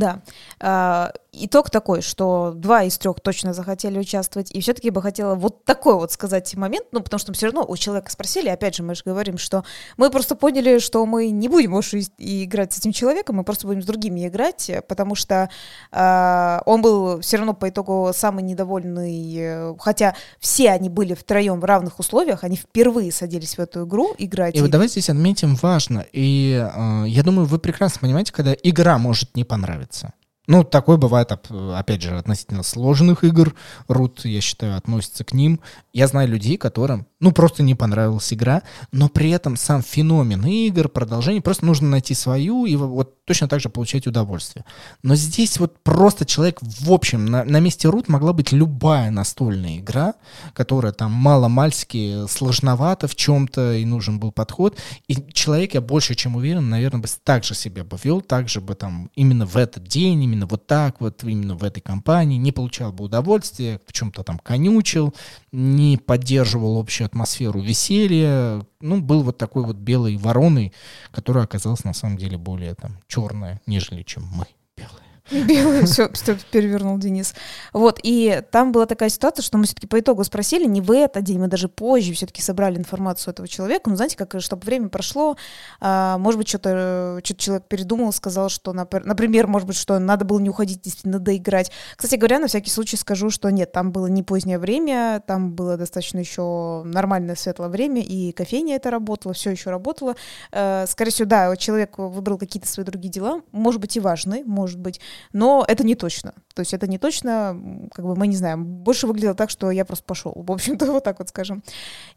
Да. 0.60 1.12
Итог 1.40 1.70
такой, 1.70 2.02
что 2.02 2.54
два 2.56 2.84
из 2.84 2.98
трех 2.98 3.20
точно 3.20 3.54
захотели 3.54 4.00
участвовать, 4.00 4.52
и 4.52 4.62
все-таки 4.62 4.90
бы 4.90 5.02
хотела 5.02 5.36
вот 5.36 5.66
такой 5.66 5.96
вот 5.96 6.12
сказать 6.12 6.54
момент, 6.56 6.88
ну, 6.92 7.02
потому 7.02 7.20
что 7.20 7.34
все 7.34 7.48
равно 7.48 7.66
у 7.68 7.78
человека 7.78 8.12
спросили, 8.12 8.50
опять 8.50 8.76
же, 8.76 8.84
мы 8.84 8.96
же 8.96 9.04
говорим, 9.06 9.38
что 9.38 9.64
мы 9.98 10.10
просто 10.10 10.36
поняли, 10.36 10.80
что 10.80 11.06
мы 11.06 11.30
не 11.30 11.48
будем 11.48 11.72
больше 11.72 12.02
играть 12.18 12.74
с 12.74 12.80
этим 12.80 12.92
человеком, 12.92 13.38
мы 13.38 13.44
просто 13.44 13.68
будем 13.68 13.82
с 13.82 13.86
другими 13.86 14.28
играть, 14.28 14.72
потому 14.88 15.16
что 15.16 15.50
э, 15.92 16.60
он 16.66 16.82
был 16.82 17.22
все 17.22 17.38
равно 17.38 17.54
по 17.54 17.70
итогу 17.70 18.12
самый 18.14 18.44
недовольный, 18.44 19.76
хотя 19.80 20.16
все 20.40 20.72
они 20.72 20.90
были 20.90 21.14
втроем 21.14 21.60
в 21.60 21.66
равных 21.66 22.00
условиях, 22.00 22.44
они 22.44 22.56
впервые 22.56 23.12
садились 23.12 23.58
в 23.58 23.60
эту 23.60 23.86
игру 23.86 24.16
играть. 24.18 24.56
И, 24.56 24.60
и... 24.60 24.62
вот 24.62 24.72
давайте 24.72 24.94
здесь 24.94 25.10
отметим 25.10 25.56
важно, 25.56 26.06
и 26.12 26.68
э, 26.74 27.04
я 27.08 27.24
думаю, 27.24 27.46
вы 27.46 27.60
прекрасно 27.60 28.02
понимаете, 28.02 28.34
когда 28.34 28.56
игра 28.64 28.98
может 28.98 29.36
не 29.36 29.44
понравиться. 29.44 30.14
Ну, 30.48 30.64
такое 30.64 30.96
бывает, 30.96 31.30
опять 31.32 32.02
же, 32.02 32.18
относительно 32.18 32.64
сложных 32.64 33.26
игр. 33.26 33.54
Рут, 33.90 34.24
я 34.24 34.40
считаю, 34.40 34.78
относится 34.78 35.26
к 35.26 35.34
ним. 35.34 35.60
Я 35.92 36.08
знаю 36.08 36.30
людей, 36.30 36.56
которым, 36.58 37.06
ну, 37.20 37.34
просто 37.34 37.64
не 37.64 37.76
понравилась 37.76 38.32
игра, 38.32 38.64
но 38.94 39.10
при 39.10 39.30
этом 39.32 39.58
сам 39.58 39.82
феномен 39.82 40.46
игр, 40.46 40.88
продолжение, 40.88 41.42
просто 41.42 41.66
нужно 41.66 41.90
найти 41.90 42.14
свою 42.14 42.66
и 42.66 42.78
вот 42.78 43.26
точно 43.26 43.50
так 43.50 43.60
же 43.60 43.68
получать 43.68 44.08
удовольствие. 44.08 44.64
Но 45.04 45.16
здесь 45.16 45.60
вот 45.60 45.84
просто 45.84 46.26
человек, 46.26 46.60
в 46.62 46.94
общем, 46.94 47.26
на, 47.26 47.44
на 47.44 47.60
месте 47.60 47.90
Рут 47.90 48.08
могла 48.08 48.32
быть 48.32 48.54
любая 48.54 49.12
настольная 49.12 49.80
игра, 49.80 50.14
которая 50.54 50.94
там 50.94 51.12
мало-мальски 51.12 52.26
сложновата 52.30 53.08
в 53.08 53.16
чем-то, 53.16 53.74
и 53.74 53.84
нужен 53.84 54.20
был 54.20 54.32
подход. 54.32 54.78
И 55.08 55.18
человек, 55.34 55.74
я 55.74 55.82
больше 55.82 56.16
чем 56.16 56.38
уверен, 56.38 56.70
наверное, 56.70 57.02
бы 57.02 57.08
так 57.24 57.44
же 57.44 57.54
себя 57.54 57.84
бы 57.84 57.98
вел, 58.02 58.22
так 58.22 58.48
же 58.48 58.62
бы 58.62 58.76
там 58.76 59.10
именно 59.16 59.46
в 59.46 59.58
этот 59.58 59.84
день, 59.84 60.24
именно 60.24 60.37
вот 60.46 60.68
так 60.68 61.02
вот, 61.02 61.24
именно 61.24 61.56
в 61.56 61.64
этой 61.64 61.82
компании, 61.82 62.38
не 62.38 62.52
получал 62.52 62.92
бы 62.92 63.06
удовольствия, 63.06 63.82
в 63.86 63.94
чем-то 63.94 64.24
там 64.24 64.40
конючил, 64.40 65.14
не 65.52 65.98
поддерживал 65.98 66.80
общую 66.80 67.06
атмосферу 67.06 67.60
веселья, 67.60 68.66
ну, 68.80 69.02
был 69.02 69.24
вот 69.24 69.38
такой 69.38 69.64
вот 69.64 69.78
белой 69.78 70.18
вороной, 70.18 70.74
которая 71.12 71.46
оказалась 71.46 71.84
на 71.84 71.94
самом 71.94 72.18
деле 72.18 72.38
более 72.38 72.76
там 72.76 73.00
черная, 73.08 73.62
нежели 73.66 74.04
чем 74.04 74.24
мы 74.24 74.46
белые. 74.76 75.07
Белый, 75.32 75.86
все, 75.86 76.10
все 76.14 76.38
перевернул 76.52 76.98
Денис. 76.98 77.34
Вот, 77.74 78.00
и 78.04 78.42
там 78.52 78.72
была 78.72 78.86
такая 78.86 79.10
ситуация, 79.10 79.44
что 79.44 79.58
мы 79.58 79.66
все-таки 79.66 79.88
по 79.88 80.00
итогу 80.00 80.24
спросили, 80.24 80.66
не 80.66 80.82
в 80.82 80.92
этот 80.92 81.24
день, 81.24 81.40
мы 81.40 81.48
даже 81.48 81.68
позже 81.68 82.14
все-таки 82.14 82.42
собрали 82.42 82.78
информацию 82.78 83.34
этого 83.34 83.48
человека, 83.48 83.90
ну, 83.90 83.96
знаете, 83.96 84.16
как, 84.16 84.40
чтобы 84.40 84.64
время 84.66 84.90
прошло, 84.90 85.36
а, 85.82 86.18
может 86.18 86.38
быть, 86.38 86.48
что-то 86.48 87.20
что 87.24 87.36
человек 87.36 87.66
передумал, 87.68 88.14
сказал, 88.14 88.50
что, 88.50 88.74
например, 88.74 89.48
может 89.48 89.68
быть, 89.68 89.78
что 89.78 90.00
надо 90.00 90.24
было 90.26 90.40
не 90.40 90.50
уходить, 90.50 90.82
действительно, 90.82 91.20
доиграть. 91.20 91.72
Кстати 91.96 92.16
говоря, 92.16 92.40
на 92.40 92.48
всякий 92.48 92.70
случай 92.70 92.96
скажу, 92.96 93.30
что 93.30 93.50
нет, 93.50 93.72
там 93.72 93.92
было 93.92 94.08
не 94.08 94.24
позднее 94.24 94.60
время, 94.60 95.22
там 95.26 95.52
было 95.54 95.78
достаточно 95.78 96.20
еще 96.20 96.84
нормальное 96.86 97.36
светлое 97.36 97.70
время, 97.70 98.02
и 98.02 98.32
кофейня 98.32 98.76
это 98.76 98.92
работала, 98.92 99.34
все 99.34 99.52
еще 99.52 99.70
работало. 99.70 100.16
Э, 100.52 100.86
скорее 100.88 101.12
всего, 101.12 101.28
да, 101.28 101.56
человек 101.58 101.98
выбрал 101.98 102.38
какие-то 102.38 102.68
свои 102.68 102.86
другие 102.86 103.12
дела, 103.12 103.42
может 103.52 103.82
быть, 103.82 103.98
и 103.98 104.00
важные, 104.00 104.44
может 104.46 104.80
быть, 104.80 105.02
но 105.34 105.66
это 105.68 105.84
не 105.84 105.96
точно. 105.96 106.34
То 106.54 106.62
есть 106.62 106.74
это 106.74 106.88
не 106.88 106.98
точно, 106.98 107.90
как 107.94 108.06
бы 108.06 108.16
мы 108.16 108.28
не 108.28 108.36
знаем. 108.36 108.66
Больше 108.66 109.08
выглядело 109.08 109.36
так, 109.36 109.50
что 109.50 109.72
я 109.72 109.86
просто 109.86 110.06
пошел. 110.06 110.34
В 110.36 110.52
общем-то, 110.52 110.86
вот 110.92 111.04
так 111.04 111.20
вот 111.20 111.30
скажем. 111.30 111.64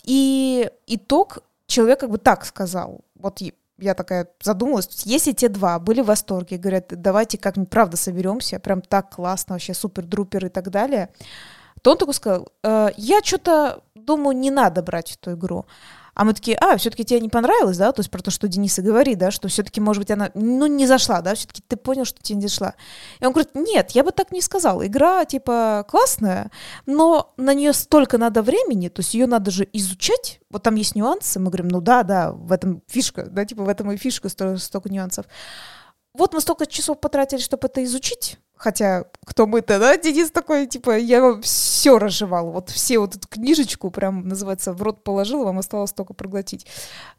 И 0.05 0.70
итог 0.86 1.38
человек 1.66 2.01
как 2.01 2.11
бы 2.11 2.18
так 2.18 2.44
сказал. 2.44 3.01
Вот 3.14 3.40
я 3.78 3.94
такая 3.94 4.28
задумалась, 4.42 4.88
если 5.05 5.32
те 5.32 5.48
два 5.48 5.78
были 5.78 6.03
в 6.03 6.07
восторге, 6.07 6.59
говорят, 6.59 6.86
давайте 6.88 7.38
как-нибудь 7.38 7.70
правда 7.70 7.96
соберемся, 7.96 8.59
прям 8.59 8.82
так 8.82 9.14
классно, 9.14 9.55
вообще 9.55 9.74
супер-друпер 9.74 10.46
и 10.46 10.48
так 10.48 10.70
далее, 10.70 11.09
то 11.82 11.92
он 11.92 11.98
такой 11.98 12.14
сказал, 12.14 12.48
э, 12.62 12.88
я 12.96 13.20
что-то 13.22 13.82
думаю, 13.94 14.36
не 14.36 14.51
надо 14.51 14.82
брать 14.82 15.16
эту 15.16 15.32
игру. 15.32 15.64
А 16.20 16.24
мы 16.24 16.34
такие, 16.34 16.54
а, 16.58 16.76
все-таки 16.76 17.02
тебе 17.02 17.18
не 17.18 17.30
понравилось, 17.30 17.78
да, 17.78 17.92
то 17.92 18.00
есть 18.00 18.10
про 18.10 18.20
то, 18.20 18.30
что 18.30 18.46
Денис 18.46 18.78
и 18.78 18.82
говорит, 18.82 19.16
да, 19.16 19.30
что 19.30 19.48
все-таки, 19.48 19.80
может 19.80 20.02
быть, 20.02 20.10
она, 20.10 20.30
ну, 20.34 20.66
не 20.66 20.86
зашла, 20.86 21.22
да, 21.22 21.34
все-таки 21.34 21.62
ты 21.66 21.78
понял, 21.78 22.04
что 22.04 22.20
тебе 22.22 22.36
не 22.36 22.46
зашла. 22.46 22.74
И 23.20 23.24
он 23.24 23.32
говорит, 23.32 23.54
нет, 23.54 23.92
я 23.92 24.04
бы 24.04 24.12
так 24.12 24.30
не 24.30 24.42
сказал, 24.42 24.84
игра, 24.84 25.24
типа, 25.24 25.86
классная, 25.88 26.50
но 26.84 27.32
на 27.38 27.54
нее 27.54 27.72
столько 27.72 28.18
надо 28.18 28.42
времени, 28.42 28.88
то 28.88 29.00
есть 29.00 29.14
ее 29.14 29.26
надо 29.26 29.50
же 29.50 29.66
изучать, 29.72 30.42
вот 30.50 30.62
там 30.62 30.74
есть 30.74 30.94
нюансы, 30.94 31.40
мы 31.40 31.46
говорим, 31.46 31.68
ну 31.68 31.80
да, 31.80 32.02
да, 32.02 32.32
в 32.32 32.52
этом 32.52 32.82
фишка, 32.86 33.24
да, 33.24 33.46
типа, 33.46 33.62
в 33.62 33.68
этом 33.70 33.90
и 33.90 33.96
фишка, 33.96 34.28
столько 34.28 34.90
нюансов. 34.90 35.24
Вот 36.20 36.34
мы 36.34 36.42
столько 36.42 36.66
часов 36.66 37.00
потратили, 37.00 37.40
чтобы 37.40 37.66
это 37.66 37.82
изучить, 37.82 38.38
Хотя, 38.54 39.06
кто 39.24 39.46
мы-то, 39.46 39.78
да? 39.78 39.96
Денис 39.96 40.30
такой, 40.30 40.66
типа, 40.66 40.98
я 40.98 41.22
вам 41.22 41.40
все 41.40 41.98
разжевал. 41.98 42.50
Вот 42.50 42.68
все 42.68 42.98
вот 42.98 43.16
эту 43.16 43.26
книжечку, 43.26 43.90
прям, 43.90 44.28
называется, 44.28 44.74
в 44.74 44.82
рот 44.82 45.02
положил, 45.02 45.44
вам 45.44 45.58
осталось 45.58 45.94
только 45.94 46.12
проглотить. 46.12 46.66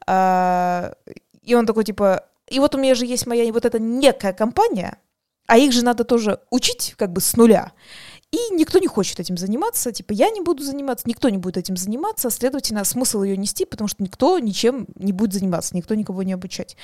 А, 0.05 0.93
и 1.41 1.55
он 1.55 1.65
такой, 1.65 1.83
типа, 1.83 2.27
и 2.47 2.59
вот 2.59 2.75
у 2.75 2.77
меня 2.77 2.93
же 2.93 3.07
есть 3.07 3.25
моя 3.25 3.51
вот 3.51 3.65
эта 3.65 3.79
некая 3.79 4.33
компания, 4.33 4.99
а 5.47 5.57
их 5.57 5.71
же 5.71 5.83
надо 5.83 6.03
тоже 6.03 6.39
учить 6.51 6.93
как 6.95 7.11
бы 7.11 7.21
с 7.21 7.35
нуля. 7.35 7.71
И 8.31 8.53
никто 8.53 8.79
не 8.79 8.87
хочет 8.87 9.19
этим 9.19 9.35
заниматься, 9.35 9.91
типа 9.91 10.13
я 10.13 10.29
не 10.29 10.39
буду 10.39 10.63
заниматься, 10.63 11.03
никто 11.05 11.27
не 11.27 11.37
будет 11.37 11.57
этим 11.57 11.75
заниматься, 11.75 12.29
следовательно, 12.29 12.85
смысл 12.85 13.23
ее 13.23 13.35
нести, 13.35 13.65
потому 13.65 13.89
что 13.89 14.01
никто 14.01 14.39
ничем 14.39 14.87
не 14.95 15.11
будет 15.11 15.33
заниматься, 15.33 15.75
никто 15.75 15.95
никого 15.95 16.23
не 16.23 16.31
обучать. 16.31 16.77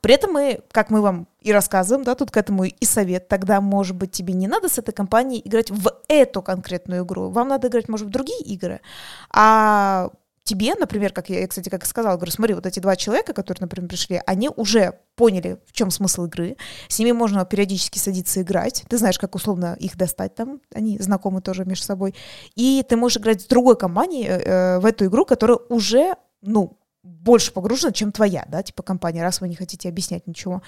При 0.00 0.14
этом 0.14 0.32
мы, 0.32 0.60
как 0.72 0.88
мы 0.88 1.02
вам 1.02 1.28
и 1.42 1.52
рассказываем, 1.52 2.04
да, 2.04 2.14
тут 2.14 2.30
к 2.30 2.36
этому 2.38 2.64
и 2.64 2.84
совет, 2.86 3.28
тогда, 3.28 3.60
может 3.60 3.96
быть, 3.96 4.12
тебе 4.12 4.32
не 4.32 4.48
надо 4.48 4.70
с 4.70 4.78
этой 4.78 4.92
компанией 4.92 5.42
играть 5.44 5.70
в 5.70 5.92
эту 6.08 6.40
конкретную 6.40 7.04
игру, 7.04 7.28
вам 7.28 7.48
надо 7.48 7.68
играть, 7.68 7.90
может, 7.90 8.06
в 8.06 8.10
другие 8.10 8.40
игры, 8.40 8.80
а 9.28 10.08
тебе, 10.44 10.74
например, 10.74 11.12
как 11.12 11.30
я, 11.30 11.46
кстати, 11.48 11.70
как 11.70 11.84
и 11.84 11.86
сказала, 11.86 12.16
говорю, 12.16 12.30
смотри, 12.30 12.54
вот 12.54 12.66
эти 12.66 12.78
два 12.78 12.96
человека, 12.96 13.32
которые, 13.32 13.62
например, 13.62 13.88
пришли, 13.88 14.22
они 14.26 14.50
уже 14.54 15.00
поняли, 15.16 15.58
в 15.66 15.72
чем 15.72 15.90
смысл 15.90 16.26
игры, 16.26 16.56
с 16.88 16.98
ними 16.98 17.12
можно 17.12 17.44
периодически 17.44 17.98
садиться 17.98 18.42
играть, 18.42 18.84
ты 18.88 18.98
знаешь, 18.98 19.18
как 19.18 19.34
условно 19.34 19.76
их 19.80 19.96
достать 19.96 20.34
там, 20.34 20.60
они 20.74 20.98
знакомы 20.98 21.40
тоже 21.40 21.64
между 21.64 21.84
собой, 21.84 22.14
и 22.54 22.84
ты 22.88 22.96
можешь 22.96 23.18
играть 23.18 23.42
с 23.42 23.46
другой 23.46 23.76
компанией 23.76 24.26
э, 24.28 24.38
э 24.38 24.78
в 24.78 24.86
эту 24.86 25.06
игру, 25.06 25.24
которая 25.24 25.58
уже, 25.68 26.14
ну, 26.42 26.78
больше 27.02 27.52
погружена, 27.52 27.92
чем 27.92 28.12
твоя, 28.12 28.46
да, 28.48 28.62
типа 28.62 28.82
компания, 28.82 29.22
раз 29.22 29.40
вы 29.40 29.48
не 29.48 29.54
хотите 29.54 29.88
объяснять 29.88 30.26
ничего. 30.26 30.62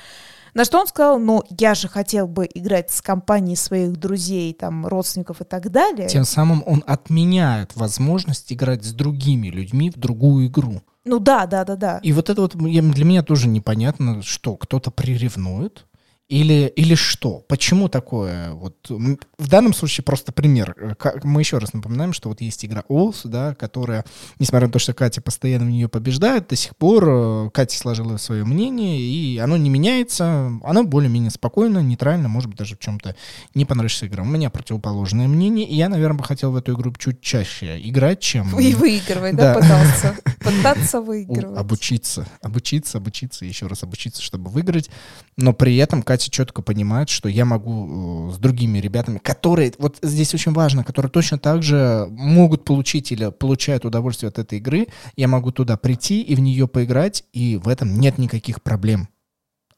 На 0.56 0.64
что 0.64 0.80
он 0.80 0.86
сказал, 0.86 1.18
ну, 1.18 1.42
я 1.50 1.74
же 1.74 1.86
хотел 1.86 2.26
бы 2.26 2.48
играть 2.54 2.90
с 2.90 3.02
компанией 3.02 3.56
своих 3.56 3.92
друзей, 3.92 4.54
там, 4.54 4.86
родственников 4.86 5.42
и 5.42 5.44
так 5.44 5.70
далее. 5.70 6.08
Тем 6.08 6.24
самым 6.24 6.62
он 6.64 6.82
отменяет 6.86 7.76
возможность 7.76 8.50
играть 8.50 8.82
с 8.82 8.94
другими 8.94 9.48
людьми 9.48 9.90
в 9.90 9.98
другую 9.98 10.46
игру. 10.46 10.80
Ну 11.04 11.18
да, 11.18 11.44
да, 11.44 11.66
да, 11.66 11.76
да. 11.76 12.00
И 12.02 12.10
вот 12.14 12.30
это 12.30 12.40
вот 12.40 12.56
для 12.56 13.04
меня 13.04 13.22
тоже 13.22 13.48
непонятно, 13.48 14.22
что 14.22 14.56
кто-то 14.56 14.90
приревнует, 14.90 15.84
или, 16.28 16.72
или 16.74 16.96
что? 16.96 17.44
Почему 17.46 17.88
такое? 17.88 18.50
Вот 18.50 18.74
в 18.88 19.48
данном 19.48 19.72
случае 19.72 20.02
просто 20.02 20.32
пример. 20.32 20.96
Мы 21.22 21.40
еще 21.40 21.58
раз 21.58 21.72
напоминаем, 21.72 22.12
что 22.12 22.28
вот 22.28 22.40
есть 22.40 22.64
игра 22.64 22.82
Олс, 22.88 23.22
да, 23.22 23.54
которая, 23.54 24.04
несмотря 24.40 24.66
на 24.66 24.72
то, 24.72 24.80
что 24.80 24.92
Катя 24.92 25.20
постоянно 25.20 25.66
в 25.66 25.70
нее 25.70 25.88
побеждает, 25.88 26.48
до 26.48 26.56
сих 26.56 26.74
пор 26.76 27.08
э, 27.08 27.50
Катя 27.54 27.78
сложила 27.78 28.16
свое 28.16 28.44
мнение, 28.44 28.98
и 28.98 29.38
оно 29.38 29.56
не 29.56 29.70
меняется, 29.70 30.50
оно 30.64 30.82
более-менее 30.82 31.30
спокойно, 31.30 31.78
нейтрально, 31.78 32.28
может 32.28 32.50
быть, 32.50 32.58
даже 32.58 32.74
в 32.74 32.80
чем-то 32.80 33.14
не 33.54 33.64
понравишься 33.64 34.08
игра. 34.08 34.24
У 34.24 34.26
меня 34.26 34.50
противоположное 34.50 35.28
мнение, 35.28 35.66
и 35.68 35.76
я, 35.76 35.88
наверное, 35.88 36.18
бы 36.18 36.24
хотел 36.24 36.50
в 36.50 36.56
эту 36.56 36.74
игру 36.74 36.92
чуть 36.98 37.20
чаще 37.20 37.80
играть, 37.80 38.18
чем... 38.18 38.58
И 38.58 38.74
выигрывать, 38.74 39.36
да, 39.36 39.54
да 39.54 39.60
пытался? 39.60 40.16
Пытаться 40.40 41.00
выигрывать. 41.00 41.56
Обучиться, 41.56 42.26
обучиться, 42.42 42.98
обучиться, 42.98 43.44
еще 43.44 43.68
раз 43.68 43.84
обучиться, 43.84 44.20
чтобы 44.22 44.50
выиграть, 44.50 44.90
но 45.36 45.52
при 45.52 45.76
этом 45.76 46.02
Катя 46.02 46.15
Катя 46.16 46.30
четко 46.30 46.62
понимает, 46.62 47.10
что 47.10 47.28
я 47.28 47.44
могу 47.44 48.30
э, 48.30 48.32
с 48.32 48.38
другими 48.38 48.78
ребятами, 48.78 49.18
которые, 49.18 49.74
вот 49.78 49.98
здесь 50.00 50.32
очень 50.32 50.52
важно, 50.52 50.82
которые 50.82 51.10
точно 51.10 51.38
так 51.38 51.62
же 51.62 52.06
могут 52.10 52.64
получить 52.64 53.12
или 53.12 53.30
получают 53.30 53.84
удовольствие 53.84 54.28
от 54.28 54.38
этой 54.38 54.56
игры, 54.56 54.86
я 55.14 55.28
могу 55.28 55.52
туда 55.52 55.76
прийти 55.76 56.22
и 56.22 56.34
в 56.34 56.40
нее 56.40 56.68
поиграть, 56.68 57.24
и 57.34 57.60
в 57.62 57.68
этом 57.68 58.00
нет 58.00 58.16
никаких 58.16 58.62
проблем. 58.62 59.10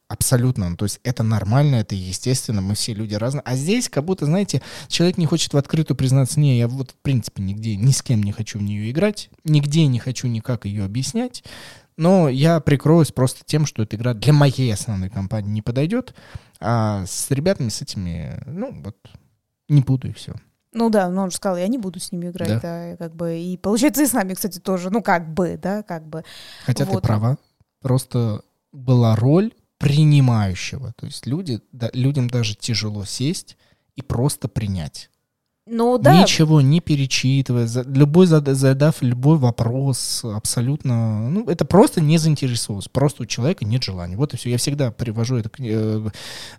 Абсолютно. 0.07 0.69
Ну, 0.69 0.77
то 0.77 0.85
есть 0.85 1.01
это 1.03 1.21
нормально, 1.23 1.75
это 1.75 1.93
естественно, 1.93 2.61
мы 2.61 2.73
все 2.73 2.93
люди 2.93 3.15
разные. 3.15 3.43
А 3.45 3.55
здесь 3.55 3.89
как 3.89 4.05
будто, 4.05 4.25
знаете, 4.25 4.61
человек 4.87 5.17
не 5.17 5.25
хочет 5.25 5.53
в 5.53 5.57
открытую 5.57 5.97
признаться, 5.97 6.39
не, 6.39 6.57
я 6.57 6.69
вот 6.69 6.91
в 6.91 6.95
принципе 7.03 7.43
нигде, 7.43 7.75
ни 7.75 7.91
с 7.91 8.01
кем 8.01 8.23
не 8.23 8.31
хочу 8.31 8.59
в 8.59 8.63
нее 8.63 8.89
играть, 8.89 9.29
нигде 9.43 9.85
не 9.87 9.99
хочу 9.99 10.27
никак 10.27 10.65
ее 10.65 10.85
объяснять, 10.85 11.43
но 11.99 12.29
я 12.29 12.61
прикроюсь 12.61 13.11
просто 13.11 13.41
тем, 13.45 13.65
что 13.65 13.83
эта 13.83 13.97
игра 13.97 14.13
для 14.13 14.31
моей 14.31 14.73
основной 14.73 15.09
компании 15.09 15.51
не 15.51 15.61
подойдет, 15.61 16.15
а 16.61 17.05
с 17.05 17.29
ребятами 17.29 17.67
с 17.67 17.81
этими, 17.81 18.41
ну 18.45 18.71
вот, 18.81 18.95
не 19.67 19.81
буду 19.81 20.07
и 20.07 20.13
все. 20.13 20.33
Ну 20.71 20.89
да, 20.89 21.09
но 21.09 21.23
он 21.23 21.31
же 21.31 21.35
сказал, 21.35 21.57
я 21.57 21.67
не 21.67 21.77
буду 21.77 21.99
с 21.99 22.13
ними 22.13 22.29
играть, 22.29 22.61
да, 22.61 22.91
да 22.91 22.97
как 22.97 23.15
бы, 23.15 23.37
и 23.37 23.57
получается 23.57 24.03
и 24.03 24.05
с 24.05 24.13
нами, 24.13 24.33
кстати, 24.33 24.59
тоже, 24.59 24.91
ну 24.91 25.03
как 25.03 25.33
бы, 25.33 25.59
да, 25.61 25.83
как 25.83 26.07
бы. 26.07 26.23
Хотя 26.65 26.85
вот. 26.85 27.01
ты 27.01 27.07
права, 27.07 27.37
просто 27.81 28.43
была 28.71 29.17
роль 29.17 29.51
принимающего. 29.77 30.93
То 30.93 31.05
есть 31.05 31.27
люди, 31.27 31.59
да, 31.73 31.89
людям 31.91 32.29
даже 32.29 32.55
тяжело 32.55 33.03
сесть 33.03 33.57
и 33.97 34.01
просто 34.01 34.47
принять. 34.47 35.09
Ну 35.71 35.99
да. 35.99 36.23
Ничего 36.23 36.61
не 36.61 36.79
перечитывая, 36.79 37.69
любой 37.85 38.25
задав 38.25 39.01
любой 39.01 39.37
вопрос, 39.37 40.23
абсолютно, 40.23 41.29
ну 41.29 41.47
это 41.47 41.63
просто 41.63 42.01
не 42.01 42.17
заинтересовался, 42.17 42.89
просто 42.89 43.21
у 43.23 43.25
человека 43.27 43.65
нет 43.65 43.83
желания. 43.83 44.17
Вот 44.17 44.33
и 44.33 44.37
все. 44.37 44.49
Я 44.49 44.57
всегда 44.57 44.89
привожу 44.89 45.37
это 45.37 45.49
к, 45.49 45.59
э, 45.59 46.09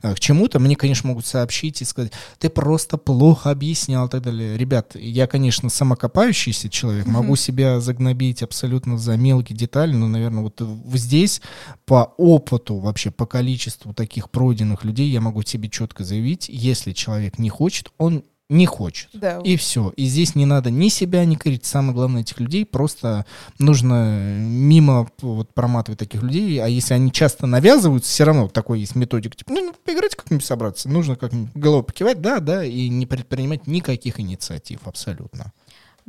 к 0.02 0.20
чему-то. 0.20 0.60
Мне, 0.60 0.76
конечно, 0.76 1.08
могут 1.08 1.26
сообщить 1.26 1.82
и 1.82 1.84
сказать, 1.84 2.12
ты 2.38 2.48
просто 2.50 2.98
плохо 2.98 3.50
объяснял 3.50 4.06
и 4.06 4.10
так 4.10 4.22
далее. 4.22 4.56
Ребят, 4.56 4.94
я, 4.94 5.26
конечно, 5.26 5.70
самокопающийся 5.70 6.68
человек, 6.68 7.06
могу 7.06 7.34
себя 7.34 7.80
загнобить 7.80 8.44
абсолютно 8.44 8.96
за 8.96 9.16
мелкие 9.16 9.58
детали, 9.58 9.92
но, 9.92 10.06
наверное, 10.06 10.44
вот 10.44 10.62
здесь 10.94 11.42
по 11.84 12.14
опыту 12.16 12.76
вообще, 12.76 13.10
по 13.10 13.26
количеству 13.26 13.92
таких 13.92 14.30
пройденных 14.30 14.84
людей 14.84 15.10
я 15.10 15.20
могу 15.20 15.42
себе 15.42 15.68
четко 15.68 16.04
заявить, 16.04 16.48
если 16.48 16.92
человек 16.92 17.40
не 17.40 17.48
хочет, 17.48 17.90
он 17.98 18.22
не 18.50 18.66
хочет. 18.66 19.08
Да. 19.14 19.40
И 19.44 19.56
все. 19.56 19.92
И 19.96 20.04
здесь 20.06 20.34
не 20.34 20.44
надо 20.44 20.70
ни 20.70 20.88
себя, 20.88 21.24
ни 21.24 21.36
корить. 21.36 21.64
Самое 21.64 21.94
главное 21.94 22.22
этих 22.22 22.40
людей 22.40 22.66
просто 22.66 23.24
нужно 23.58 24.36
мимо 24.38 25.08
вот 25.22 25.54
проматывать 25.54 26.00
таких 26.00 26.22
людей. 26.22 26.58
А 26.62 26.66
если 26.66 26.94
они 26.94 27.12
часто 27.12 27.46
навязываются, 27.46 28.10
все 28.10 28.24
равно 28.24 28.48
такой 28.48 28.80
есть 28.80 28.96
методик. 28.96 29.36
Типа, 29.36 29.52
ну, 29.52 29.72
поиграть 29.84 30.16
как-нибудь 30.16 30.44
собраться. 30.44 30.88
Нужно 30.88 31.16
как-нибудь 31.16 31.54
голову 31.54 31.84
покивать, 31.84 32.20
да, 32.20 32.40
да, 32.40 32.64
и 32.64 32.88
не 32.88 33.06
предпринимать 33.06 33.66
никаких 33.66 34.18
инициатив 34.20 34.80
абсолютно. 34.84 35.52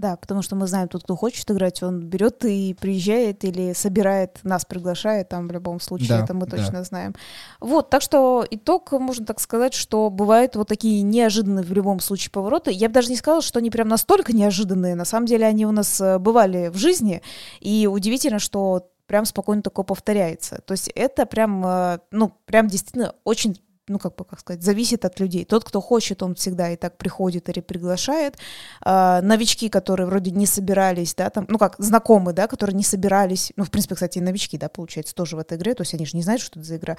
Да, 0.01 0.15
потому 0.15 0.41
что 0.41 0.55
мы 0.55 0.65
знаем, 0.65 0.87
тот, 0.87 1.03
кто 1.03 1.15
хочет 1.15 1.51
играть, 1.51 1.83
он 1.83 1.99
берет 1.99 2.43
и 2.43 2.73
приезжает 2.73 3.43
или 3.43 3.73
собирает, 3.73 4.39
нас 4.41 4.65
приглашает 4.65 5.29
там 5.29 5.47
в 5.47 5.51
любом 5.51 5.79
случае, 5.79 6.09
да, 6.09 6.23
это 6.23 6.33
мы 6.33 6.47
точно 6.47 6.79
да. 6.79 6.83
знаем. 6.83 7.13
Вот, 7.59 7.91
так 7.91 8.01
что 8.01 8.43
итог, 8.49 8.93
можно 8.93 9.27
так 9.27 9.39
сказать, 9.39 9.75
что 9.75 10.09
бывают 10.09 10.55
вот 10.55 10.67
такие 10.67 11.03
неожиданные 11.03 11.63
в 11.63 11.71
любом 11.71 11.99
случае 11.99 12.31
повороты. 12.31 12.71
Я 12.71 12.87
бы 12.87 12.95
даже 12.95 13.09
не 13.09 13.15
сказала, 13.15 13.43
что 13.43 13.59
они 13.59 13.69
прям 13.69 13.89
настолько 13.89 14.33
неожиданные, 14.33 14.95
на 14.95 15.05
самом 15.05 15.27
деле 15.27 15.45
они 15.45 15.67
у 15.67 15.71
нас 15.71 16.01
э, 16.01 16.17
бывали 16.17 16.69
в 16.69 16.77
жизни, 16.77 17.21
и 17.59 17.85
удивительно, 17.85 18.39
что 18.39 18.89
прям 19.05 19.25
спокойно 19.25 19.61
такое 19.61 19.85
повторяется. 19.85 20.63
То 20.65 20.71
есть 20.71 20.87
это 20.95 21.27
прям, 21.27 21.63
э, 21.63 21.99
ну, 22.09 22.33
прям 22.45 22.67
действительно 22.69 23.13
очень 23.23 23.61
ну, 23.91 23.99
как 23.99 24.15
бы, 24.15 24.25
как 24.25 24.39
сказать, 24.39 24.63
зависит 24.63 25.05
от 25.05 25.19
людей. 25.19 25.45
Тот, 25.45 25.63
кто 25.63 25.81
хочет, 25.81 26.23
он 26.23 26.35
всегда 26.35 26.69
и 26.69 26.75
так 26.75 26.97
приходит 26.97 27.49
или 27.49 27.59
приглашает. 27.59 28.37
А, 28.81 29.21
новички, 29.21 29.69
которые 29.69 30.07
вроде 30.07 30.31
не 30.31 30.45
собирались, 30.45 31.13
да, 31.13 31.29
там, 31.29 31.45
ну, 31.47 31.57
как, 31.57 31.75
знакомые, 31.77 32.33
да, 32.33 32.47
которые 32.47 32.75
не 32.75 32.83
собирались, 32.83 33.51
ну, 33.55 33.63
в 33.63 33.71
принципе, 33.71 33.95
кстати, 33.95 34.17
и 34.17 34.21
новички, 34.21 34.57
да, 34.57 34.69
получается, 34.69 35.13
тоже 35.13 35.35
в 35.35 35.39
этой 35.39 35.57
игре, 35.57 35.73
то 35.73 35.81
есть 35.81 35.93
они 35.93 36.05
же 36.05 36.15
не 36.15 36.23
знают, 36.23 36.41
что 36.41 36.59
это 36.59 36.67
за 36.67 36.77
игра, 36.77 36.97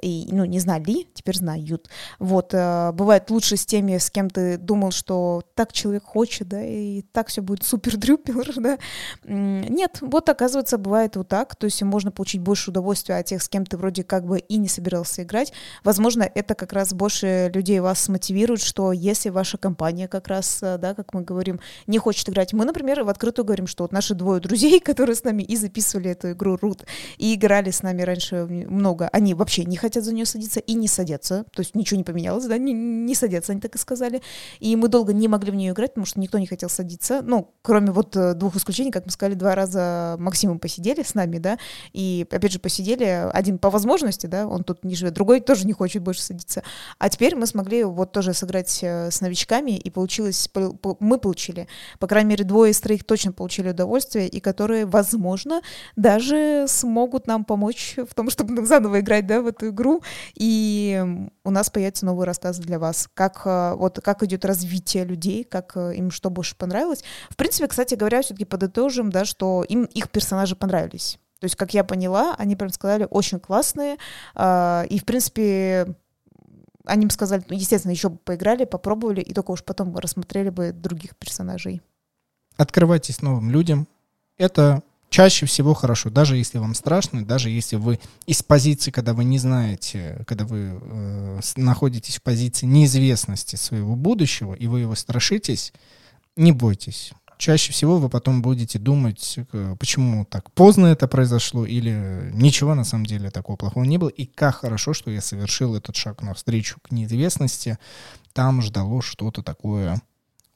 и, 0.00 0.28
ну, 0.30 0.44
не 0.44 0.60
знали, 0.60 1.08
теперь 1.14 1.36
знают. 1.36 1.88
Вот, 2.18 2.52
а, 2.54 2.92
бывает 2.92 3.30
лучше 3.30 3.56
с 3.56 3.66
теми, 3.66 3.98
с 3.98 4.10
кем 4.10 4.30
ты 4.30 4.56
думал, 4.56 4.92
что 4.92 5.42
так 5.54 5.72
человек 5.72 6.04
хочет, 6.04 6.48
да, 6.48 6.62
и 6.64 7.02
так 7.12 7.28
все 7.28 7.42
будет 7.42 7.64
супер-дрюпер, 7.64 8.52
да. 8.56 8.78
Нет, 9.24 9.98
вот, 10.00 10.28
оказывается, 10.28 10.78
бывает 10.78 11.16
вот 11.16 11.28
так, 11.28 11.56
то 11.56 11.64
есть 11.64 11.82
можно 11.82 12.10
получить 12.10 12.40
больше 12.40 12.70
удовольствия 12.70 13.16
от 13.16 13.26
тех, 13.26 13.42
с 13.42 13.48
кем 13.48 13.66
ты 13.66 13.76
вроде 13.76 14.04
как 14.04 14.24
бы 14.24 14.38
и 14.38 14.56
не 14.56 14.68
собирался 14.68 15.22
играть. 15.22 15.52
Возможно, 15.84 16.27
это 16.34 16.54
как 16.54 16.72
раз 16.72 16.92
больше 16.92 17.50
людей 17.54 17.80
вас 17.80 18.08
мотивирует, 18.08 18.60
что 18.60 18.92
если 18.92 19.30
ваша 19.30 19.58
компания 19.58 20.08
как 20.08 20.28
раз, 20.28 20.58
э, 20.62 20.78
да, 20.78 20.94
как 20.94 21.14
мы 21.14 21.22
говорим, 21.22 21.60
не 21.86 21.98
хочет 21.98 22.28
играть. 22.28 22.52
Мы, 22.52 22.64
например, 22.64 23.04
в 23.04 23.08
открытую 23.08 23.44
говорим, 23.44 23.66
что 23.66 23.84
вот 23.84 23.92
наши 23.92 24.14
двое 24.14 24.40
друзей, 24.40 24.80
которые 24.88 25.16
с 25.16 25.24
нами 25.24 25.42
и 25.42 25.56
записывали 25.56 26.10
эту 26.10 26.32
игру 26.32 26.56
Root, 26.56 26.84
и 27.18 27.34
играли 27.34 27.70
с 27.70 27.82
нами 27.82 28.02
раньше 28.02 28.46
много, 28.46 29.08
они 29.12 29.34
вообще 29.34 29.64
не 29.64 29.76
хотят 29.76 30.04
за 30.04 30.12
нее 30.12 30.26
садиться 30.26 30.60
и 30.60 30.74
не 30.74 30.88
садятся. 30.88 31.44
То 31.52 31.60
есть 31.60 31.74
ничего 31.74 31.98
не 31.98 32.04
поменялось, 32.04 32.46
да, 32.46 32.58
не, 32.58 32.72
не 32.72 33.14
садятся, 33.14 33.52
они 33.52 33.60
так 33.60 33.74
и 33.74 33.78
сказали. 33.78 34.22
И 34.60 34.76
мы 34.76 34.88
долго 34.88 35.12
не 35.12 35.28
могли 35.28 35.50
в 35.50 35.54
нее 35.54 35.72
играть, 35.72 35.90
потому 35.90 36.06
что 36.06 36.20
никто 36.20 36.38
не 36.38 36.46
хотел 36.46 36.68
садиться. 36.68 37.22
Ну, 37.22 37.54
кроме 37.62 37.90
вот 37.90 38.16
э, 38.16 38.34
двух 38.34 38.56
исключений, 38.56 38.90
как 38.90 39.06
мы 39.06 39.10
сказали, 39.12 39.34
два 39.34 39.54
раза 39.54 40.16
максимум 40.18 40.58
посидели 40.58 41.02
с 41.02 41.14
нами, 41.14 41.38
да, 41.38 41.58
и 41.92 42.26
опять 42.30 42.52
же 42.52 42.58
посидели, 42.58 43.28
один 43.32 43.58
по 43.58 43.70
возможности, 43.70 44.26
да, 44.26 44.46
он 44.46 44.64
тут 44.64 44.84
не 44.84 44.94
живет, 44.94 45.14
другой 45.14 45.40
тоже 45.40 45.66
не 45.66 45.72
хочет 45.72 46.02
больше 46.02 46.17
садиться. 46.22 46.62
А 46.98 47.08
теперь 47.08 47.34
мы 47.34 47.46
смогли 47.46 47.84
вот 47.84 48.12
тоже 48.12 48.34
сыграть 48.34 48.80
э, 48.82 49.10
с 49.10 49.20
новичками, 49.20 49.72
и 49.72 49.90
получилось, 49.90 50.50
мы 51.00 51.18
получили, 51.18 51.68
по 51.98 52.06
крайней 52.06 52.30
мере, 52.30 52.44
двое 52.44 52.72
из 52.72 52.80
троих 52.80 53.04
точно 53.04 53.32
получили 53.32 53.70
удовольствие, 53.70 54.28
и 54.28 54.40
которые, 54.40 54.86
возможно, 54.86 55.62
даже 55.96 56.66
смогут 56.68 57.26
нам 57.26 57.44
помочь 57.44 57.96
в 57.96 58.14
том, 58.14 58.30
чтобы 58.30 58.64
заново 58.66 59.00
играть, 59.00 59.26
да, 59.26 59.40
в 59.40 59.46
эту 59.46 59.68
игру, 59.68 60.02
и 60.34 61.04
у 61.44 61.50
нас 61.50 61.70
появятся 61.70 62.06
новые 62.06 62.26
рассказы 62.26 62.62
для 62.62 62.78
вас, 62.78 63.08
как 63.14 63.42
э, 63.44 63.74
вот 63.76 64.00
как 64.02 64.22
идет 64.22 64.44
развитие 64.44 65.04
людей, 65.04 65.44
как 65.44 65.76
э, 65.76 65.94
им 65.96 66.10
что 66.10 66.30
больше 66.30 66.56
понравилось. 66.56 67.04
В 67.30 67.36
принципе, 67.36 67.68
кстати 67.68 67.94
говоря, 67.94 68.22
все-таки 68.22 68.44
подытожим, 68.44 69.10
да, 69.10 69.24
что 69.24 69.64
им 69.68 69.84
их 69.84 70.10
персонажи 70.10 70.56
понравились. 70.56 71.18
То 71.40 71.44
есть, 71.44 71.56
как 71.56 71.72
я 71.72 71.84
поняла, 71.84 72.34
они 72.36 72.56
прям 72.56 72.70
сказали, 72.70 73.06
очень 73.08 73.38
классные. 73.38 73.96
Э, 74.34 74.84
и, 74.88 74.98
в 74.98 75.04
принципе, 75.04 75.94
они 76.88 77.06
бы 77.06 77.12
сказали, 77.12 77.44
ну, 77.48 77.54
естественно, 77.54 77.92
еще 77.92 78.08
бы 78.08 78.16
поиграли, 78.18 78.64
попробовали, 78.64 79.20
и 79.20 79.32
только 79.32 79.52
уж 79.52 79.62
потом 79.62 79.96
рассмотрели 79.96 80.50
бы 80.50 80.72
других 80.72 81.16
персонажей. 81.16 81.82
Открывайтесь 82.56 83.22
новым 83.22 83.50
людям. 83.50 83.86
Это 84.36 84.82
чаще 85.10 85.46
всего 85.46 85.74
хорошо, 85.74 86.10
даже 86.10 86.36
если 86.36 86.58
вам 86.58 86.74
страшно, 86.74 87.24
даже 87.24 87.50
если 87.50 87.76
вы 87.76 88.00
из 88.26 88.42
позиции, 88.42 88.90
когда 88.90 89.14
вы 89.14 89.24
не 89.24 89.38
знаете, 89.38 90.24
когда 90.26 90.44
вы 90.44 90.80
э, 90.80 91.40
находитесь 91.56 92.16
в 92.16 92.22
позиции 92.22 92.66
неизвестности 92.66 93.56
своего 93.56 93.96
будущего, 93.96 94.54
и 94.54 94.66
вы 94.66 94.80
его 94.80 94.94
страшитесь, 94.94 95.72
не 96.36 96.52
бойтесь 96.52 97.12
чаще 97.38 97.72
всего 97.72 97.98
вы 97.98 98.10
потом 98.10 98.42
будете 98.42 98.78
думать, 98.78 99.38
э, 99.52 99.76
почему 99.78 100.24
так 100.26 100.50
поздно 100.52 100.86
это 100.86 101.08
произошло, 101.08 101.64
или 101.64 102.30
ничего 102.34 102.74
на 102.74 102.84
самом 102.84 103.06
деле 103.06 103.30
такого 103.30 103.56
плохого 103.56 103.84
не 103.84 103.96
было, 103.96 104.08
и 104.08 104.26
как 104.26 104.56
хорошо, 104.56 104.92
что 104.92 105.10
я 105.10 105.20
совершил 105.20 105.74
этот 105.74 105.96
шаг 105.96 106.22
навстречу 106.22 106.78
к 106.82 106.90
неизвестности. 106.90 107.78
Там 108.32 108.60
ждало 108.60 109.00
что-то 109.00 109.42
такое 109.42 110.02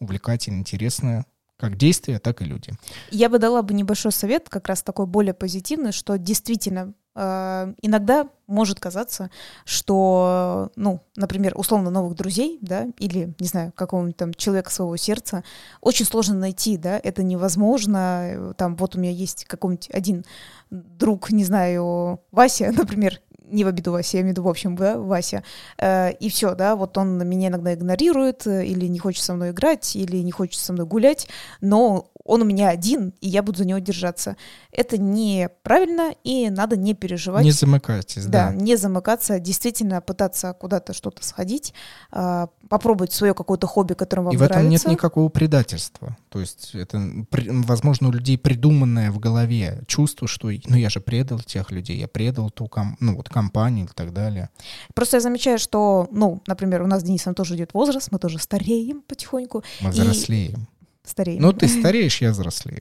увлекательное, 0.01 0.61
интересное, 0.61 1.24
как 1.57 1.76
действия, 1.76 2.18
так 2.18 2.43
и 2.43 2.45
люди. 2.45 2.72
Я 3.11 3.28
бы 3.28 3.39
дала 3.39 3.62
бы 3.62 3.72
небольшой 3.72 4.12
совет, 4.12 4.49
как 4.49 4.66
раз 4.68 4.83
такой 4.83 5.07
более 5.07 5.33
позитивный, 5.33 5.93
что 5.93 6.18
действительно 6.18 6.93
иногда 7.14 8.28
может 8.46 8.80
казаться, 8.80 9.30
что, 9.64 10.70
ну, 10.76 11.00
например, 11.16 11.52
условно 11.56 11.90
новых 11.90 12.14
друзей, 12.14 12.58
да, 12.60 12.86
или, 12.98 13.34
не 13.38 13.46
знаю, 13.46 13.72
какого-нибудь 13.74 14.16
там 14.16 14.34
человека 14.34 14.70
своего 14.70 14.96
сердца, 14.96 15.44
очень 15.80 16.06
сложно 16.06 16.34
найти, 16.34 16.76
да, 16.76 17.00
это 17.02 17.22
невозможно, 17.22 18.54
там, 18.56 18.76
вот 18.76 18.96
у 18.96 19.00
меня 19.00 19.10
есть 19.10 19.44
какой-нибудь 19.44 19.90
один 19.92 20.24
друг, 20.70 21.30
не 21.30 21.44
знаю, 21.44 22.20
Вася, 22.30 22.72
например, 22.76 23.20
не 23.52 23.64
в 23.64 23.68
обиду 23.68 23.92
Вася, 23.92 24.16
я 24.16 24.22
имею 24.22 24.34
в 24.34 24.38
виду, 24.38 24.42
в 24.44 24.48
общем, 24.48 24.76
да, 24.76 24.98
Вася, 24.98 25.44
э, 25.78 26.12
и 26.12 26.28
все, 26.30 26.54
да, 26.54 26.74
вот 26.74 26.96
он 26.96 27.18
меня 27.28 27.48
иногда 27.48 27.74
игнорирует, 27.74 28.46
э, 28.46 28.64
или 28.64 28.86
не 28.86 28.98
хочет 28.98 29.22
со 29.22 29.34
мной 29.34 29.50
играть, 29.50 29.94
или 29.94 30.16
не 30.18 30.32
хочет 30.32 30.60
со 30.60 30.72
мной 30.72 30.86
гулять, 30.86 31.28
но 31.60 32.10
он 32.25 32.43
у 32.43 32.45
меня 32.45 32.68
один, 32.68 33.14
и 33.20 33.29
я 33.29 33.43
буду 33.43 33.59
за 33.59 33.64
него 33.64 33.79
держаться. 33.79 34.37
Это 34.70 34.99
неправильно, 34.99 36.14
и 36.25 36.51
надо 36.51 36.77
не 36.77 36.95
переживать. 36.95 37.45
Не 37.45 37.51
замыкайтесь, 37.51 38.27
да. 38.27 38.51
Да, 38.51 38.55
не 38.55 38.77
замыкаться, 38.77 39.39
действительно 39.39 40.01
пытаться 40.01 40.53
куда-то 40.53 40.93
что-то 40.93 41.25
сходить, 41.25 41.75
э, 42.12 42.47
попробовать 42.68 43.12
свое 43.12 43.35
какое-то 43.35 43.66
хобби, 43.66 43.95
которое 43.95 44.23
вам 44.23 44.35
нравится. 44.35 44.55
И 44.55 44.57
в 44.57 44.61
этом 44.61 44.70
нет 44.70 44.87
никакого 44.87 45.29
предательства. 45.29 46.16
То 46.29 46.41
есть 46.41 46.75
это, 46.75 47.03
возможно, 47.31 48.09
у 48.09 48.12
людей 48.12 48.39
придуманное 48.39 49.11
в 49.11 49.18
голове 49.18 49.83
чувство, 49.87 50.29
что 50.29 50.51
ну 50.66 50.77
я 50.77 50.91
же 50.91 51.01
предал 51.01 51.41
тех 51.41 51.70
людей, 51.70 51.99
я 51.99 52.09
предал 52.09 52.51
ту 52.51 52.68
ком, 52.68 52.97
ну, 53.01 53.16
вот 53.16 53.29
компанию 53.29 53.87
и 53.87 53.95
так 53.95 54.12
далее. 54.12 54.51
Просто 54.95 55.16
я 55.16 55.20
замечаю, 55.20 55.59
что, 55.59 56.09
ну, 56.11 56.43
например, 56.47 56.83
у 56.83 56.87
нас 56.87 57.01
с 57.01 57.05
Денисом 57.05 57.35
тоже 57.35 57.57
идет 57.57 57.75
возраст, 57.75 58.09
мы 58.11 58.18
тоже 58.18 58.39
стареем 58.39 59.03
потихоньку. 59.03 59.62
Мы 59.81 59.91
взрослеем. 59.91 60.68
Стареем. 61.05 61.42
Ну, 61.42 61.53
ты 61.53 61.68
стареешь, 61.68 62.20
я 62.20 62.30
взрослею. 62.30 62.80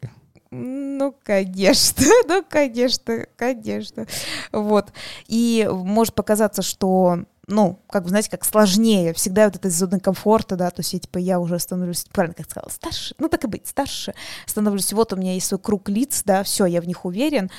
Ну, 0.52 1.16
конечно, 1.24 2.06
ну, 2.28 2.44
конечно, 2.48 3.26
конечно. 3.36 4.06
Вот. 4.52 4.92
И 5.28 5.68
может 5.72 6.14
показаться, 6.14 6.62
что 6.62 7.26
ну, 7.48 7.80
как 7.92 8.04
бы, 8.04 8.10
знаете, 8.10 8.30
как 8.30 8.46
сложнее, 8.46 9.14
всегда 9.14 9.46
вот 9.46 9.56
это 9.56 9.68
из 9.68 9.78
зоны 9.78 10.00
комфорта, 10.00 10.56
да, 10.56 10.70
то 10.70 10.80
есть 10.80 10.94
я, 10.94 11.00
типа, 11.00 11.18
я 11.18 11.40
уже 11.40 11.60
становлюсь, 11.60 12.06
правильно 12.12 12.36
как 12.36 12.50
сказала, 12.50 12.70
старше, 12.70 13.16
ну, 13.20 13.28
так 13.30 13.44
и 13.44 13.48
быть, 13.48 13.68
старше, 13.68 14.14
становлюсь, 14.46 14.92
вот 14.94 15.14
у 15.14 15.16
меня 15.16 15.34
есть 15.34 15.48
свой 15.48 15.60
круг 15.60 15.90
лиц, 15.90 16.24
да, 16.26 16.44
все, 16.44 16.66
я 16.66 16.82
в 16.82 16.88
них 16.88 17.06
уверен, 17.06 17.52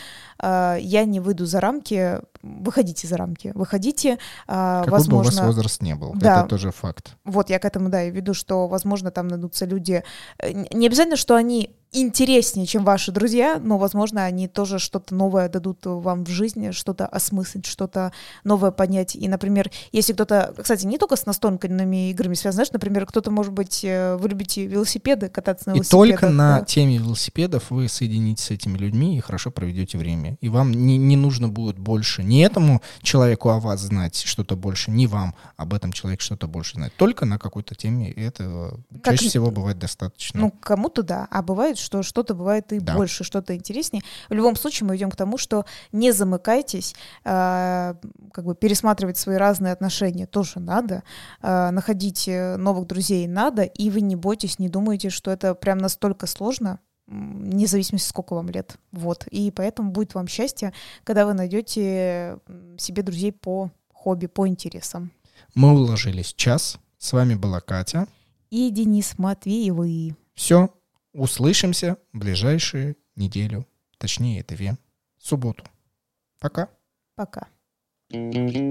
э, 0.43 0.79
я 0.81 1.05
не 1.05 1.21
выйду 1.21 1.47
за 1.47 1.61
рамки, 1.61 2.21
выходите 2.43 3.07
за 3.07 3.17
рамки, 3.17 3.53
выходите, 3.55 4.13
э, 4.13 4.17
Какой 4.47 4.91
возможно... 4.91 5.31
бы 5.31 5.37
у 5.39 5.47
вас 5.47 5.55
возраст 5.55 5.83
не 5.83 5.95
был, 5.95 6.13
да, 6.15 6.41
это 6.41 6.49
тоже 6.49 6.73
факт. 6.73 7.17
Вот, 7.25 7.51
я 7.51 7.59
к 7.59 7.65
этому, 7.65 7.89
да, 7.89 8.03
и 8.03 8.11
веду, 8.11 8.35
что, 8.35 8.69
возможно, 8.69 9.11
там 9.11 9.29
найдутся 9.29 9.67
люди, 9.67 10.03
э, 10.39 10.53
не 10.73 10.87
обязательно, 10.87 11.17
что 11.17 11.35
они 11.35 11.77
интереснее, 11.93 12.67
чем 12.67 12.85
ваши 12.85 13.13
друзья, 13.13 13.61
но, 13.63 13.77
возможно, 13.77 14.25
они 14.25 14.49
тоже 14.49 14.79
что-то 14.79 15.15
новое 15.15 15.49
дадут 15.49 15.85
вам 15.85 16.25
в 16.25 16.29
жизни, 16.31 16.71
что-то 16.71 17.07
осмыслить, 17.07 17.67
что-то 17.67 18.13
новое 18.45 18.71
понять. 18.71 19.15
И, 19.15 19.29
например, 19.29 19.71
если 19.93 20.15
кто-то, 20.25 20.55
кстати, 20.63 20.87
не 20.87 20.99
только 20.99 21.17
с 21.17 21.27
настольными 21.27 22.11
играми 22.11 22.35
связан, 22.35 22.57
знаешь, 22.57 22.73
например, 22.73 23.07
кто-то, 23.07 23.31
может 23.31 23.53
быть, 23.53 23.81
э, 23.83 24.17
вы 24.17 24.29
любите 24.29 24.67
велосипеды, 24.67 25.29
кататься 25.29 25.71
на 25.71 25.75
велосипедах. 25.75 26.07
И 26.07 26.11
только 26.11 26.27
да? 26.27 26.33
на 26.33 26.65
теме 26.65 26.99
велосипедов 26.99 27.71
вы 27.71 27.89
соединитесь 27.89 28.45
с 28.45 28.51
этими 28.51 28.79
людьми 28.79 29.17
и 29.17 29.21
хорошо 29.21 29.51
проведете 29.51 29.99
время. 29.99 30.37
И 30.41 30.49
вам 30.49 30.71
не, 30.71 30.97
не 30.97 31.17
нужно 31.17 31.49
будет 31.49 31.79
больше 31.79 32.23
не 32.23 32.41
этому 32.41 32.83
человеку 33.03 33.51
о 33.51 33.59
вас 33.59 33.81
знать 33.81 34.17
что-то 34.17 34.57
больше, 34.57 34.91
не 34.91 35.07
вам 35.07 35.35
об 35.57 35.75
этом 35.75 35.93
человеке 35.93 36.23
что-то 36.25 36.47
больше 36.47 36.75
знать. 36.75 36.93
Только 36.97 37.27
на 37.27 37.39
какой-то 37.39 37.75
теме 37.75 38.13
это 38.13 38.75
как, 39.03 39.15
чаще 39.15 39.29
всего 39.29 39.51
бывает 39.51 39.79
достаточно. 39.79 40.41
Ну, 40.41 40.51
кому-то 40.51 41.03
да, 41.03 41.27
а 41.31 41.43
бывает, 41.43 41.79
что 41.79 42.03
что-то 42.03 42.35
бывает 42.35 42.73
и 42.73 42.79
да. 42.79 42.95
больше, 42.95 43.25
что-то 43.25 43.57
интереснее. 43.57 44.03
В 44.29 44.35
любом 44.35 44.57
случае 44.57 44.87
мы 44.87 44.97
идем 44.97 45.11
к 45.11 45.17
тому, 45.17 45.37
что 45.39 45.65
не 45.91 46.13
замыкайтесь, 46.13 46.95
э, 47.25 47.95
как 48.33 48.45
бы 48.45 48.55
пересматривать 48.55 49.19
свои 49.19 49.37
разные 49.37 49.73
отношения 49.73 50.12
тоже 50.27 50.61
надо, 50.61 51.03
э, 51.41 51.71
находить 51.71 52.29
э, 52.29 52.57
новых 52.57 52.87
друзей 52.87 53.27
надо, 53.27 53.63
и 53.63 53.91
вы 53.91 54.01
не 54.01 54.17
бойтесь, 54.17 54.59
не 54.59 54.69
думайте, 54.69 55.11
что 55.11 55.31
это 55.31 55.55
прям 55.55 55.79
настолько 55.79 56.27
сложно, 56.27 56.81
вне 57.07 57.67
зависимости, 57.67 58.09
сколько 58.09 58.35
вам 58.35 58.49
лет. 58.49 58.77
Вот. 58.93 59.27
И 59.29 59.51
поэтому 59.51 59.91
будет 59.91 60.15
вам 60.15 60.29
счастье, 60.29 60.73
когда 61.05 61.27
вы 61.27 61.35
найдете 61.35 62.39
себе 62.79 63.03
друзей 63.03 63.33
по 63.33 63.71
хобби, 63.93 64.27
по 64.27 64.47
интересам. 64.47 65.11
Мы 65.55 65.73
уложились 65.73 66.33
час. 66.35 66.79
С 66.99 67.13
вами 67.13 67.35
была 67.35 67.61
Катя. 67.61 68.07
И 68.51 68.71
Денис 68.71 69.19
Матвеевый. 69.19 70.15
Все, 70.35 70.71
Услышимся 71.13 71.99
в 72.15 72.19
ближайшую 72.19 72.97
неделю, 73.17 73.67
точнее 73.99 74.43
две, 74.45 74.79
субботу. 75.19 75.63
Пока. 76.41 76.71
Пока. 77.17 77.49
Mm-hmm. 78.15 78.63